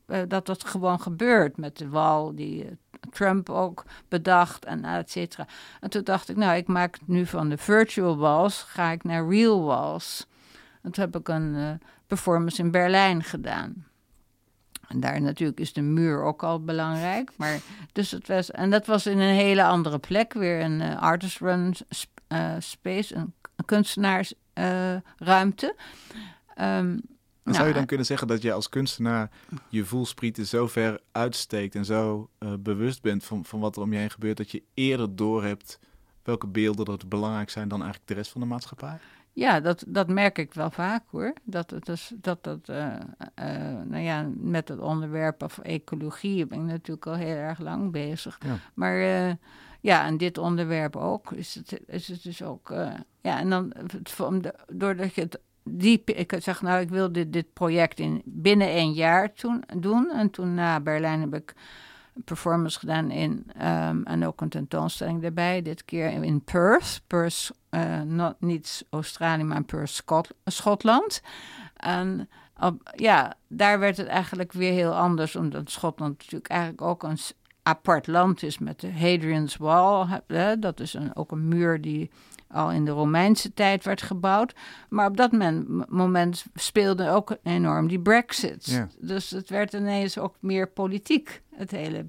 uh, 0.06 0.18
dat 0.28 0.46
dat 0.46 0.64
gewoon 0.64 1.00
gebeurt 1.00 1.56
met 1.56 1.78
de 1.78 1.88
wal 1.88 2.34
die 2.34 2.78
Trump 3.14 3.50
ook 3.50 3.84
bedacht 4.08 4.64
en 4.64 4.84
et 4.84 5.10
cetera. 5.10 5.46
En 5.80 5.90
toen 5.90 6.04
dacht 6.04 6.28
ik, 6.28 6.36
nou, 6.36 6.56
ik 6.56 6.66
maak 6.66 6.98
nu 7.04 7.26
van 7.26 7.48
de 7.48 7.56
virtual 7.56 8.16
walls, 8.16 8.62
ga 8.62 8.90
ik 8.90 9.04
naar 9.04 9.28
real 9.28 9.62
walls. 9.62 10.26
En 10.82 10.90
toen 10.90 11.04
heb 11.04 11.16
ik 11.16 11.28
een 11.28 11.54
uh, 11.54 11.70
performance 12.06 12.62
in 12.62 12.70
Berlijn 12.70 13.22
gedaan. 13.22 13.86
En 14.88 15.00
daar 15.00 15.20
natuurlijk 15.20 15.60
is 15.60 15.72
de 15.72 15.82
muur 15.82 16.22
ook 16.22 16.42
al 16.42 16.64
belangrijk. 16.64 17.32
Maar 17.36 17.60
dus 17.92 18.10
het 18.10 18.28
was, 18.28 18.50
en 18.50 18.70
dat 18.70 18.86
was 18.86 19.06
in 19.06 19.18
een 19.18 19.34
hele 19.34 19.64
andere 19.64 19.98
plek, 19.98 20.32
weer 20.32 20.60
een 20.60 20.80
uh, 20.80 21.02
artist 21.02 21.38
run 21.38 21.74
uh, 22.28 22.54
space, 22.58 23.14
een, 23.14 23.34
kunstenaarsruimte. 23.64 25.76
Um, 26.60 27.00
zou 27.52 27.66
je 27.66 27.72
dan 27.72 27.82
eh, 27.82 27.88
kunnen 27.88 28.06
zeggen 28.06 28.28
dat 28.28 28.42
je 28.42 28.52
als 28.52 28.68
kunstenaar 28.68 29.30
je 29.68 29.84
voelsprieten 29.84 30.46
zo 30.46 30.66
ver 30.66 31.00
uitsteekt 31.12 31.74
en 31.74 31.84
zo 31.84 32.30
uh, 32.38 32.52
bewust 32.58 33.02
bent 33.02 33.24
van, 33.24 33.44
van 33.44 33.60
wat 33.60 33.76
er 33.76 33.82
om 33.82 33.92
je 33.92 33.98
heen 33.98 34.10
gebeurt, 34.10 34.36
dat 34.36 34.50
je 34.50 34.62
eerder 34.74 35.16
doorhebt 35.16 35.78
welke 36.22 36.46
beelden 36.46 36.86
er 36.86 37.08
belangrijk 37.08 37.50
zijn 37.50 37.68
dan 37.68 37.82
eigenlijk 37.82 38.10
de 38.10 38.16
rest 38.16 38.30
van 38.30 38.40
de 38.40 38.46
maatschappij? 38.46 38.98
Ja, 39.32 39.60
dat, 39.60 39.84
dat 39.86 40.08
merk 40.08 40.38
ik 40.38 40.54
wel 40.54 40.70
vaak 40.70 41.02
hoor. 41.10 41.32
Dat 41.42 41.70
het 41.70 41.84
dus, 41.84 42.12
dat, 42.16 42.44
dat 42.44 42.68
uh, 42.68 42.96
nou 43.84 43.98
ja, 43.98 44.30
met 44.36 44.68
het 44.68 44.78
onderwerp 44.78 45.42
of 45.42 45.58
ecologie 45.58 46.46
ben 46.46 46.58
ik 46.58 46.64
natuurlijk 46.64 47.06
al 47.06 47.14
heel 47.14 47.36
erg 47.36 47.58
lang 47.58 47.92
bezig. 47.92 48.38
Ja. 48.46 48.56
Maar 48.74 48.96
ja, 49.80 50.06
en 50.06 50.16
dit 50.16 50.38
onderwerp 50.38 50.96
ook. 50.96 51.32
Is 51.32 51.54
het, 51.54 51.80
is 51.86 52.08
het 52.08 52.22
dus 52.22 52.42
ook. 52.42 52.68
ja, 53.20 53.38
en 53.38 53.50
dan 53.50 53.72
doordat 54.72 55.14
je 55.14 55.20
het 55.20 55.40
die, 55.64 56.02
ik 56.04 56.36
zeg 56.38 56.62
nou, 56.62 56.80
ik 56.80 56.88
wil 56.88 57.12
dit, 57.12 57.52
project 57.52 58.00
in 58.00 58.22
binnen 58.24 58.68
één 58.68 58.92
jaar 58.92 59.32
toen, 59.32 59.64
doen. 59.76 60.10
En 60.10 60.30
toen 60.30 60.54
na 60.54 60.80
Berlijn 60.80 61.20
heb 61.20 61.34
ik 61.34 61.54
een 62.14 62.24
performance 62.24 62.78
gedaan 62.78 63.10
in, 63.10 63.46
um, 63.62 64.02
en 64.04 64.26
ook 64.26 64.40
een 64.40 64.48
tentoonstelling 64.48 65.22
daarbij. 65.22 65.62
Dit 65.62 65.84
keer 65.84 66.10
in 66.10 66.44
Perth. 66.44 67.02
Perth, 67.06 67.50
uh, 67.70 68.00
not, 68.00 68.34
niet 68.38 68.86
Australië, 68.90 69.42
maar 69.42 69.64
Perth, 69.64 70.02
Schotland. 70.44 71.22
En 71.76 72.28
ja, 72.94 73.34
daar 73.48 73.78
werd 73.78 73.96
het 73.96 74.06
eigenlijk 74.06 74.52
weer 74.52 74.72
heel 74.72 74.94
anders, 74.94 75.36
omdat 75.36 75.70
Schotland 75.70 76.18
natuurlijk 76.18 76.50
eigenlijk 76.50 76.82
ook 76.82 77.02
een 77.02 77.18
apart 77.62 78.06
land 78.06 78.42
is 78.42 78.58
met 78.58 78.80
de 78.80 78.92
Hadrian's 78.92 79.56
Wall. 79.56 80.20
Dat 80.58 80.80
is 80.80 80.94
een, 80.94 81.16
ook 81.16 81.30
een 81.30 81.48
muur 81.48 81.80
die 81.80 82.10
al 82.54 82.72
in 82.72 82.84
de 82.84 82.90
Romeinse 82.90 83.54
tijd 83.54 83.84
werd 83.84 84.02
gebouwd. 84.02 84.54
Maar 84.88 85.06
op 85.06 85.16
dat 85.16 85.32
moment 85.88 86.44
speelde 86.54 87.10
ook 87.10 87.36
enorm 87.42 87.88
die 87.88 88.00
Brexit. 88.00 88.86
Dus 89.00 89.30
het 89.30 89.48
werd 89.50 89.72
ineens 89.72 90.18
ook 90.18 90.34
meer 90.40 90.68
politiek, 90.68 91.42
het 91.54 91.70
hele. 91.70 92.06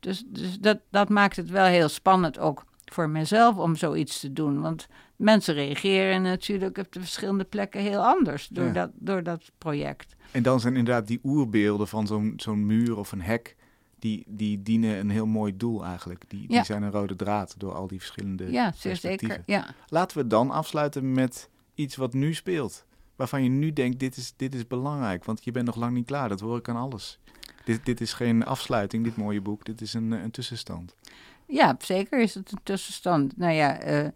Dus, 0.00 0.24
dus 0.26 0.58
dat, 0.58 0.78
dat 0.90 1.08
maakt 1.08 1.36
het 1.36 1.50
wel 1.50 1.66
heel 1.66 1.88
spannend 1.88 2.38
ook 2.38 2.64
voor 2.92 3.08
mezelf 3.08 3.56
om 3.56 3.76
zoiets 3.76 4.20
te 4.20 4.32
doen. 4.32 4.60
Want 4.60 4.86
mensen 5.16 5.54
reageren 5.54 6.22
natuurlijk 6.22 6.78
op 6.78 6.92
de 6.92 7.00
verschillende 7.00 7.44
plekken 7.44 7.80
heel 7.80 8.04
anders 8.04 8.48
door, 8.48 8.72
dat, 8.72 8.90
door 8.94 9.22
dat 9.22 9.50
project. 9.58 10.16
En 10.30 10.42
dan 10.42 10.60
zijn 10.60 10.76
inderdaad 10.76 11.06
die 11.06 11.20
oerbeelden 11.22 11.88
van 11.88 12.06
zo'n 12.06 12.32
zo'n 12.36 12.66
muur 12.66 12.96
of 12.96 13.12
een 13.12 13.22
hek 13.22 13.56
die, 14.06 14.24
die 14.26 14.62
dienen 14.62 14.98
een 14.98 15.10
heel 15.10 15.26
mooi 15.26 15.56
doel 15.56 15.84
eigenlijk. 15.84 16.24
Die, 16.28 16.48
die 16.48 16.64
zijn 16.64 16.82
een 16.82 16.90
rode 16.90 17.16
draad 17.16 17.54
door 17.58 17.74
al 17.74 17.86
die 17.86 17.98
verschillende 17.98 18.50
Ja, 18.50 18.72
zeer 18.76 18.96
zeker. 18.96 19.42
Ja. 19.46 19.74
Laten 19.88 20.18
we 20.18 20.26
dan 20.26 20.50
afsluiten 20.50 21.12
met 21.12 21.48
iets 21.74 21.96
wat 21.96 22.12
nu 22.12 22.34
speelt. 22.34 22.84
Waarvan 23.16 23.42
je 23.42 23.48
nu 23.48 23.72
denkt, 23.72 24.00
dit 24.00 24.16
is, 24.16 24.32
dit 24.36 24.54
is 24.54 24.66
belangrijk. 24.66 25.24
Want 25.24 25.44
je 25.44 25.50
bent 25.50 25.66
nog 25.66 25.76
lang 25.76 25.92
niet 25.92 26.06
klaar, 26.06 26.28
dat 26.28 26.40
hoor 26.40 26.58
ik 26.58 26.68
aan 26.68 26.76
alles. 26.76 27.18
Dit, 27.64 27.84
dit 27.84 28.00
is 28.00 28.12
geen 28.12 28.44
afsluiting, 28.44 29.04
dit 29.04 29.16
mooie 29.16 29.40
boek. 29.40 29.64
Dit 29.64 29.80
is 29.80 29.94
een, 29.94 30.10
een 30.10 30.30
tussenstand. 30.30 30.94
Ja, 31.46 31.76
zeker 31.78 32.20
is 32.20 32.34
het 32.34 32.52
een 32.52 32.60
tussenstand. 32.62 33.36
Nou 33.36 33.52
ja, 33.52 34.02
uh, 34.04 34.08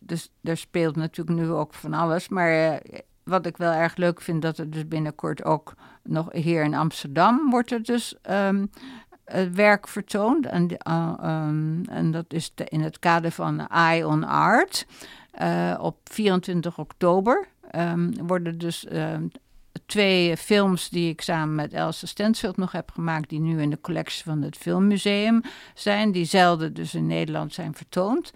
dus 0.00 0.32
er 0.42 0.56
speelt 0.56 0.96
natuurlijk 0.96 1.38
nu 1.38 1.50
ook 1.50 1.74
van 1.74 1.94
alles. 1.94 2.28
Maar 2.28 2.72
uh, 2.72 2.98
wat 3.22 3.46
ik 3.46 3.56
wel 3.56 3.72
erg 3.72 3.96
leuk 3.96 4.20
vind, 4.20 4.42
dat 4.42 4.58
er 4.58 4.70
dus 4.70 4.88
binnenkort 4.88 5.44
ook 5.44 5.74
nog 6.02 6.32
hier 6.32 6.64
in 6.64 6.74
Amsterdam 6.74 7.50
wordt 7.50 7.72
er 7.72 7.82
dus 7.82 8.14
um, 8.30 8.70
werk 9.52 9.88
vertoond. 9.88 10.46
En, 10.46 10.68
uh, 10.88 11.14
um, 11.24 11.82
en 11.88 12.10
dat 12.10 12.24
is 12.28 12.52
in 12.68 12.80
het 12.80 12.98
kader 12.98 13.30
van 13.30 13.68
Eye 13.68 14.06
on 14.06 14.24
Art. 14.24 14.86
Uh, 15.42 15.78
op 15.80 15.96
24 16.04 16.78
oktober 16.78 17.48
um, 17.74 18.26
worden 18.26 18.58
dus 18.58 18.86
um, 18.92 19.30
twee 19.86 20.36
films 20.36 20.88
die 20.88 21.10
ik 21.10 21.20
samen 21.20 21.54
met 21.54 21.72
Elsa 21.72 22.06
Stensfield 22.06 22.56
nog 22.56 22.72
heb 22.72 22.90
gemaakt, 22.90 23.28
die 23.28 23.40
nu 23.40 23.60
in 23.60 23.70
de 23.70 23.80
collectie 23.80 24.24
van 24.24 24.42
het 24.42 24.56
Filmmuseum 24.56 25.42
zijn, 25.74 26.12
die 26.12 26.24
zelden 26.24 26.74
dus 26.74 26.94
in 26.94 27.06
Nederland 27.06 27.54
zijn 27.54 27.74
vertoond. 27.74 28.32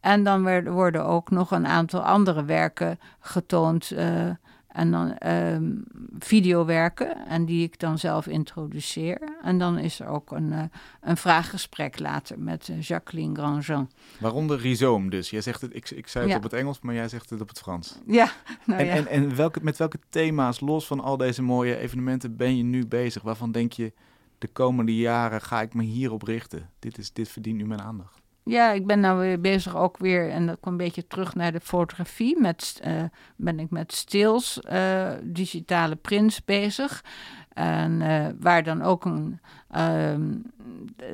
En 0.00 0.24
dan 0.24 0.70
worden 0.72 1.04
ook 1.04 1.30
nog 1.30 1.50
een 1.50 1.66
aantal 1.66 2.00
andere 2.00 2.44
werken 2.44 2.98
getoond. 3.20 3.90
Uh, 3.90 4.30
en 4.78 4.90
dan 4.90 5.30
um, 5.32 5.84
videowerken 6.18 7.26
en 7.26 7.44
die 7.44 7.62
ik 7.62 7.78
dan 7.78 7.98
zelf 7.98 8.26
introduceer. 8.26 9.18
En 9.42 9.58
dan 9.58 9.78
is 9.78 10.00
er 10.00 10.06
ook 10.06 10.30
een, 10.30 10.52
uh, 10.52 10.62
een 11.00 11.16
vraaggesprek 11.16 11.98
later 11.98 12.38
met 12.38 12.68
uh, 12.68 12.80
Jacqueline 12.80 13.34
Grandjean. 13.34 13.90
Waaronder 14.20 14.58
rhizoom 14.58 15.10
dus. 15.10 15.30
Jij 15.30 15.40
zegt 15.40 15.60
het, 15.60 15.74
ik, 15.74 15.90
ik 15.90 16.08
zei 16.08 16.28
het 16.28 16.36
op 16.36 16.42
het 16.42 16.52
Engels, 16.52 16.80
maar 16.80 16.94
jij 16.94 17.08
zegt 17.08 17.30
het 17.30 17.40
op 17.40 17.48
het 17.48 17.58
Frans. 17.58 17.98
Ja, 18.06 18.30
nou 18.64 18.80
en, 18.80 18.86
ja. 18.86 18.94
En, 18.94 19.06
en 19.06 19.36
welke, 19.36 19.60
met 19.62 19.76
welke 19.76 19.98
thema's, 20.08 20.60
los 20.60 20.86
van 20.86 21.00
al 21.00 21.16
deze 21.16 21.42
mooie 21.42 21.76
evenementen, 21.76 22.36
ben 22.36 22.56
je 22.56 22.62
nu 22.62 22.86
bezig? 22.86 23.22
Waarvan 23.22 23.52
denk 23.52 23.72
je, 23.72 23.92
de 24.38 24.48
komende 24.48 24.96
jaren 24.96 25.40
ga 25.40 25.60
ik 25.60 25.74
me 25.74 25.82
hierop 25.82 26.22
richten? 26.22 26.70
Dit, 26.78 26.98
is, 26.98 27.12
dit 27.12 27.28
verdient 27.28 27.56
nu 27.56 27.66
mijn 27.66 27.82
aandacht. 27.82 28.20
Ja, 28.48 28.72
ik 28.72 28.86
ben 28.86 29.00
nou 29.00 29.18
weer 29.18 29.40
bezig 29.40 29.76
ook 29.76 29.96
weer, 29.98 30.30
en 30.30 30.46
dat 30.46 30.56
komt 30.60 30.80
een 30.80 30.86
beetje 30.86 31.06
terug 31.06 31.34
naar 31.34 31.52
de 31.52 31.60
fotografie. 31.60 32.40
Met, 32.40 32.80
uh, 32.86 33.02
ben 33.36 33.58
ik 33.58 33.70
met 33.70 33.92
stils, 33.92 34.60
uh, 34.70 35.10
digitale 35.22 35.96
prints 35.96 36.44
bezig. 36.44 37.04
En 37.52 38.00
uh, 38.00 38.26
waar 38.40 38.62
dan 38.62 38.82
ook 38.82 39.04
een. 39.04 39.40
Um, 39.76 40.42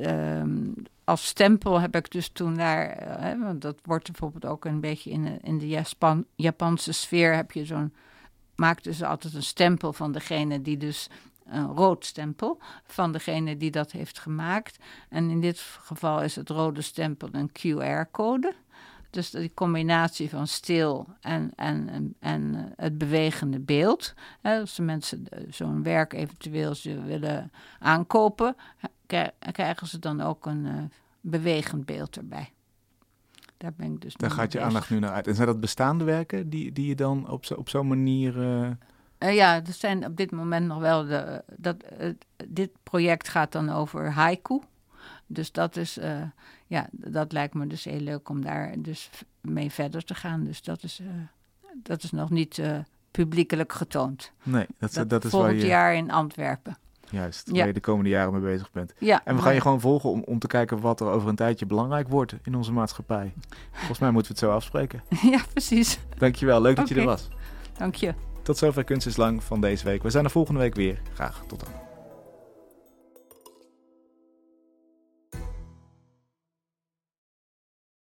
um, 0.05 0.73
als 1.03 1.27
stempel 1.27 1.79
heb 1.79 1.95
ik 1.95 2.11
dus 2.11 2.29
toen 2.29 2.55
daar, 2.55 2.95
hè, 3.21 3.39
want 3.39 3.61
dat 3.61 3.79
wordt 3.83 4.11
bijvoorbeeld 4.11 4.45
ook 4.45 4.65
een 4.65 4.79
beetje 4.79 5.11
in, 5.11 5.39
in 5.41 5.57
de 5.57 5.67
Japan, 5.67 6.25
Japanse 6.35 6.91
sfeer 6.91 7.35
heb 7.35 7.51
je 7.51 7.65
zo'n, 7.65 7.93
maakt 8.55 8.83
dus 8.83 9.03
altijd 9.03 9.33
een 9.33 9.43
stempel 9.43 9.93
van 9.93 10.11
degene 10.11 10.61
die 10.61 10.77
dus 10.77 11.09
een 11.45 11.67
rood 11.67 12.05
stempel 12.05 12.59
van 12.83 13.11
degene 13.11 13.57
die 13.57 13.71
dat 13.71 13.91
heeft 13.91 14.19
gemaakt. 14.19 14.77
En 15.09 15.29
in 15.29 15.41
dit 15.41 15.59
geval 15.59 16.21
is 16.21 16.35
het 16.35 16.49
rode 16.49 16.81
stempel 16.81 17.29
een 17.31 17.51
QR-code. 17.51 18.53
Dus 19.09 19.29
die 19.29 19.51
combinatie 19.53 20.29
van 20.29 20.47
stil 20.47 21.07
en, 21.21 21.51
en, 21.55 22.15
en, 22.19 22.55
eh, 22.55 22.63
het 22.75 22.97
bewegende 22.97 23.59
beeld. 23.59 24.13
als 24.41 24.75
de 24.75 24.81
mensen 24.81 25.27
zo'n 25.49 25.83
werk 25.83 26.13
eventueel 26.13 26.75
willen 27.05 27.51
aankopen, 27.79 28.55
krijgen 29.51 29.87
ze 29.87 29.99
dan 29.99 30.21
ook 30.21 30.45
een 30.45 30.65
uh, 30.65 30.83
bewegend 31.21 31.85
beeld 31.85 32.17
erbij. 32.17 32.51
Daar 33.57 33.73
ben 33.77 33.93
ik 33.93 34.01
dus 34.01 34.13
Daar 34.13 34.31
gaat 34.31 34.51
je 34.51 34.61
aandacht 34.61 34.89
nu 34.89 34.99
naar 34.99 35.11
uit. 35.11 35.27
En 35.27 35.35
zijn 35.35 35.47
dat 35.47 35.59
bestaande 35.59 36.03
werken 36.03 36.49
die, 36.49 36.71
die 36.71 36.87
je 36.87 36.95
dan 36.95 37.29
op 37.29 37.45
zo'n 37.45 37.57
op 37.57 37.69
zo'n 37.69 37.87
manier. 37.87 38.37
Uh... 38.37 38.69
Uh, 39.19 39.35
ja, 39.35 39.55
er 39.55 39.73
zijn 39.73 40.05
op 40.05 40.17
dit 40.17 40.31
moment 40.31 40.67
nog 40.67 40.79
wel 40.79 41.05
de. 41.05 41.43
Dat, 41.55 41.75
uh, 42.01 42.09
dit 42.47 42.69
project 42.83 43.29
gaat 43.29 43.51
dan 43.51 43.69
over 43.69 44.11
haiku. 44.11 44.61
Dus 45.27 45.51
dat 45.51 45.75
is. 45.75 45.97
Uh, 45.97 46.21
ja, 46.67 46.87
dat 46.91 47.31
lijkt 47.31 47.53
me 47.53 47.67
dus 47.67 47.83
heel 47.83 47.99
leuk 47.99 48.29
om 48.29 48.41
daar 48.41 48.75
dus 48.77 49.09
mee 49.41 49.71
verder 49.71 50.03
te 50.03 50.15
gaan. 50.15 50.43
Dus 50.43 50.61
dat 50.61 50.83
is, 50.83 51.01
dat 51.73 52.03
is 52.03 52.11
nog 52.11 52.29
niet 52.29 52.61
publiekelijk 53.11 53.73
getoond. 53.73 54.31
Nee, 54.43 54.65
dat, 54.77 54.93
dat, 54.93 55.09
dat 55.09 55.23
is 55.23 55.29
volgend 55.29 55.51
waar 55.51 55.61
je... 55.61 55.67
jaar 55.67 55.95
in 55.95 56.11
Antwerpen. 56.11 56.77
Juist, 57.09 57.51
waar 57.51 57.67
je 57.67 57.73
de 57.73 57.79
komende 57.79 58.09
jaren 58.09 58.33
mee 58.33 58.41
bezig 58.41 58.71
bent. 58.71 58.93
Ja, 58.99 59.21
en 59.25 59.35
we 59.35 59.41
gaan 59.41 59.53
je 59.53 59.61
gewoon 59.61 59.79
volgen 59.79 60.09
om, 60.09 60.23
om 60.25 60.39
te 60.39 60.47
kijken 60.47 60.79
wat 60.79 60.99
er 60.99 61.07
over 61.07 61.29
een 61.29 61.35
tijdje 61.35 61.65
belangrijk 61.65 62.07
wordt 62.07 62.35
in 62.43 62.55
onze 62.55 62.71
maatschappij. 62.71 63.33
Volgens 63.71 63.99
mij 63.99 64.11
moeten 64.11 64.31
we 64.31 64.39
het 64.39 64.47
zo 64.47 64.55
afspreken. 64.55 65.03
ja, 65.33 65.39
precies. 65.51 65.99
Dankjewel, 66.17 66.61
leuk 66.61 66.71
okay. 66.71 66.85
dat 66.85 66.95
je 66.95 67.01
er 67.01 67.07
was. 67.07 67.27
Dank 67.77 67.95
je. 67.95 68.13
Tot 68.45 68.57
zover 68.57 68.83
Kunst 68.83 69.07
is 69.07 69.17
Lang 69.17 69.43
van 69.43 69.61
deze 69.61 69.85
week. 69.85 70.03
We 70.03 70.09
zijn 70.09 70.23
er 70.23 70.31
volgende 70.31 70.59
week 70.59 70.75
weer. 70.75 71.01
Graag 71.13 71.43
tot 71.47 71.59
dan. 71.59 71.84